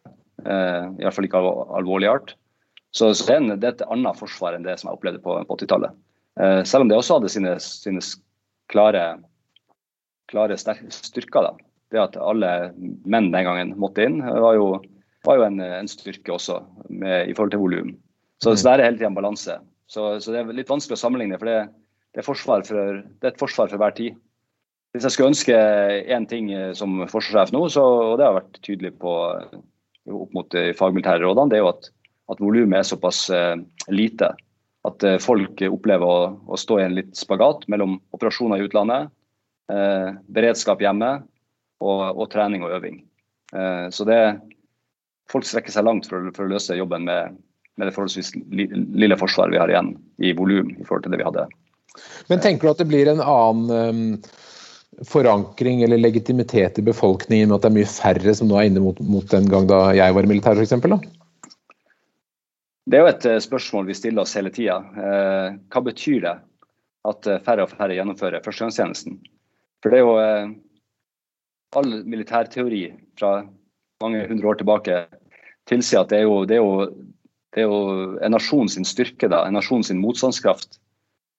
Iallfall 0.46 1.26
ikke 1.26 1.40
av 1.40 1.72
alvorlig 1.78 2.10
art. 2.10 2.34
Så, 2.94 3.12
så 3.18 3.26
det, 3.26 3.36
er 3.36 3.56
er 3.56 3.72
et 3.74 3.86
annet 3.90 4.18
forsvar 4.18 4.54
enn 4.54 4.66
det 4.66 4.76
som 4.78 4.90
jeg 4.90 4.98
opplevde 4.98 5.22
på, 5.24 5.34
på 5.48 5.56
80-tallet. 5.58 5.96
Selv 6.68 6.84
om 6.84 6.90
det 6.90 6.98
også 6.98 7.18
hadde 7.18 7.32
sine, 7.32 7.56
sine 7.62 8.02
klare 8.70 9.08
klare 10.30 10.56
styrker. 10.58 11.42
da. 11.42 11.54
Det 11.92 12.02
at 12.02 12.18
alle 12.18 12.52
menn 12.76 13.30
den 13.30 13.46
gangen 13.46 13.74
måtte 13.78 14.06
inn, 14.06 14.18
var 14.22 14.56
jo, 14.58 14.68
var 15.26 15.38
jo 15.38 15.46
en, 15.46 15.60
en, 15.62 15.90
styrke 15.90 16.34
også 16.34 16.60
med, 16.88 17.30
i 17.30 17.34
forhold 17.34 17.54
til 17.54 17.62
volum. 17.62 17.94
Så, 18.42 18.52
mm. 18.52 18.56
så 18.56 18.68
der 18.68 18.80
er 18.80 18.90
hele 18.90 19.00
tida 19.00 19.10
en 19.10 19.18
balanse. 19.18 19.58
Så, 19.86 20.08
så, 20.20 20.32
det 20.34 20.42
er 20.42 20.56
litt 20.56 20.70
vanskelig 20.70 20.98
å 20.98 21.04
sammenligne, 21.04 21.38
for 21.38 21.50
det, 21.50 21.60
det, 22.16 22.22
er, 22.22 22.24
for, 22.24 22.64
det 22.64 23.28
er 23.28 23.34
et 23.34 23.40
forsvar 23.40 23.68
for 23.68 23.82
hver 23.82 23.92
tid. 23.96 24.16
Hvis 24.96 25.04
jeg 25.04 25.12
skulle 25.12 25.32
ønske 25.34 25.56
én 26.16 26.24
ting 26.30 26.48
som 26.78 27.02
forsvarssjef 27.10 27.52
nå, 27.52 27.66
så, 27.68 27.84
og 27.84 28.14
det 28.16 28.24
har 28.24 28.38
vært 28.38 28.60
tydelig 28.64 28.94
på 28.96 29.12
opp 30.16 30.32
mot 30.32 30.48
de 30.54 30.70
fagmilitære 30.78 31.20
rådene, 31.26 31.52
det 31.52 31.58
er 31.58 31.64
jo 31.66 31.72
at, 31.74 31.90
at 32.32 32.40
volumet 32.40 32.78
er 32.80 32.88
såpass 32.88 33.26
lite 33.92 34.30
at 34.86 35.04
folk 35.20 35.60
opplever 35.66 36.06
å, 36.06 36.30
å, 36.46 36.56
stå 36.56 36.78
i 36.80 36.86
en 36.86 36.96
litt 36.96 37.12
spagat 37.18 37.66
mellom 37.68 37.98
operasjoner 38.16 38.62
i 38.62 38.68
utlandet, 38.68 39.10
beredskap 40.32 40.80
hjemme 40.80 41.10
og, 41.82 42.02
og 42.14 42.28
trening 42.32 42.64
og 42.64 42.76
øving. 42.78 43.00
så 43.90 44.06
det, 44.08 44.20
folk 45.28 45.44
strekker 45.44 45.74
seg 45.74 45.84
langt 45.84 46.08
for, 46.08 46.30
for 46.36 46.46
å 46.46 46.54
løse 46.54 46.78
jobben 46.78 47.04
med, 47.10 47.36
med 47.76 47.90
det 47.90 47.94
forholdsvis 47.96 48.32
lille 48.48 49.18
forsvaret 49.20 49.52
vi 49.54 49.60
har 49.60 49.72
igjen 49.72 49.92
i 50.22 50.32
volum 50.38 50.72
i 50.76 50.86
forhold 50.86 51.06
til 51.06 51.16
det 51.16 51.20
vi 51.20 51.28
hadde. 51.28 51.48
Men 52.30 52.42
tenker 52.44 52.66
du 52.66 52.72
at 52.72 52.82
det 52.82 52.88
blir 52.90 53.10
en 53.10 53.22
annen 53.22 53.70
um, 53.70 54.02
forankring 55.04 55.82
eller 55.84 56.00
legitimitet 56.00 56.78
i 56.78 56.84
befolkningen 56.86 57.48
med 57.50 57.58
at 57.58 57.66
det 57.66 57.70
er 57.70 57.76
mye 57.76 57.90
færre 57.90 58.34
som 58.34 58.48
nå 58.48 58.58
er 58.60 58.70
inne 58.70 58.82
mot, 58.84 59.00
mot 59.00 59.26
den 59.30 59.48
gang 59.52 59.68
da 59.68 59.80
jeg 59.96 60.16
var 60.16 60.26
i 60.26 60.30
militæret 60.30 60.62
f.eks.? 60.62 61.08
Det 62.86 62.98
er 62.98 63.02
jo 63.02 63.10
et 63.10 63.26
eh, 63.28 63.42
spørsmål 63.42 63.88
vi 63.88 63.96
stiller 63.98 64.22
oss 64.22 64.36
hele 64.38 64.52
tida. 64.54 64.78
Eh, 64.94 65.56
hva 65.74 65.82
betyr 65.82 66.20
det 66.22 66.36
at 67.10 67.26
eh, 67.26 67.42
færre 67.42 67.66
og 67.66 67.72
færre 67.74 67.96
gjennomfører 67.98 68.44
førstegangstjenesten? 68.44 69.18
For 69.82 69.92
det 69.92 69.98
er 69.98 70.06
jo 70.06 70.14
eh, 70.22 70.54
all 71.76 71.92
militærteori 72.06 72.84
fra 73.18 73.40
mange 74.02 74.22
hundre 74.30 74.52
år 74.52 74.60
tilbake 74.60 75.02
tilsier 75.68 76.04
at 76.04 76.12
det 76.12 76.22
er 76.22 76.26
jo, 76.28 76.40
det 76.48 76.56
er 76.56 76.62
jo, 76.62 76.86
det 77.54 77.64
er 77.64 77.68
jo 77.68 77.80
en 78.22 78.36
nasjon 78.36 78.70
sin 78.70 78.86
styrke, 78.86 79.28
da, 79.32 79.42
en 79.44 79.56
nasjon 79.58 79.84
sin 79.86 80.00
motstandskraft, 80.00 80.78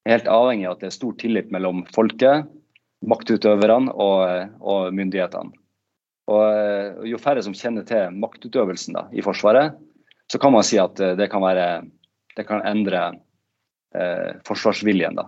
er 0.08 0.18
helt 0.18 0.32
avhengig 0.32 0.68
av 0.68 0.78
at 0.78 0.84
det 0.84 0.90
er 0.92 0.98
stor 0.98 1.16
tillit 1.22 1.52
mellom 1.54 1.84
folket, 1.96 2.48
maktutøverne 3.08 3.94
og, 3.94 4.54
og 4.62 4.94
myndighetene. 4.96 5.54
Og 6.28 7.06
Jo 7.08 7.20
færre 7.22 7.44
som 7.46 7.56
kjenner 7.56 7.86
til 7.88 8.16
maktutøvelsen 8.20 8.98
da, 8.98 9.06
i 9.16 9.24
Forsvaret, 9.24 9.78
så 10.28 10.40
kan 10.44 10.52
man 10.52 10.66
si 10.68 10.80
at 10.82 11.00
eh, 11.00 11.16
det 11.16 11.30
kan, 11.32 11.44
være, 11.44 11.86
det 12.36 12.44
kan 12.50 12.66
endre 12.68 13.04
eh, 13.96 14.34
forsvarsviljen. 14.48 15.16
Da. 15.16 15.24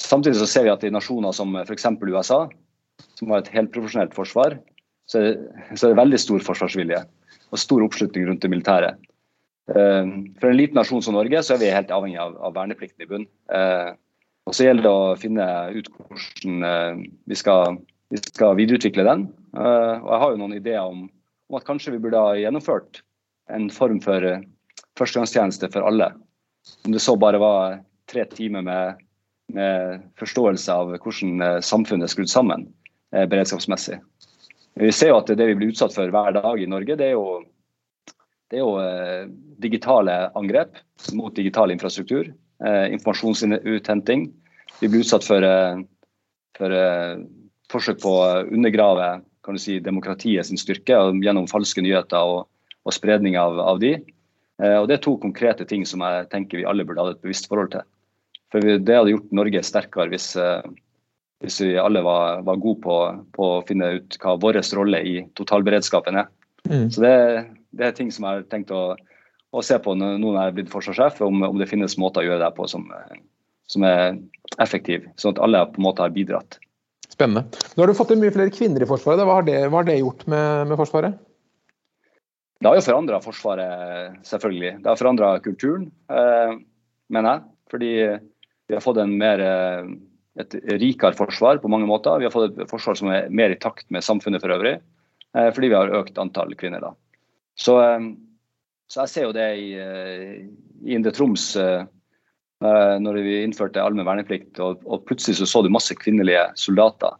Samtidig 0.00 0.36
så 0.36 0.48
ser 0.50 0.66
vi 0.66 0.74
at 0.74 0.84
i 0.84 0.92
nasjoner 0.92 1.32
som 1.32 1.56
f.eks. 1.62 1.86
USA, 2.04 2.42
som 3.16 3.32
har 3.32 3.40
et 3.40 3.52
helprofesjonelt 3.54 4.12
forsvar, 4.16 4.58
så 5.08 5.22
er, 5.22 5.30
det, 5.30 5.78
så 5.78 5.86
er 5.86 5.94
det 5.94 6.02
veldig 6.02 6.20
stor 6.20 6.44
forsvarsvilje 6.44 7.00
og 7.48 7.62
stor 7.62 7.86
oppslutning 7.86 8.28
rundt 8.28 8.44
det 8.44 8.52
militære. 8.52 8.92
Eh, 9.68 10.10
for 10.40 10.50
en 10.50 10.58
liten 10.58 10.78
nasjon 10.80 11.04
som 11.04 11.16
Norge 11.16 11.42
så 11.44 11.56
er 11.56 11.62
vi 11.62 11.72
helt 11.72 11.92
avhengig 11.94 12.20
av, 12.22 12.36
av 12.40 12.54
verneplikten 12.56 13.04
i 13.04 13.10
bunn. 13.10 13.26
Eh, 13.52 13.96
og 14.48 14.56
Så 14.56 14.64
gjelder 14.64 14.86
det 14.86 14.92
å 14.96 15.16
finne 15.20 15.46
ut 15.76 15.90
hvordan 15.92 16.62
eh, 16.64 17.00
vi 17.28 17.36
skal, 17.36 17.76
vi 18.08 18.20
skal 18.22 18.56
videreutvikle 18.56 19.04
den. 19.04 19.26
Eh, 19.52 19.96
og 20.00 20.08
Jeg 20.08 20.22
har 20.22 20.32
jo 20.32 20.40
noen 20.40 20.56
ideer 20.56 20.86
om, 20.88 21.02
om, 21.50 21.58
at 21.58 21.66
kanskje 21.68 21.92
vi 21.94 22.00
burde 22.00 22.22
ha 22.22 22.38
gjennomført 22.38 23.02
en 23.52 23.68
form 23.72 24.00
for 24.04 24.24
eh, 24.24 24.46
førstegangstjeneste 24.96 25.68
for 25.74 25.84
alle. 25.84 26.14
Om 26.88 26.96
det 26.96 27.04
så 27.04 27.16
bare 27.20 27.40
var 27.42 27.82
tre 28.08 28.24
timer 28.32 28.64
med, 28.64 29.04
med 29.52 30.08
forståelse 30.20 30.72
av 30.80 30.96
hvordan 30.96 31.60
samfunnet 31.64 32.08
er 32.08 32.12
skrudd 32.12 32.32
sammen 32.32 32.66
beredskapsmessig. 33.12 33.98
Vi 34.80 34.90
ser 34.92 35.12
jo 35.12 35.20
at 35.20 35.30
det 35.32 35.46
vi 35.48 35.54
blir 35.56 35.72
utsatt 35.72 35.94
for 35.96 36.12
hver 36.12 36.34
dag 36.36 36.60
i 36.60 36.68
Norge, 36.68 36.96
det 36.98 37.06
er 37.06 37.14
jo, 37.14 37.40
det 38.48 38.58
er 38.58 38.64
jo 38.64 38.78
digitale 39.60 40.30
angrep 40.38 40.78
mot 41.12 41.34
digital 41.36 41.72
infrastruktur 41.74 42.30
eh, 42.64 42.92
informasjonsuthenting. 42.92 44.32
Vi 44.80 44.88
blir 44.88 45.00
utsatt 45.00 45.24
for, 45.24 45.42
eh, 45.42 45.80
for 46.58 46.72
eh, 46.72 47.18
forsøk 47.72 48.00
på 48.02 48.14
å 48.18 48.28
undergrave 48.48 49.20
kan 49.44 49.56
du 49.56 49.62
si, 49.62 49.78
demokratiet 49.80 50.46
sin 50.46 50.60
styrke 50.60 50.96
gjennom 51.24 51.48
falske 51.48 51.80
nyheter 51.80 52.20
og, 52.20 52.48
og 52.84 52.92
spredning 52.92 53.38
av, 53.40 53.58
av 53.60 53.80
de. 53.80 53.94
Eh, 54.62 54.76
og 54.76 54.88
Det 54.88 54.98
er 54.98 55.04
to 55.04 55.16
konkrete 55.22 55.64
ting 55.68 55.86
som 55.88 56.04
jeg 56.04 56.28
tenker 56.32 56.60
vi 56.60 56.68
alle 56.68 56.84
burde 56.84 57.04
ha 57.04 57.14
et 57.14 57.22
bevisst 57.24 57.48
forhold 57.48 57.72
til. 57.72 57.86
For 58.52 58.60
Det 58.60 58.96
hadde 58.96 59.14
gjort 59.14 59.32
Norge 59.32 59.62
sterkere 59.64 60.12
hvis, 60.12 60.34
eh, 60.36 60.62
hvis 61.44 61.60
vi 61.64 61.76
alle 61.80 62.02
var, 62.04 62.42
var 62.44 62.60
gode 62.60 62.82
på, 62.84 62.98
på, 63.36 63.52
å 63.58 63.64
finne 63.68 63.94
ut 64.00 64.18
hva 64.20 64.36
vår 64.40 64.60
rolle 64.76 65.00
i 65.04 65.16
totalberedskapen 65.38 66.20
er. 66.24 66.28
Mm. 66.68 66.90
Så 66.92 67.00
det, 67.00 67.14
det, 67.70 67.86
er 67.86 67.96
ting 67.96 68.12
som 68.14 68.24
jeg 68.26 68.40
har 68.40 68.50
tenkt 68.50 68.72
å 68.74 68.96
å 69.50 69.64
se 69.64 69.78
på 69.80 69.94
nå 69.96 70.14
når 70.20 70.36
jeg 70.36 70.50
er 70.50 70.56
blitt 70.58 70.72
forsvarssjef, 70.72 71.20
om, 71.24 71.42
om, 71.46 71.58
det 71.60 71.68
finnes 71.70 71.96
måter 72.00 72.24
å 72.24 72.30
gjøre 72.30 72.42
det 72.44 72.50
på 72.56 72.66
som, 72.70 72.84
som 73.70 73.86
er 73.88 74.18
effektive, 74.60 75.12
sånn 75.20 75.36
at 75.36 75.44
alle 75.44 75.64
på 75.72 75.80
en 75.80 75.88
måte 75.88 76.04
har 76.04 76.14
bidratt. 76.14 76.58
Spennende. 77.08 77.48
Nå 77.74 77.82
har 77.82 77.90
du 77.90 77.96
fått 77.96 78.12
inn 78.12 78.20
mye 78.22 78.34
flere 78.34 78.52
kvinner 78.54 78.84
i 78.84 78.88
Forsvaret. 78.88 79.24
Hva 79.24 79.38
har 79.40 79.46
det, 79.46 79.62
hva 79.66 79.80
har 79.80 79.88
det 79.88 79.96
gjort 79.98 80.26
med, 80.28 80.68
med, 80.68 80.76
Forsvaret? 80.78 81.16
Det 82.58 82.68
har 82.68 82.76
jo 82.76 82.84
forandra 82.84 83.22
Forsvaret, 83.24 84.18
selvfølgelig. 84.28 84.74
Det 84.84 84.90
har 84.90 85.00
forandra 85.00 85.32
kulturen, 85.42 85.88
eh, 86.12 86.52
mener 87.14 87.32
jeg. 87.32 87.42
Fordi 87.72 87.90
vi 88.68 88.76
har 88.76 88.84
fått 88.84 89.00
en 89.00 89.16
mer, 89.18 89.42
eh, 89.42 89.90
et 90.44 90.54
rikere 90.78 91.16
forsvar 91.18 91.62
på 91.62 91.70
mange 91.72 91.88
måter. 91.88 92.20
Vi 92.20 92.28
har 92.28 92.34
fått 92.34 92.60
et 92.60 92.70
forsvar 92.70 92.98
som 93.00 93.10
er 93.14 93.32
mer 93.32 93.54
i 93.54 93.58
takt 93.58 93.88
med 93.94 94.04
samfunnet 94.04 94.44
for 94.44 94.52
øvrig. 94.54 94.76
Eh, 95.34 95.50
fordi 95.56 95.72
vi 95.72 95.78
har 95.80 95.96
økt 96.02 96.20
antall 96.20 96.54
kvinner. 96.60 96.84
da. 96.84 96.92
Så 97.58 97.76
eh, 97.82 98.08
så 98.88 99.04
jeg 99.04 99.12
ser 99.12 99.26
jo 99.28 99.36
det 99.36 99.48
i, 99.60 99.68
eh, 99.76 100.92
Indre 100.94 101.12
Troms 101.12 101.50
eh, 101.60 101.84
når 103.04 103.20
vi 103.22 103.34
innførte 103.44 103.82
allmenn 103.84 104.08
verneplikt, 104.08 104.56
og, 104.64 104.80
og, 104.88 105.04
plutselig 105.06 105.36
så, 105.38 105.48
så 105.48 105.62
du 105.62 105.68
masse 105.70 105.94
kvinnelige 106.00 106.46
soldater 106.58 107.12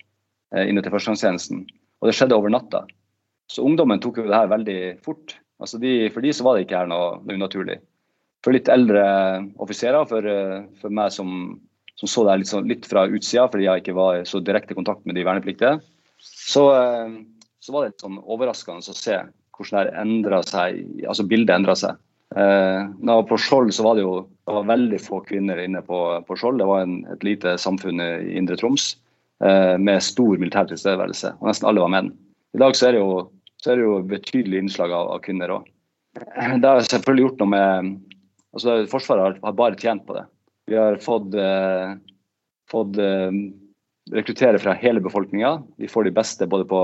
eh, 0.55 0.65
inne 0.65 0.83
til 0.83 0.95
førstegangstjenesten. 0.95 1.67
Og 2.01 2.09
det 2.09 2.17
skjedde 2.17 2.39
over 2.39 2.53
natta. 2.53 2.87
Så 3.53 3.65
ungdommen 3.65 4.01
tok 4.01 4.23
jo 4.23 4.27
det 4.31 4.37
her 4.37 4.51
veldig 4.51 4.81
fort. 5.05 5.37
Altså 5.61 5.81
de, 5.83 6.09
for 6.15 6.25
de 6.25 6.33
så 6.35 6.47
var 6.47 6.57
det 6.57 6.67
ikke 6.67 6.81
her 6.81 6.91
noe, 6.91 7.19
noe 7.27 7.37
unaturlig. 7.37 7.79
For 8.47 8.55
litt 8.55 8.71
eldre 8.73 9.05
offiserer, 9.61 10.09
for, 10.09 10.25
for 10.81 10.95
meg 10.95 11.13
som, 11.13 11.59
som, 11.99 12.09
så 12.09 12.25
det 12.25 12.33
her 12.33 12.43
litt, 12.45 12.51
sånn, 12.53 12.69
litt 12.71 12.87
fra 12.89 13.05
utsida, 13.11 13.49
fordi 13.51 13.67
jeg 13.67 13.83
ikke 13.83 13.97
var 13.99 14.21
i 14.21 14.29
så 14.29 14.41
direkte 14.41 14.77
kontakt 14.79 15.05
med 15.09 15.19
de 15.19 15.27
vernepliktige, 15.27 15.81
så, 16.23 16.65
så 17.61 17.75
var 17.75 17.85
det 17.85 17.91
litt 17.91 18.05
sånn 18.05 18.21
overraskende 18.23 18.95
å 18.95 18.97
se 18.97 19.19
hvordan 19.59 20.23
det 20.25 20.43
seg, 20.49 20.79
altså 21.07 21.27
bildet 21.27 21.57
endra 21.57 21.75
seg. 21.79 21.99
Eh, 22.37 22.81
da 23.09 23.15
på 23.25 23.39
Skjold 23.41 23.73
så 23.73 23.87
var 23.87 23.97
det 23.97 24.05
jo 24.05 24.27
det 24.49 24.55
var 24.55 24.69
veldig 24.69 24.99
få 25.01 25.21
kvinner 25.25 25.61
inne 25.61 25.81
på, 25.85 25.99
på 26.29 26.37
Skjold. 26.39 26.61
Det 26.61 26.69
var 26.69 26.85
en, 26.85 27.01
et 27.13 27.25
lite 27.27 27.57
samfunn 27.61 28.01
i 28.05 28.11
Indre 28.39 28.57
Troms 28.61 28.91
eh, 29.45 29.77
med 29.81 30.05
stor 30.05 30.39
militær 30.41 30.69
tilstedeværelse. 30.71 31.35
og 31.41 31.51
Nesten 31.51 31.69
alle 31.71 31.85
var 31.85 31.93
menn. 31.93 32.13
I 32.57 32.63
dag 32.63 32.77
så 32.77 32.89
er 32.89 32.97
det 32.97 33.03
jo, 33.03 33.23
er 33.67 33.81
det 33.81 33.87
jo 33.87 33.99
betydelig 34.09 34.63
innslag 34.63 34.95
av, 34.95 35.13
av 35.17 35.23
kvinner 35.25 35.57
òg. 35.59 35.69
Det 36.19 36.65
har 36.65 36.85
selvfølgelig 36.89 37.27
gjort 37.27 37.43
noe 37.43 37.53
med 37.53 37.95
altså 38.57 38.81
Forsvaret 38.91 39.25
har, 39.25 39.41
har 39.45 39.57
bare 39.59 39.79
tjent 39.79 40.07
på 40.09 40.17
det. 40.17 40.25
Vi 40.69 40.77
har 40.77 40.97
fått, 41.05 41.35
eh, 41.37 41.95
fått 42.71 42.99
eh, 43.01 43.41
rekruttere 44.13 44.61
fra 44.61 44.77
hele 44.81 45.05
befolkninga. 45.05 45.59
Vi 45.81 45.89
får 45.93 46.09
de 46.09 46.17
beste 46.17 46.49
både 46.49 46.67
på 46.69 46.83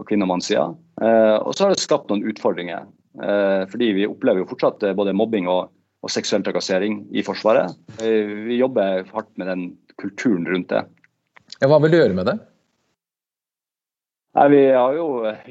på 0.00 0.06
kvinne- 0.08 0.24
og 0.24 0.32
mannssida. 0.32 0.66
Eh, 1.00 1.36
og 1.40 1.54
så 1.54 1.66
har 1.66 1.74
det 1.74 1.82
skapt 1.82 2.10
noen 2.12 2.26
utfordringer. 2.28 2.86
Eh, 3.20 3.62
fordi 3.70 3.92
vi 3.96 4.08
opplever 4.08 4.42
jo 4.42 4.50
fortsatt 4.50 4.84
eh, 4.86 4.96
både 4.96 5.16
mobbing 5.16 5.48
og, 5.50 5.72
og 6.04 6.12
seksuell 6.12 6.44
trakassering 6.46 7.02
i 7.16 7.24
Forsvaret. 7.26 7.74
Vi 8.00 8.60
jobber 8.60 9.06
hardt 9.12 9.32
med 9.40 9.50
den 9.50 9.66
kulturen 10.00 10.46
rundt 10.48 10.70
det. 10.72 10.84
Ja, 11.58 11.68
hva 11.68 11.80
vil 11.82 11.92
du 11.92 12.00
gjøre 12.00 12.16
med 12.16 12.30
det? 12.30 12.38
Nei, 14.38 14.46
vi 14.52 14.60
har 14.70 14.94
jo 14.94 15.06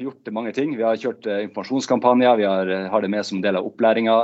gjort 0.06 0.30
mange 0.32 0.54
ting. 0.56 0.72
Vi 0.78 0.86
har 0.86 0.98
kjørt 0.98 1.26
informasjonskampanjer, 1.28 2.38
vi 2.40 2.46
har, 2.48 2.70
har 2.90 3.02
det 3.04 3.10
med 3.12 3.26
som 3.28 3.42
del 3.44 3.58
av 3.60 3.66
opplæringa. 3.68 4.22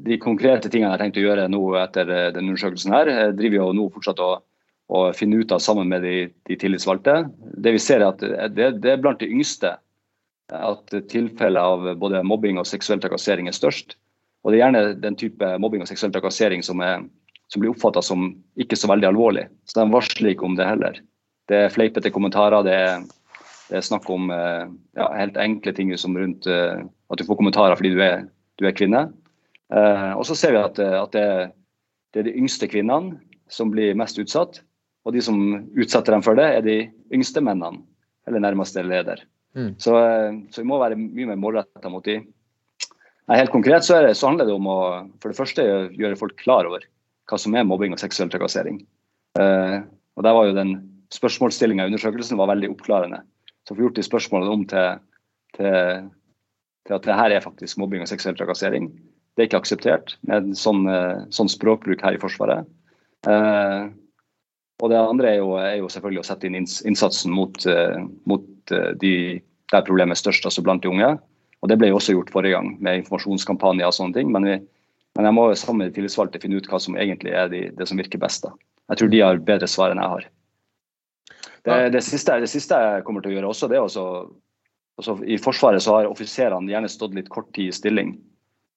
De 0.00 0.16
konkrete 0.22 0.70
tingene 0.70 0.86
jeg 0.86 0.94
har 0.94 1.02
tenkt 1.02 1.18
å 1.18 1.24
gjøre 1.24 1.48
nå 1.50 1.58
etter 1.82 2.06
denne 2.08 2.54
undersøkelsen, 2.54 2.94
her, 2.94 3.10
driver 3.36 3.58
jo 3.58 3.66
nå 3.76 3.88
fortsatt 3.92 4.22
å 4.22 4.30
å 4.90 5.10
finne 5.14 5.38
ut 5.38 5.52
av 5.54 5.62
sammen 5.62 5.88
med 5.90 6.02
de, 6.02 6.14
de 6.48 6.56
tillitsvalgte. 6.58 7.22
Det 7.62 7.74
vi 7.76 7.82
ser 7.82 8.02
er 8.02 8.08
at 8.10 8.24
det, 8.54 8.70
det, 8.82 8.94
er 8.94 9.02
blant 9.02 9.20
de 9.22 9.28
yngste 9.30 9.76
at 10.56 10.94
tilfeller 11.10 11.60
av 11.60 11.88
både 12.00 12.22
mobbing 12.26 12.58
og 12.60 12.68
seksuell 12.68 13.00
trakassering 13.02 13.48
er 13.50 13.56
størst. 13.56 13.96
Og 14.44 14.52
det 14.52 14.58
er 14.58 14.64
gjerne 14.64 14.82
den 15.02 15.18
type 15.20 15.52
mobbing 15.60 15.84
og 15.84 15.90
seksuell 15.90 16.12
trakassering 16.14 16.64
som, 16.64 16.80
er, 16.84 17.04
som 17.52 17.62
blir 17.62 17.72
oppfatta 17.74 18.02
som 18.04 18.30
ikke 18.60 18.78
så 18.78 18.90
veldig 18.90 19.10
alvorlig. 19.10 19.46
Så 19.68 19.80
de 19.80 19.86
varsler 19.92 20.32
ikke 20.32 20.48
om 20.48 20.56
det 20.58 20.68
heller. 20.68 21.00
Det 21.50 21.64
er 21.64 21.74
fleipete 21.74 22.12
kommentarer, 22.14 22.64
det 22.66 22.76
er, 22.76 23.06
det 23.70 23.80
er 23.80 23.86
snakk 23.86 24.08
om 24.12 24.30
eh, 24.34 24.66
ja, 24.98 25.08
helt 25.18 25.38
enkle 25.40 25.74
ting 25.76 25.90
som 25.98 26.16
rundt 26.18 26.46
uh, 26.50 26.82
at 27.10 27.18
du 27.18 27.26
får 27.26 27.38
kommentarer 27.40 27.78
fordi 27.78 27.92
du 27.96 28.02
er, 28.06 28.24
du 28.60 28.68
er 28.68 28.76
kvinne. 28.76 29.08
Uh, 29.70 30.14
og 30.16 30.24
så 30.26 30.38
ser 30.38 30.54
vi 30.54 30.62
at, 30.62 30.78
at 30.78 31.14
det, 31.14 31.26
det 32.14 32.22
er 32.22 32.30
de 32.30 32.38
yngste 32.38 32.70
kvinnene 32.70 33.18
som 33.50 33.72
blir 33.74 33.98
mest 33.98 34.18
utsatt. 34.22 34.62
Og 35.06 35.14
de 35.16 35.22
som 35.24 35.36
utsetter 35.74 36.14
dem 36.14 36.24
for 36.24 36.38
det, 36.38 36.46
er 36.46 36.64
de 36.64 36.78
yngste 37.14 37.42
mennene 37.44 37.82
eller 38.28 38.42
nærmeste 38.44 38.82
leder. 38.84 39.22
Mm. 39.56 39.74
Så, 39.78 39.96
eh, 39.98 40.36
så, 40.50 40.62
vi 40.62 40.68
må 40.68 40.78
være 40.80 40.98
mye 40.98 41.32
mer 41.32 41.40
målretta 41.40 41.90
mot 41.90 42.04
de. 42.06 42.20
Nei, 43.30 43.38
helt 43.38 43.52
konkret 43.54 43.86
så, 43.86 44.00
det, 44.04 44.14
så, 44.18 44.30
handler 44.30 44.48
det 44.48 44.54
om 44.54 44.68
å 44.70 44.78
for 45.22 45.30
det 45.30 45.38
første 45.38 45.66
gjøre 45.94 46.18
folk 46.18 46.36
klar 46.40 46.68
over 46.68 46.86
hva 47.30 47.38
som 47.38 47.54
er 47.54 47.66
mobbing 47.66 47.94
og 47.94 48.02
seksuell 48.02 48.30
trakassering. 48.30 48.80
Uh, 49.38 49.86
og 50.18 50.24
der 50.26 50.34
var 50.34 50.48
jo 50.48 50.56
den 50.56 50.72
Spørsmålsstillinga 51.14 51.82
i 51.86 51.90
undersøkelsen 51.90 52.38
var 52.38 52.50
veldig 52.52 52.68
oppklarende. 52.70 53.20
Så 53.66 53.74
vi 53.74 53.82
gjort 53.82 53.96
de 53.98 54.02
spørsmålene 54.06 54.52
om 54.54 54.60
til, 54.70 55.00
til, 55.56 56.04
til, 56.86 56.94
at 56.94 57.06
det 57.06 57.16
her 57.18 57.34
er 57.34 57.42
faktisk 57.42 57.80
mobbing 57.82 58.04
og 58.04 58.10
seksuell 58.10 58.36
trakassering. 58.38 58.86
det 59.34 59.42
er 59.42 59.48
ikke 59.48 59.58
akseptert 59.58 60.14
med 60.30 60.52
sånn, 60.58 60.86
sånn 61.34 61.50
språkbruk 61.50 62.04
her 62.06 62.14
i 62.14 62.20
Forsvaret. 62.22 62.70
Og 63.26 64.86
det 64.92 65.00
andre 65.00 65.32
er 65.32 65.40
jo, 65.40 65.50
er 65.58 65.80
jo, 65.80 65.90
selvfølgelig 65.90 66.22
å 66.22 66.28
sette 66.30 66.46
inn 66.46 66.60
innsatsen 66.62 67.34
mot, 67.34 67.58
mot 68.30 68.46
de 69.00 69.14
der 69.70 69.86
problemet 69.86 70.16
er 70.16 70.22
størst, 70.22 70.46
altså 70.48 70.64
blant 70.66 70.82
de 70.82 70.90
unge. 70.90 71.12
Og 71.60 71.68
Det 71.68 71.76
ble 71.78 71.90
jo 71.90 71.98
også 72.00 72.16
gjort 72.16 72.32
forrige 72.32 72.56
gang 72.56 72.72
med 72.82 73.02
informasjonskampanjer 73.02 73.86
og 73.86 73.94
sånne 73.94 74.16
ting. 74.16 74.30
Men, 74.32 74.48
vi, 74.48 74.56
men 75.18 75.28
jeg 75.28 75.36
må 75.36 75.46
sammen 75.54 75.84
med 75.84 75.92
de 75.92 76.00
tillitsvalgte 76.00 76.40
finne 76.42 76.58
ut 76.58 76.68
hva 76.70 76.80
som 76.80 76.96
egentlig 76.96 77.34
er 77.36 77.50
de, 77.52 77.66
det 77.76 77.88
som 77.88 78.00
virker 78.00 78.22
best. 78.22 78.46
da. 78.46 78.54
Jeg 78.90 79.00
tror 79.00 79.10
de 79.12 79.22
har 79.22 79.42
bedre 79.46 79.68
svar 79.70 79.92
enn 79.92 80.02
jeg 80.02 80.14
har. 80.14 80.28
Det, 81.60 81.76
det, 81.92 82.00
siste, 82.02 82.38
det 82.40 82.48
siste, 82.48 82.74
jeg 82.74 83.04
kommer 83.04 83.22
til 83.22 83.34
å 83.34 83.36
gjøre 83.36 83.50
også, 83.52 83.68
det 83.68 83.76
er 83.76 83.84
også 83.84 84.04
også 85.00 85.16
I 85.24 85.38
Forsvaret 85.40 85.82
så 85.84 85.96
har 85.96 86.10
offiserene 86.10 86.70
gjerne 86.70 86.90
stått 86.92 87.16
litt 87.16 87.30
kort 87.32 87.50
tid 87.56 87.70
i 87.70 87.76
stilling. 87.76 88.14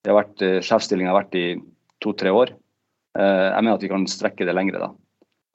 Det 0.03 0.11
har 0.11 0.21
vært, 0.21 0.41
eh, 0.41 0.61
Sjefsstillingen 0.63 1.11
har 1.11 1.21
vært 1.21 1.35
i 1.35 1.47
to-tre 2.03 2.31
år. 2.31 2.53
Eh, 3.19 3.47
jeg 3.51 3.63
mener 3.63 3.75
at 3.75 3.83
vi 3.83 3.91
kan 3.91 4.05
strekke 4.07 4.45
det 4.47 4.55
lengre. 4.55 4.79
da. 4.79 4.89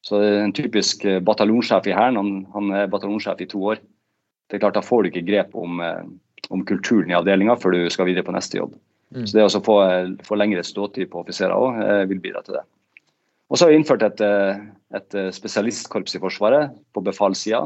Så 0.05 0.21
En 0.45 0.53
typisk 0.53 1.05
eh, 1.05 1.21
bataljonssjef 1.21 1.87
i 1.87 1.97
Hæren 1.97 2.17
han, 2.17 2.47
han, 2.53 2.73
er 2.73 2.93
bataljonssjef 2.93 3.41
i 3.41 3.47
to 3.47 3.59
år. 3.59 3.79
Det 4.49 4.57
er 4.57 4.65
klart 4.65 4.79
Da 4.79 4.85
får 4.85 5.05
du 5.05 5.11
ikke 5.11 5.27
grep 5.29 5.55
om, 5.59 5.83
om 6.49 6.65
kulturen 6.65 7.13
i 7.13 7.17
avdelinga 7.19 7.59
før 7.61 7.77
du 7.77 7.91
skal 7.93 8.09
videre 8.09 8.25
på 8.25 8.33
neste 8.33 8.61
jobb. 8.61 8.73
Mm. 9.15 9.27
Så 9.27 9.37
Det 9.37 9.45
å 9.45 9.63
få, 9.65 9.77
få 10.25 10.39
lengre 10.41 10.65
ståtid 10.65 11.11
på 11.13 11.21
offiserer 11.21 11.53
òg 11.53 12.09
vil 12.09 12.23
bidra 12.25 12.41
til 12.47 12.57
det. 12.57 12.65
Og 13.49 13.57
så 13.57 13.65
har 13.65 13.73
vi 13.73 13.79
innført 13.81 14.05
et, 14.05 14.21
eh, 14.21 14.61
et 14.97 15.15
eh, 15.17 15.31
spesialistkorps 15.33 16.17
i 16.17 16.21
Forsvaret 16.21 16.75
på 16.93 17.05
befalssida. 17.05 17.65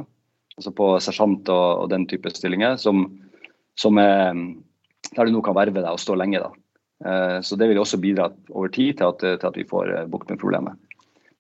Altså 0.57 0.73
på 0.77 0.89
sersjant 1.03 1.49
og, 1.51 1.67
og, 1.83 1.87
den 1.91 2.05
type 2.07 2.31
stillinger, 2.31 2.77
som, 2.79 3.07
som 3.79 3.99
er, 3.99 4.37
der 5.17 5.27
du 5.27 5.33
nå 5.35 5.43
kan 5.43 5.57
verve 5.57 5.81
deg 5.81 5.91
og 5.91 6.01
stå 6.01 6.17
lenge. 6.19 6.43
da. 6.43 6.53
Eh, 7.03 7.39
så 7.43 7.59
Det 7.59 7.69
vil 7.69 7.83
også 7.83 8.01
bidra 8.03 8.31
over 8.51 8.71
tid 8.71 8.99
til 8.99 9.11
at, 9.11 9.19
til 9.19 9.49
at 9.49 9.59
vi 9.59 9.67
får 9.69 9.95
bukt 10.13 10.31
med 10.31 10.39
problemet. 10.39 10.79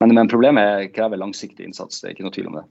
Men, 0.02 0.16
men, 0.16 0.28
problemet 0.28 0.90
krever 0.96 1.20
langsiktig 1.20 1.68
innsats, 1.68 2.00
det 2.00 2.08
er 2.08 2.16
ikke 2.16 2.26
noe 2.26 2.34
tvil 2.34 2.50
om 2.50 2.58
det. 2.58 2.66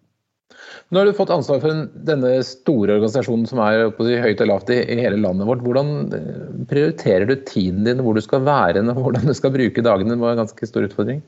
Nå 0.91 0.99
har 0.99 1.07
du 1.07 1.15
fått 1.15 1.31
ansvar 1.33 1.61
for 1.63 1.83
denne 2.07 2.31
store 2.43 2.97
organisasjonen 2.97 3.45
som 3.47 3.61
er 3.63 3.85
si, 3.95 4.17
høyt 4.19 4.43
og 4.43 4.49
lavt 4.49 4.71
i, 4.73 4.79
i, 4.83 4.97
hele 5.05 5.19
landet 5.23 5.47
vårt. 5.47 5.63
Hvordan 5.63 6.65
prioriterer 6.69 7.29
du 7.29 7.35
tiden 7.47 7.85
din, 7.87 8.03
hvor 8.03 8.17
du 8.17 8.23
skal 8.23 8.43
være 8.47 8.83
og 8.83 8.99
hvordan 9.05 9.29
du 9.29 9.35
skal 9.37 9.53
bruke 9.55 9.85
dagene? 9.85 10.17
Det 10.17 10.23
var 10.23 10.35
en 10.35 10.43
ganske 10.43 10.67
stor 10.67 10.87
utfordring. 10.87 11.23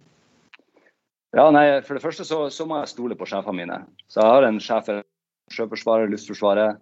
Ja, 1.34 1.48
nei, 1.50 1.82
For 1.82 1.98
det 1.98 2.04
første 2.04 2.28
så, 2.28 2.46
så, 2.54 2.68
må 2.70 2.78
jeg 2.82 2.92
stole 2.92 3.18
på 3.18 3.26
sjefene 3.30 3.64
mine. 3.64 3.80
Så 4.12 4.22
Jeg 4.22 4.36
har 4.36 4.48
en 4.48 4.62
sjef 4.62 4.86
for 4.90 5.02
Sjøforsvaret, 5.54 6.12
Luftforsvaret, 6.12 6.80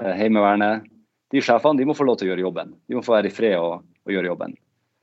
eh, 0.00 0.12
Heimevernet. 0.18 0.88
De 1.32 1.40
sjefene 1.44 1.78
de 1.78 1.86
må 1.88 1.94
få 1.96 2.06
lov 2.08 2.18
til 2.20 2.28
å 2.28 2.32
gjøre 2.32 2.44
jobben. 2.46 2.74
De 2.88 2.96
må 2.96 3.04
få 3.04 3.14
være 3.14 3.30
i 3.30 3.34
fred 3.34 3.56
og, 3.60 3.84
og 3.84 4.14
gjøre 4.14 4.30
jobben. 4.32 4.56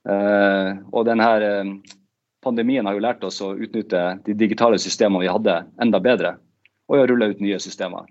Uh, 0.09 0.79
og 0.95 1.03
denne 1.09 1.25
eh, 1.43 1.71
Pandemien 2.39 2.87
har 2.87 2.95
jo 2.95 3.03
lært 3.03 3.23
oss 3.27 3.41
å 3.43 3.51
utnytte 3.51 4.01
de 4.25 4.35
digitale 4.37 4.77
systemene 4.79 5.25
vi 5.25 5.31
hadde, 5.31 5.57
enda 5.83 5.99
bedre. 5.99 6.37
Og 6.89 6.97
å 6.97 7.07
rulle 7.09 7.29
ut 7.31 7.43
nye 7.43 7.59
systemer. 7.61 8.07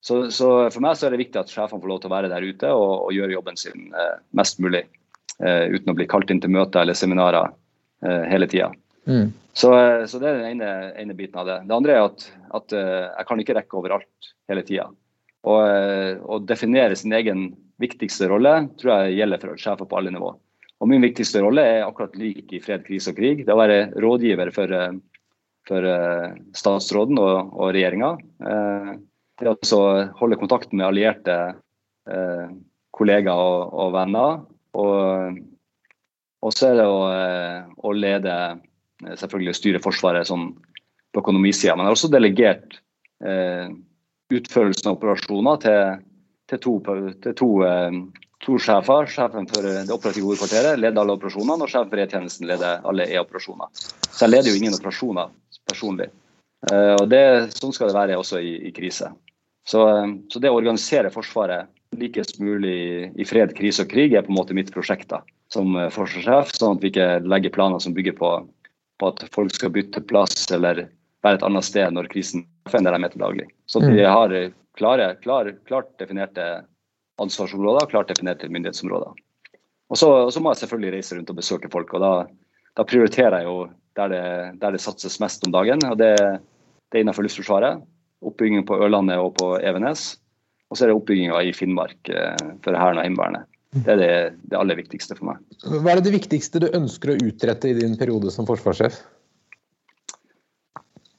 Så, 0.00 0.30
så, 0.32 0.48
For 0.72 0.80
meg 0.84 0.96
så 0.96 1.08
er 1.08 1.14
det 1.14 1.20
viktig 1.20 1.40
at 1.40 1.52
sjefene 1.52 1.82
får 1.82 1.90
lov 1.90 2.00
til 2.00 2.10
å 2.10 2.14
være 2.14 2.30
der 2.32 2.44
ute 2.44 2.72
og, 2.72 2.92
og 3.06 3.12
gjøre 3.16 3.36
jobben 3.36 3.58
sin 3.60 3.90
eh, 3.92 4.16
mest 4.36 4.60
mulig. 4.64 4.86
Eh, 5.40 5.66
uten 5.72 5.92
å 5.92 5.96
bli 5.96 6.08
kalt 6.08 6.32
inn 6.32 6.40
til 6.40 6.52
møter 6.52 6.82
eller 6.82 6.96
seminarer 6.96 7.52
eh, 8.04 8.24
hele 8.30 8.48
tida. 8.48 8.70
Mm. 9.08 9.32
Så, 9.52 9.72
eh, 9.76 10.06
så, 10.08 10.20
det 10.20 10.30
er 10.30 10.40
den 10.40 10.54
ene, 10.54 10.70
ene, 11.00 11.16
biten 11.16 11.40
av 11.40 11.48
det. 11.48 11.58
Det 11.68 11.76
andre 11.76 11.96
er 11.96 12.06
at, 12.08 12.26
at 12.56 12.76
eh, 12.76 13.08
jeg 13.08 13.28
kan 13.28 13.42
ikke 13.44 13.56
rekke 13.58 13.80
overalt 13.80 14.30
hele 14.50 14.64
tida. 14.66 14.88
Å 15.48 15.56
eh, 15.64 16.38
definere 16.48 16.96
sin 16.96 17.12
egen 17.16 17.50
viktigste 17.80 18.28
rolle 18.28 18.54
tror 18.80 19.04
jeg 19.04 19.20
gjelder 19.20 19.44
for 19.44 19.60
sjefer 19.60 19.88
på 19.88 20.00
alle 20.00 20.12
nivå. 20.16 20.32
Og 20.80 20.88
Min 20.88 21.04
viktigste 21.04 21.42
rolle 21.44 21.60
er 21.60 21.82
akkurat 21.84 22.14
lik 22.16 22.54
i 22.56 22.60
fred, 22.64 22.86
krise 22.86 23.12
og 23.12 23.18
krig. 23.20 23.44
Det 23.44 23.52
å 23.52 23.60
være 23.60 23.90
rådgiver 24.00 24.48
for, 24.54 24.72
for 25.68 25.86
statsråden 26.56 27.18
og, 27.20 27.52
og 27.54 27.74
regjeringa. 27.76 28.14
Det 28.40 29.46
er 29.46 29.74
å 29.76 29.82
holde 30.18 30.38
kontakten 30.40 30.80
med 30.80 30.88
allierte 30.88 31.36
kollegaer 32.96 33.42
og, 33.44 33.76
og 33.84 33.92
venner. 33.94 34.40
Og, 34.80 35.38
og 36.40 36.56
så 36.56 36.70
er 36.72 36.80
det 36.80 36.88
å, 36.88 36.98
å 37.76 37.92
lede 37.94 38.34
Eh, 39.06 39.16
selvfølgelig 39.16 39.56
styre 39.56 39.82
Forsvaret 39.82 40.28
sånn 40.28 40.50
på 41.10 41.22
økonomisida. 41.22 41.74
Men 41.74 41.86
jeg 41.86 41.90
har 41.90 41.98
også 41.98 42.12
delegert 42.12 42.78
eh, 43.24 43.68
utførelsen 44.30 44.90
av 44.90 44.98
operasjoner 44.98 45.62
til, 45.64 46.02
til, 46.50 46.62
to, 46.66 46.74
til 47.24 47.36
to, 47.40 47.50
eh, 47.66 48.00
to, 48.44 48.58
sjefer. 48.62 49.10
Sjefen 49.10 49.48
for 49.50 49.66
det 49.66 49.94
operative 49.94 50.28
hovedkvarteret 50.28 50.80
leder 50.80 51.02
alle 51.02 51.16
operasjonene, 51.18 51.64
og 51.64 51.72
sjefen 51.72 51.92
for 51.92 52.04
E-tjenesten 52.04 52.50
leder 52.50 52.84
alle 52.86 53.08
E-operasjoner. 53.10 53.72
Så 54.10 54.26
jeg 54.26 54.34
leder 54.34 54.52
jo 54.52 54.60
ingen 54.60 54.78
operasjoner 54.78 55.32
personlig. 55.70 56.10
Eh, 56.70 56.94
og 56.98 57.06
det, 57.12 57.24
Sånn 57.56 57.74
skal 57.76 57.90
det 57.90 57.98
være 57.98 58.20
også 58.20 58.42
i, 58.44 58.56
i 58.68 58.72
krise. 58.76 59.12
Så, 59.68 59.86
eh, 59.88 60.16
så, 60.32 60.42
det 60.42 60.52
å 60.52 60.58
organisere 60.60 61.12
Forsvaret 61.14 61.70
likest 61.98 62.38
mulig 62.38 63.10
i 63.18 63.26
fred, 63.26 63.54
krise 63.56 63.86
og 63.86 63.90
krig 63.90 64.14
er 64.14 64.26
på 64.26 64.30
en 64.30 64.38
måte 64.38 64.54
mitt 64.54 64.70
prosjekt 64.74 65.08
da, 65.10 65.24
som 65.50 65.74
eh, 65.78 65.90
forsvarssjef, 65.94 66.54
sånn 66.54 66.78
at 66.78 66.84
vi 66.84 66.92
ikke 66.92 67.10
legger 67.26 67.54
planer 67.54 67.82
som 67.82 67.96
bygger 67.96 68.18
på 68.20 68.34
på 69.00 69.10
at 69.10 69.24
folk 69.34 69.54
skal 69.56 69.72
bytte 69.74 70.02
plass 70.08 70.44
eller 70.52 70.84
være 71.24 71.40
et 71.40 71.46
annet 71.46 71.66
sted 71.66 71.94
når 71.94 72.10
krisen 72.12 72.44
treffer 72.68 72.84
der 72.84 72.96
de 72.96 73.06
er 73.06 73.14
til 73.14 73.24
daglig. 73.24 73.46
Så 73.70 73.82
vi 73.82 73.96
mm. 73.96 74.04
har 74.08 74.34
klare, 74.78 75.14
klar, 75.24 75.50
klart 75.68 75.90
definerte 76.00 76.46
ansvarsområder, 77.20 77.88
klart 77.90 78.12
definerte 78.12 78.48
myndighetsområder. 78.52 79.16
Og 79.90 79.98
så, 79.98 80.40
må 80.40 80.52
jeg 80.52 80.62
selvfølgelig 80.62 80.94
reise 80.94 81.16
rundt 81.16 81.32
og 81.32 81.40
besøke 81.40 81.70
folk. 81.72 81.92
og 81.96 82.04
Da, 82.04 82.12
da 82.78 82.86
prioriterer 82.86 83.40
jeg 83.40 83.48
jo 83.48 83.58
der 83.98 84.12
det, 84.12 84.24
der 84.62 84.74
det, 84.76 84.80
satses 84.82 85.18
mest 85.20 85.44
om 85.46 85.52
dagen. 85.52 85.82
og 85.88 85.98
Det, 85.98 86.14
det 86.16 86.98
er 86.98 87.04
innenfor 87.04 87.26
Luftforsvaret. 87.26 87.82
Oppbyggingen 88.22 88.66
på 88.68 88.78
Ørlandet 88.78 89.18
og 89.18 89.34
på 89.40 89.54
Evenes. 89.58 90.14
Og 90.70 90.78
så 90.78 90.84
er 90.84 90.92
det 90.92 90.98
oppbygginga 91.00 91.40
i 91.42 91.54
Finnmark 91.56 92.10
eh, 92.12 92.50
for 92.64 92.78
Hæren 92.78 93.00
og 93.00 93.06
Heimevernet. 93.06 93.48
Det 93.70 93.92
er 93.92 93.98
det, 94.00 94.12
det, 94.50 94.58
aller 94.58 94.78
viktigste 94.78 95.14
for 95.14 95.30
meg. 95.30 95.42
Hva 95.62 95.94
er 95.94 96.02
det 96.02 96.12
viktigste 96.14 96.62
du 96.62 96.66
ønsker 96.74 97.12
å 97.12 97.18
utrette 97.22 97.70
i 97.70 97.76
din 97.78 97.94
periode 97.98 98.32
som 98.34 98.46
forsvarssjef? 98.48 98.98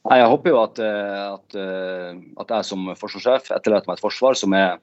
Nei, 0.09 0.17
jeg 0.19 0.31
håper 0.33 0.51
jo 0.51 0.57
at, 0.59 0.81
eh, 0.83 1.25
at, 1.29 1.57
eh, 1.59 2.17
at 2.43 2.55
jeg 2.55 2.67
som 2.67 2.89
forsvarssjef 2.99 3.51
etterlater 3.55 3.91
meg 3.91 3.99
et 3.99 4.03
forsvar 4.03 4.39
som 4.39 4.55
er, 4.57 4.81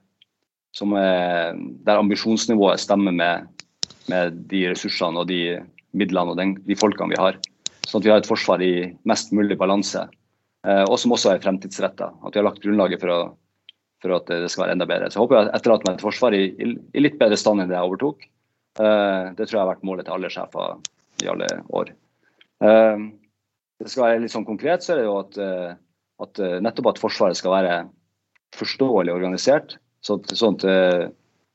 som 0.76 0.94
er 0.96 1.58
der 1.84 2.00
ambisjonsnivået 2.00 2.80
stemmer 2.80 3.12
med, 3.12 3.66
med, 4.08 4.38
de 4.52 4.62
ressursene 4.70 5.20
og 5.20 5.28
de 5.28 5.58
midlene 5.96 6.34
og 6.34 6.38
den, 6.40 6.54
de 6.66 6.76
folkene 6.78 7.12
vi 7.14 7.20
har. 7.20 7.38
Sånn 7.88 8.02
at 8.02 8.06
vi 8.06 8.12
har 8.12 8.22
et 8.22 8.28
forsvar 8.28 8.62
i 8.64 8.72
mest 9.08 9.32
mulig 9.36 9.56
balanse, 9.60 10.04
eh, 10.66 10.84
og 10.84 10.96
som 11.00 11.14
også 11.16 11.32
er 11.32 11.44
fremtidsretta. 11.44 12.10
At 12.20 12.34
vi 12.34 12.40
har 12.40 12.48
lagt 12.48 12.64
grunnlaget 12.64 13.04
for 13.04 13.14
å 13.14 13.20
for 13.98 14.14
at 14.14 14.28
det 14.30 14.46
skal 14.52 14.62
være 14.62 14.76
enda 14.76 14.86
bedre. 14.86 15.08
Så 15.10 15.18
jeg 15.18 15.24
håper 15.24 15.36
jeg 15.40 15.48
etterlater 15.58 15.88
meg 15.88 15.96
et 15.96 16.02
forsvar 16.04 16.34
i, 16.36 16.42
i, 16.54 17.00
litt 17.02 17.16
bedre 17.18 17.34
stand 17.34 17.58
enn 17.58 17.66
det 17.66 17.74
jeg 17.74 17.88
overtok. 17.88 18.20
Uh, 18.78 19.34
det 19.34 19.48
tror 19.48 19.56
jeg 19.56 19.62
har 19.64 19.70
vært 19.72 19.88
målet 19.88 20.06
til 20.06 20.14
alle 20.14 20.30
sjefer 20.30 20.76
i 21.24 21.30
alle 21.32 21.48
år. 21.80 21.90
Uh, 22.62 23.08
det 23.82 23.90
skal 23.90 24.04
være 24.04 24.20
litt 24.22 24.30
sånn 24.30 24.46
konkret, 24.46 24.86
så 24.86 24.94
er 24.94 25.00
det 25.00 25.08
jo 25.08 25.16
at, 25.18 25.40
at 26.22 26.40
nettopp 26.62 26.92
at 26.92 27.02
Forsvaret 27.02 27.38
skal 27.38 27.56
være 27.56 27.74
forståelig 28.54 29.16
organisert. 29.16 29.76
Så, 30.02 30.20
sånn 30.30 30.60
at, 30.62 31.10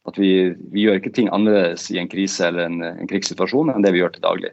at 0.09 0.17
vi, 0.19 0.51
vi, 0.73 0.83
gjør 0.83 0.99
ikke 0.99 1.13
ting 1.15 1.29
annerledes 1.31 1.87
i 1.93 1.99
en 2.01 2.09
krise 2.11 2.47
eller 2.47 2.67
en, 2.67 2.81
en 2.83 3.09
krigssituasjon 3.09 3.71
enn 3.71 3.85
det 3.85 3.93
vi 3.95 4.01
gjør 4.03 4.17
til 4.17 4.25
daglig. 4.25 4.51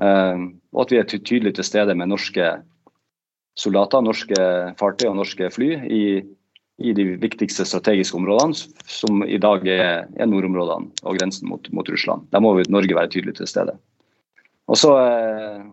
og 0.00 0.80
at 0.82 0.92
vi 0.92 0.98
er 0.98 1.08
tydelig 1.10 1.54
til 1.54 1.66
stede 1.66 1.94
med 1.94 2.10
norske 2.10 2.52
soldater, 3.58 4.02
norske 4.02 4.38
fartøy 4.78 5.08
og 5.10 5.18
norske 5.18 5.50
fly 5.54 5.70
i 5.86 6.04
i 6.82 6.92
de 6.94 7.04
viktigste 7.22 7.66
strategiske 7.68 8.16
områdene, 8.18 8.56
som 8.90 9.22
i 9.22 9.38
dag 9.38 9.66
er, 9.70 10.06
er 10.18 10.30
nordområdene 10.30 10.90
og 11.06 11.18
grensen 11.18 11.48
mot, 11.50 11.68
mot, 11.70 11.88
Russland. 11.90 12.26
Der 12.34 12.42
må 12.42 12.56
Norge 12.68 12.96
være 12.96 13.12
tydelig 13.12 13.36
til 13.38 13.46
stede. 13.50 13.76
Og 14.66 14.80
så 14.80 14.90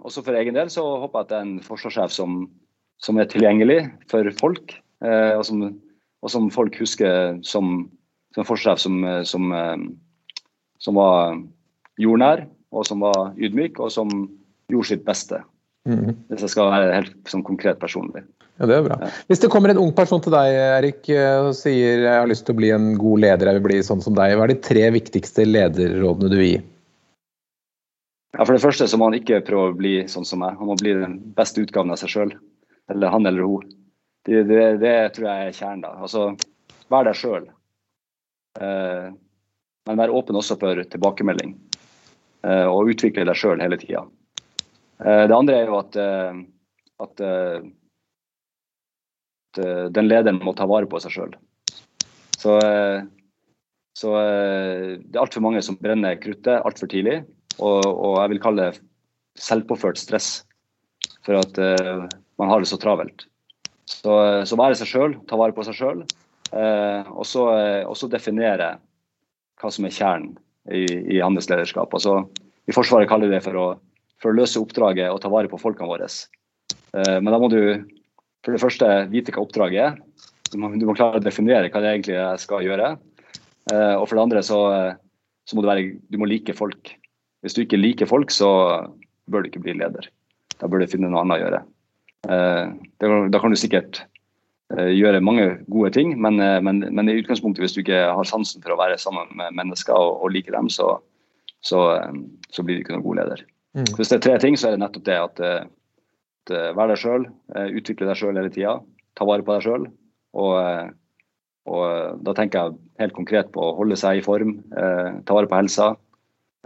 også 0.04 0.22
for 0.22 0.38
egen 0.38 0.58
del 0.58 0.70
så 0.70 0.84
håper 0.84 1.22
jeg 1.22 1.26
at 1.26 1.32
det 1.32 1.38
er 1.38 1.48
en 1.48 1.64
forsvarssjef 1.66 2.14
som, 2.14 2.44
som 3.02 3.18
er 3.18 3.30
tilgjengelig 3.32 3.86
for 4.12 4.28
folk, 4.38 4.76
uh, 5.02 5.40
og, 5.40 5.46
som, 5.48 5.64
og, 6.22 6.30
som, 6.30 6.52
folk 6.54 6.78
husker 6.82 7.40
som, 7.48 7.88
som 8.36 8.48
forsvarssjef 8.48 8.82
som, 8.82 9.00
som, 9.28 9.52
eh, 9.56 9.78
som, 10.80 11.00
var 11.00 11.40
jordnær, 12.02 12.46
og 12.72 12.88
som 12.88 13.04
var 13.04 13.34
ydmyk, 13.38 13.80
og 13.80 13.92
som 13.94 14.12
gjorde 14.72 14.92
sitt 14.94 15.08
beste. 15.08 15.42
Mm. 15.90 16.14
Hvis 16.30 16.46
jeg 16.46 16.54
skal 16.54 16.70
være 16.72 16.94
helt 17.00 17.18
sånn 17.30 17.44
konkret 17.46 17.82
personlig. 17.82 18.24
Ja, 18.62 18.68
det 18.70 18.76
er 18.78 18.84
bra. 18.86 18.98
Hvis 19.32 19.42
det 19.42 19.50
kommer 19.50 19.72
en 19.74 19.80
ung 19.82 19.90
person 19.98 20.22
til 20.22 20.36
deg 20.36 20.54
Erik, 20.54 21.08
og 21.42 21.56
sier 21.58 22.04
jeg 22.06 22.20
har 22.20 22.30
lyst 22.30 22.46
til 22.46 22.54
å 22.54 22.60
bli 22.60 22.70
en 22.76 22.92
god 23.02 23.24
leder, 23.24 23.50
jeg 23.50 23.58
vil 23.58 23.66
bli 23.66 23.80
sånn 23.86 24.04
som 24.06 24.14
deg, 24.14 24.36
hva 24.38 24.46
er 24.46 24.54
de 24.54 24.60
tre 24.62 24.84
viktigste 24.94 25.48
lederrådene 25.48 26.30
du 26.30 26.38
vil 26.38 26.50
gi? 26.52 26.60
Ja, 28.38 28.46
For 28.46 28.56
det 28.56 28.64
første 28.64 28.88
så 28.88 29.00
må 29.00 29.10
han 29.10 29.18
ikke 29.18 29.42
prøve 29.48 29.72
å 29.72 29.78
bli 29.78 29.96
sånn 30.12 30.28
som 30.28 30.40
meg. 30.44 30.56
Han 30.60 30.70
må 30.70 30.78
bli 30.80 30.94
den 30.96 31.18
beste 31.36 31.64
utgaven 31.66 31.92
av 31.92 32.00
seg 32.00 32.14
sjøl. 32.14 32.36
Eller 32.92 33.12
han 33.12 33.28
eller 33.28 33.48
hun. 33.48 33.74
Det, 34.28 34.44
det, 34.48 34.62
det, 34.84 34.94
tror 35.16 35.28
jeg 35.28 35.50
er 35.50 35.58
kjernen. 35.58 35.84
da. 35.84 35.96
Altså, 36.06 36.30
Vær 36.92 37.08
deg 37.08 37.18
sjøl. 37.18 37.50
Eh, 38.60 39.12
men 39.88 40.00
vær 40.02 40.14
åpen 40.14 40.38
også 40.38 40.58
for 40.62 40.82
tilbakemelding. 40.94 41.56
og 42.42 42.90
utvikle 42.90 43.22
deg 43.22 43.38
sjøl 43.38 43.60
hele 43.62 43.78
tida. 43.78 44.00
Det 44.98 45.36
andre 45.36 45.60
er 45.60 45.68
jo 45.70 45.76
at, 45.78 45.98
at, 47.06 47.22
at 49.54 49.60
den 49.94 50.08
lederen 50.08 50.40
må 50.42 50.56
ta 50.58 50.66
vare 50.66 50.90
på 50.90 50.98
seg 51.04 51.14
sjøl. 51.14 51.36
Så, 52.42 52.56
så, 53.94 54.16
det 55.06 55.14
er 55.14 55.22
altfor 55.22 55.46
mange 55.46 55.62
som 55.62 55.78
brenner 55.78 56.18
kruttet 56.18 56.66
altfor 56.66 56.90
tidlig. 56.90 57.20
Og, 57.60 57.86
og, 57.86 58.16
jeg 58.24 58.34
vil 58.34 58.42
kalle 58.42 58.72
det 58.72 58.82
selvpåført 59.38 60.02
stress 60.02 60.32
for 61.22 61.38
at 61.38 61.62
man 62.42 62.50
har 62.50 62.66
det 62.66 62.72
så 62.74 62.82
travelt. 62.82 63.28
Så, 63.86 64.18
så 64.50 64.58
være 64.58 64.82
seg 64.82 64.90
sjøl, 64.90 65.18
ta 65.30 65.38
vare 65.38 65.54
på 65.54 65.66
seg 65.68 65.78
sjøl. 65.78 66.02
Eh, 66.52 67.12
og 67.16 67.26
så 67.96 68.10
definere 68.12 68.76
hva 69.62 69.72
som 69.72 69.88
er 69.88 69.96
kjernen 69.96 70.34
i, 70.72 70.84
i 71.16 71.22
handelslederskap. 71.24 71.94
Altså, 71.96 72.26
I 72.68 72.76
Forsvaret 72.76 73.10
kaller 73.10 73.32
vi 73.32 73.38
det 73.38 73.46
for 73.46 73.58
å, 73.58 73.68
for 74.22 74.34
å, 74.34 74.38
løse 74.42 74.60
oppdraget 74.60 75.12
og 75.14 75.22
ta 75.24 75.32
vare 75.32 75.52
på 75.52 75.60
folkene 75.62 75.90
våre. 75.90 76.10
Eh, 76.12 77.18
men 77.20 77.32
da 77.32 77.40
må 77.40 77.52
du 77.52 77.62
for 78.42 78.56
det 78.56 78.64
første 78.64 78.90
vite 79.12 79.34
hva 79.36 79.46
oppdraget 79.46 79.84
er. 79.86 80.00
Du 80.52 80.58
må, 80.60 80.74
du 80.76 80.88
må 80.88 80.98
klare 80.98 81.22
å 81.22 81.24
definere 81.24 81.70
hva 81.72 81.84
det 81.84 81.96
egentlig 81.96 82.18
jeg 82.18 82.44
skal 82.44 82.66
gjøre. 82.66 82.96
Eh, 83.72 83.96
og 83.96 84.08
for 84.08 84.18
det 84.18 84.26
andre 84.26 84.44
så, 84.44 84.62
så 85.48 85.56
må 85.56 85.64
du, 85.64 85.72
være, 85.72 85.92
du 86.12 86.20
må 86.20 86.28
like 86.28 86.56
folk. 86.58 86.96
Hvis 87.42 87.56
du 87.56 87.64
ikke 87.64 87.80
liker 87.80 88.10
folk, 88.10 88.34
så 88.34 88.50
bør 89.32 89.46
du 89.46 89.52
ikke 89.52 89.64
bli 89.64 89.78
leder. 89.80 90.10
Da 90.60 90.68
bør 90.70 90.84
du 90.84 90.92
finne 90.92 91.10
noe 91.10 91.24
annet 91.24 91.40
å 91.40 91.46
gjøre. 91.46 91.62
Da 92.22 93.40
kan 93.42 93.54
du 93.54 93.58
sikkert 93.58 94.04
Eh, 94.04 94.21
gjøre 94.78 95.24
mange 95.24 95.48
gode 95.72 95.92
ting, 95.96 96.14
men, 96.22 96.40
eh, 96.40 96.60
men, 96.64 96.84
men, 96.90 97.10
i 97.10 97.18
utgangspunktet, 97.20 97.64
hvis 97.64 97.76
du 97.76 97.82
ikke 97.84 98.04
har 98.12 98.28
sansen 98.28 98.64
for 98.64 98.76
å 98.76 98.80
være 98.80 99.00
sammen 99.02 99.32
med 99.38 99.56
mennesker 99.58 99.96
og, 99.96 100.22
og 100.24 100.34
like 100.36 100.54
dem, 100.54 100.70
så, 100.72 100.96
så, 101.66 101.82
eh, 101.98 102.22
så, 102.54 102.64
blir 102.64 102.78
du 102.78 102.86
ikke 102.86 102.96
noen 102.96 103.06
god 103.08 103.22
leder. 103.22 103.44
Mm. 103.78 103.88
Hvis 103.98 104.12
det 104.12 104.20
er 104.20 104.26
tre 104.28 104.38
ting, 104.44 104.58
så 104.60 104.70
er 104.70 104.76
det 104.76 104.84
nettopp 104.84 105.08
det 105.08 105.18
at, 105.18 105.42
at 105.42 106.54
vær 106.76 106.92
deg 106.92 107.00
sjøl, 107.00 107.28
utvikle 107.80 108.10
deg 108.10 108.18
sjøl 108.20 108.36
hele 108.36 108.52
tida, 108.52 108.80
ta 109.16 109.28
vare 109.28 109.46
på 109.48 109.56
deg 109.56 109.64
sjøl. 109.64 109.86
Og, 110.42 110.92
og, 111.72 111.86
da 112.26 112.34
tenker 112.36 112.60
jeg 112.60 112.80
helt 113.04 113.16
konkret 113.16 113.52
på 113.56 113.64
å 113.64 113.76
holde 113.78 113.98
seg 114.00 114.20
i 114.20 114.26
form, 114.26 114.58
eh, 114.76 115.20
ta 115.28 115.38
vare 115.38 115.50
på 115.52 115.60
helsa, 115.60 115.94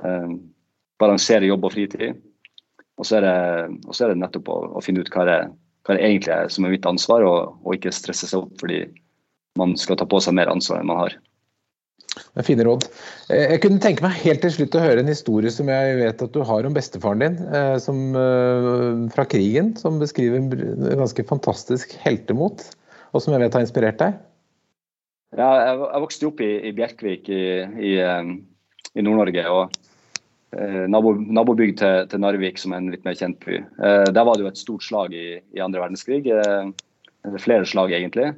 eh, 0.01 0.33
balansere 1.01 1.49
jobb 1.49 1.67
og 1.67 1.75
fritid. 1.75 2.21
Og 2.95 3.07
så 3.07 3.19
er 3.19 3.25
det, 3.25 3.37
er 3.91 4.13
det 4.13 4.19
nettopp 4.21 4.49
å, 4.49 4.59
å 4.79 4.83
finne 4.83 5.03
ut 5.03 5.11
hva 5.13 5.27
det 5.27 5.37
er 5.41 5.47
hva 5.85 5.97
det 5.97 6.03
egentlig 6.03 6.33
er 6.33 6.51
som 6.51 6.65
er 6.65 6.73
mitt 6.73 6.87
ansvar, 6.89 7.25
og, 7.25 7.55
og 7.63 7.77
ikke 7.77 7.93
stresse 7.93 8.29
seg 8.29 8.43
opp 8.43 8.59
fordi 8.61 8.83
man 9.59 9.75
skal 9.79 9.99
ta 9.99 10.07
på 10.09 10.19
seg 10.23 10.35
mer 10.37 10.51
ansvar 10.51 10.81
enn 10.81 10.89
man 10.89 11.03
har. 11.05 11.15
Det 12.15 12.41
er 12.41 12.47
fine 12.47 12.63
råd. 12.67 12.85
Eh, 13.33 13.45
jeg 13.55 13.61
kunne 13.63 13.81
tenke 13.83 14.03
meg 14.05 14.15
helt 14.21 14.41
til 14.43 14.53
slutt 14.55 14.75
å 14.77 14.83
høre 14.83 15.03
en 15.03 15.11
historie 15.11 15.51
som 15.51 15.69
jeg 15.71 15.97
vet 15.99 16.23
at 16.23 16.35
du 16.35 16.41
har 16.47 16.67
om 16.67 16.75
bestefaren 16.75 17.23
din 17.23 17.37
eh, 17.49 17.75
som, 17.83 18.01
eh, 18.19 19.01
fra 19.15 19.25
krigen, 19.27 19.73
som 19.79 19.99
beskriver 19.99 20.39
en 20.39 20.49
ganske 21.01 21.27
fantastisk 21.27 21.95
heltemot, 22.03 22.63
og 23.11 23.23
som 23.23 23.35
jeg 23.35 23.43
vet 23.43 23.57
har 23.57 23.65
inspirert 23.67 23.99
deg. 24.01 24.19
Ja, 25.35 25.49
jeg 25.67 26.03
vokste 26.05 26.29
opp 26.29 26.39
i, 26.43 26.51
i 26.69 26.71
Bjerkvik 26.75 27.27
i, 27.33 27.43
i, 27.83 27.95
i 28.95 29.03
Nord-Norge. 29.03 29.43
og 29.51 29.84
nabo, 30.91 31.13
nabobygd 31.17 31.79
til, 31.81 32.05
til, 32.11 32.21
Narvik, 32.23 32.59
som 32.61 32.73
er 32.73 32.83
en 32.83 32.91
litt 32.93 33.05
mer 33.07 33.17
kjent 33.17 33.39
by. 33.43 33.59
Eh, 33.59 34.09
der 34.13 34.27
var 34.27 34.37
det 34.37 34.45
jo 34.45 34.51
et 34.51 34.61
stort 34.61 34.85
slag 34.85 35.15
i, 35.15 35.39
i 35.55 35.63
andre 35.63 35.81
verdenskrig. 35.83 36.27
Eh, 36.31 37.39
flere 37.41 37.65
slag, 37.67 37.93
egentlig. 37.95 38.33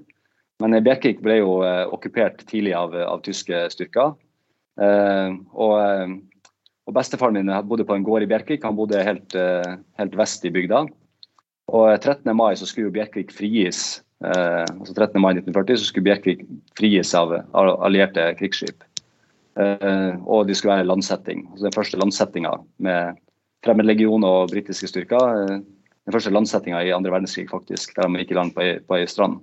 Men 0.64 0.78
Bjerkvik 0.82 1.20
ble 1.22 1.38
jo 1.38 1.60
okkupert 1.94 2.40
tidlig 2.50 2.74
av, 2.74 2.96
av 2.98 3.20
tyske 3.22 3.68
styrker. 3.70 4.16
Og, 4.82 5.76
og, 5.78 6.94
bestefaren 6.96 7.38
min 7.38 7.52
bodde 7.70 7.86
på 7.86 7.94
en 7.94 8.06
gård 8.08 8.26
i 8.26 8.30
Bjerkvik. 8.32 8.66
Han 8.66 8.80
bodde 8.80 9.04
helt, 9.06 9.36
helt 10.02 10.18
vest 10.18 10.48
i 10.50 10.54
bygda. 10.56 10.82
Og 11.70 11.92
13. 12.00 12.34
mai 12.34 12.56
så 12.58 12.66
skulle 12.66 12.88
jo 12.88 12.96
Bjerkvik 12.96 13.36
frigis. 13.38 14.02
altså 14.24 14.96
13. 14.96 15.22
mai 15.22 15.36
1940 15.36 15.78
så 15.78 15.92
skulle 15.92 16.10
Bjerkvik 16.10 16.42
frigis 16.80 17.14
av 17.14 17.38
allierte 17.54 18.32
krigsskip. 18.42 18.87
Eh, 19.58 20.14
og 20.26 20.46
de 20.48 20.56
skulle 20.56 20.76
være 20.78 20.88
landsetting. 20.88 21.48
Så 21.56 21.66
den 21.66 21.76
første 21.76 21.98
landsettinga 21.98 22.54
med 22.84 23.18
fremmedlegion 23.66 24.26
og 24.28 24.52
britiske 24.52 24.90
styrker. 24.92 25.44
Eh, 25.44 25.60
den 26.08 26.16
første 26.16 26.34
landsettinga 26.34 26.84
i 26.86 26.94
andre 26.96 27.12
verdenskrig, 27.12 27.48
faktisk, 27.50 27.96
der 27.96 28.08
de 28.08 28.22
gikk 28.22 28.36
i 28.36 28.38
land 28.38 28.54
på 28.56 28.98
ei, 28.98 29.08
strand. 29.10 29.42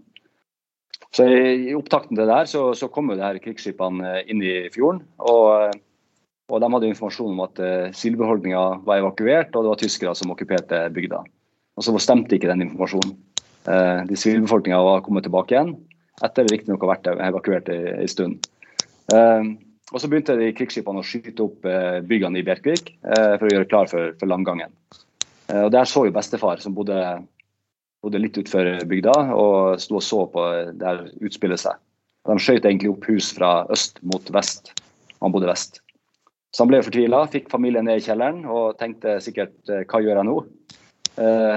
Så 1.15 1.27
I, 1.29 1.75
opptakten 1.77 2.17
til 2.17 2.25
det 2.25 2.31
der 2.31 2.47
så, 2.51 2.69
så 2.75 2.89
kom 2.91 3.11
jo 3.11 3.19
det 3.19 3.27
her 3.27 3.43
krigsskipene 3.43 4.23
inn 4.31 4.43
i 4.43 4.71
fjorden. 4.75 5.05
og 5.19 5.75
og 6.53 6.61
De 6.61 6.69
hadde 6.69 6.89
informasjon 6.93 7.33
om 7.33 7.39
at 7.41 7.61
uh, 7.63 7.93
sildebeholdninga 7.97 8.65
var 8.85 9.01
evakuert, 9.01 9.55
og 9.57 9.65
det 9.65 9.71
var 9.71 9.79
tyskere 9.81 10.13
som 10.19 10.33
okkuperte 10.35 10.83
bygda. 10.93 11.23
Og 11.75 11.87
Så 11.87 11.95
stemte 12.05 12.37
ikke 12.37 12.51
den 12.51 12.67
informasjonen. 12.67 13.15
Uh, 13.65 14.05
de 14.05 14.19
Sivilbefolkninga 14.21 14.77
var 14.85 15.01
kommet 15.07 15.25
tilbake 15.25 15.57
igjen, 15.57 15.73
etter 16.21 16.45
riktignok 16.53 16.85
å 16.85 16.91
ha 16.91 16.99
vært 16.99 17.09
evakuert 17.31 17.71
en 17.73 18.13
stund. 18.13 18.45
Uh, 19.09 19.57
og 19.93 20.01
Så 20.01 20.09
begynte 20.09 20.37
de 20.39 20.53
krigsskipene 20.57 21.03
å 21.03 21.07
skyte 21.07 21.45
opp 21.45 21.67
eh, 21.69 22.01
byggene 22.09 22.41
i 22.41 22.47
Bjerkvik 22.47 22.95
eh, 23.05 23.35
for 23.37 23.47
å 23.47 23.53
gjøre 23.53 23.69
klar 23.69 23.91
for, 23.91 24.15
for 24.21 24.31
landgangen. 24.31 24.73
Eh, 25.51 25.61
og 25.67 25.73
Der 25.75 25.89
så 25.89 26.07
jo 26.07 26.15
bestefar, 26.15 26.63
som 26.63 26.77
bodde, 26.77 26.97
bodde 28.05 28.23
litt 28.23 28.39
utenfor 28.39 28.87
bygda, 28.89 29.17
og 29.37 29.83
sto 29.83 30.01
og 30.01 30.07
så 30.07 30.23
på 30.33 30.47
der 30.81 31.05
utspillet 31.05 31.29
utspille 31.29 31.61
seg. 31.61 31.83
De 32.25 32.39
skjøt 32.41 32.65
egentlig 32.65 32.95
opp 32.95 33.05
hus 33.11 33.29
fra 33.37 33.53
øst 33.75 34.01
mot 34.09 34.33
vest. 34.33 34.73
Han 35.21 35.35
bodde 35.35 35.51
vest. 35.51 35.83
Så 36.55 36.65
han 36.65 36.71
ble 36.71 36.81
fortvila, 36.87 37.27
fikk 37.29 37.51
familien 37.53 37.85
ned 37.85 38.01
i 38.01 38.05
kjelleren 38.07 38.47
og 38.49 38.79
tenkte 38.81 39.19
sikkert 39.21 39.57
hva 39.91 40.01
gjør 40.01 40.21
jeg 40.21 40.29
nå? 40.29 40.37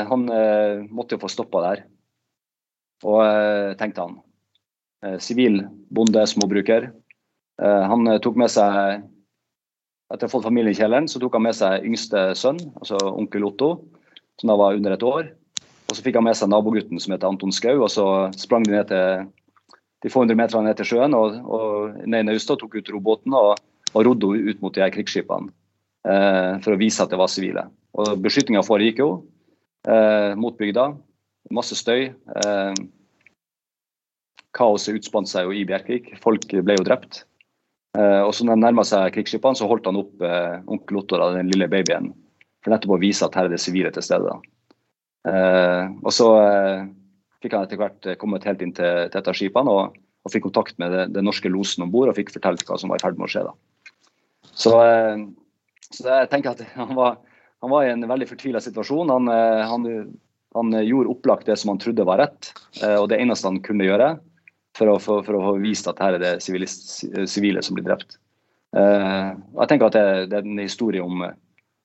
Han 0.10 0.26
måtte 0.90 1.16
jo 1.16 1.22
få 1.22 1.30
stoppa 1.32 1.62
der. 1.64 1.84
Og 3.06 3.78
tenkte 3.80 4.08
han. 4.08 4.18
Sivil 5.24 5.62
bonde, 5.94 6.26
småbruker. 6.28 6.90
Eh, 7.62 7.84
han 7.92 8.08
eh, 8.08 8.20
tok 8.24 8.38
med 8.40 8.52
seg 8.54 9.04
etter 10.14 10.24
å 10.24 10.30
ha 10.30 10.32
fått 10.32 10.48
familien 10.48 10.72
i 10.72 10.78
kjelleren, 10.78 11.10
så 11.12 11.20
tok 11.20 11.36
han 11.36 11.48
med 11.48 11.58
seg 11.58 11.84
yngste 11.88 12.30
sønn, 12.40 12.60
altså 12.80 13.00
onkel 13.12 13.48
Otto, 13.50 13.72
som 14.40 14.52
da 14.52 14.56
var 14.60 14.78
under 14.78 14.96
et 14.96 15.04
år. 15.04 15.34
Og 15.88 15.96
Så 15.96 16.04
fikk 16.04 16.20
han 16.20 16.28
med 16.28 16.38
seg 16.38 16.52
nabogutten 16.52 17.00
som 17.00 17.14
heter 17.16 17.28
Anton 17.28 17.54
Skau, 17.56 17.82
og 17.82 17.92
så 17.92 18.06
sprang 18.40 18.66
de 18.68 18.76
ned 18.76 18.90
til 18.92 19.28
de 20.06 20.12
få 20.14 20.22
hundre 20.22 20.38
meterne 20.38 20.70
ned 20.70 20.78
til 20.78 20.92
sjøen 20.92 21.16
og, 21.18 21.40
og 21.42 21.96
ned 22.06 22.26
i 22.26 22.28
naustet 22.30 22.54
og 22.54 22.62
tok 22.62 22.78
ut 22.78 22.92
robåten 22.94 23.34
og, 23.34 23.56
og 23.94 24.04
rodde 24.06 24.30
ut 24.30 24.62
mot 24.62 24.76
de 24.76 24.84
her 24.84 24.94
krigsskipene 24.94 25.50
eh, 26.06 26.60
for 26.64 26.76
å 26.76 26.80
vise 26.80 27.02
at 27.02 27.14
det 27.14 27.20
var 27.20 27.32
sivile. 27.34 27.66
Og 27.98 28.20
Beskytninga 28.22 28.62
foregikk 28.66 29.02
jo 29.02 29.10
eh, 29.90 30.36
mot 30.38 30.58
bygda. 30.60 30.92
Masse 31.56 31.80
støy. 31.80 32.12
Eh, 32.14 32.78
kaoset 34.58 35.00
utspant 35.00 35.30
seg 35.30 35.48
jo 35.48 35.56
i 35.58 35.66
Bjerkvik. 35.68 36.14
Folk 36.22 36.46
ble 36.52 36.78
jo 36.78 36.86
drept. 36.86 37.24
Eh, 37.96 38.22
og 38.22 38.34
så 38.36 38.46
når 38.46 38.58
de 38.58 38.66
nærma 38.66 38.84
seg 38.88 39.14
krigsskipene, 39.16 39.58
så 39.58 39.68
holdt 39.70 39.88
han 39.90 40.00
opp 40.00 40.26
eh, 40.26 40.58
onkel 40.70 41.00
Otto, 41.02 41.20
da, 41.20 41.32
den 41.38 41.52
lille 41.52 41.70
babyen, 41.72 42.12
for 42.64 42.74
nettopp 42.74 42.98
å 42.98 43.02
vise 43.02 43.26
at 43.26 43.38
her 43.38 43.48
er 43.48 43.54
det 43.54 43.62
sivile 43.64 43.92
til 43.96 44.06
stede. 44.06 44.34
Eh, 45.28 45.86
og 46.04 46.12
så 46.16 46.28
fikk 47.44 47.56
han 47.56 47.66
etter 47.66 47.80
hvert 47.80 48.12
kommet 48.22 48.46
helt 48.48 48.62
inn 48.66 48.76
til, 48.76 49.08
til 49.12 49.22
et 49.22 49.32
av 49.32 49.38
skipene 49.38 49.74
og, 49.74 49.98
og, 50.26 50.34
fikk 50.34 50.48
kontakt 50.50 50.78
med 50.82 50.96
den 51.16 51.28
norske 51.28 51.52
losen 51.52 51.86
om 51.86 51.94
bord 51.94 52.12
og 52.12 52.18
fikk 52.18 52.34
fortalt 52.36 52.66
hva 52.68 52.80
som 52.80 52.92
var 52.92 53.00
i 53.00 53.06
ferd 53.06 53.20
med 53.20 53.30
å 53.30 53.32
skje. 53.32 53.46
da. 53.48 53.56
Så, 54.58 54.74
så 55.94 56.08
jeg 56.08 56.32
tenker 56.32 56.56
at 56.56 56.64
han 56.76 56.96
var, 56.98 57.20
han 57.64 57.74
var 57.74 57.86
i 57.86 57.92
en 57.94 58.08
veldig 58.10 58.30
fortvila 58.30 58.62
situasjon. 58.64 59.14
Han, 59.14 59.30
han, 59.30 59.86
han, 60.58 60.80
gjorde 60.82 61.14
opplagt 61.14 61.50
det 61.50 61.60
som 61.62 61.72
han 61.74 61.82
trodde 61.82 62.08
var 62.10 62.24
rett, 62.24 62.50
og 62.98 63.06
det 63.12 63.22
eneste 63.22 63.52
han 63.52 63.62
kunne 63.66 63.86
gjøre 63.86 64.16
for 64.78 64.94
å, 64.94 64.98
for, 65.02 65.26
for 65.26 65.38
å 65.38 65.58
vise 65.62 65.88
at 65.90 66.00
her 66.04 66.18
er 66.18 66.24
det 66.24 66.34
sivile 66.44 67.64
som 67.66 67.78
blir 67.78 67.88
drept. 67.88 68.20
Uh, 68.76 69.34
jeg 69.62 69.72
tenker 69.72 69.90
at 69.90 69.96
det, 69.96 70.06
det, 70.32 70.42
er 70.42 70.46
en 70.46 70.62
historie 70.62 71.04
om, 71.04 71.24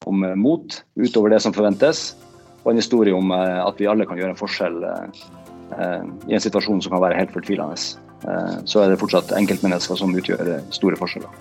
om, 0.08 0.26
mot 0.38 0.78
utover 0.98 1.32
det 1.32 1.40
som 1.44 1.54
forventes, 1.56 2.12
og 2.62 2.72
en 2.72 2.82
historie 2.82 3.14
om 3.14 3.32
uh, 3.32 3.62
at 3.64 3.80
vi 3.80 3.88
alle 3.90 4.06
kan 4.08 4.20
gjøre 4.20 4.34
en 4.34 4.40
forskjell 4.40 4.82
uh, 4.84 5.22
i 6.28 6.36
en 6.36 6.42
situasjon 6.42 6.82
som 6.84 6.92
kan 6.92 7.04
være 7.04 7.16
helt 7.16 7.32
fortvilende. 7.32 7.78
så 8.68 8.82
er 8.82 8.90
det 8.92 8.98
fortsatt 9.00 9.32
enkeltmennesker 9.34 9.96
som 9.96 10.12
utgjør 10.14 10.60
store 10.70 10.98
forskjeller. 11.00 11.32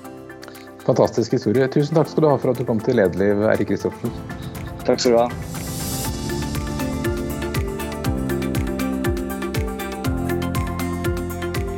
Fantastisk 0.86 1.36
historie. 1.36 1.68
Tusen 1.68 2.00
takk 2.00 2.10
skal 2.10 2.26
du 2.26 2.30
ha 2.32 2.38
for 2.40 2.56
at 2.56 2.62
du 2.62 2.66
kom 2.66 2.80
til 2.82 2.98
Lederliv, 2.98 3.44
Eirik 3.52 3.74
Kristoffersen. 3.74 4.16
Takk 4.88 5.04
skal 5.04 5.14
du 5.14 5.20
ha. 5.20 5.71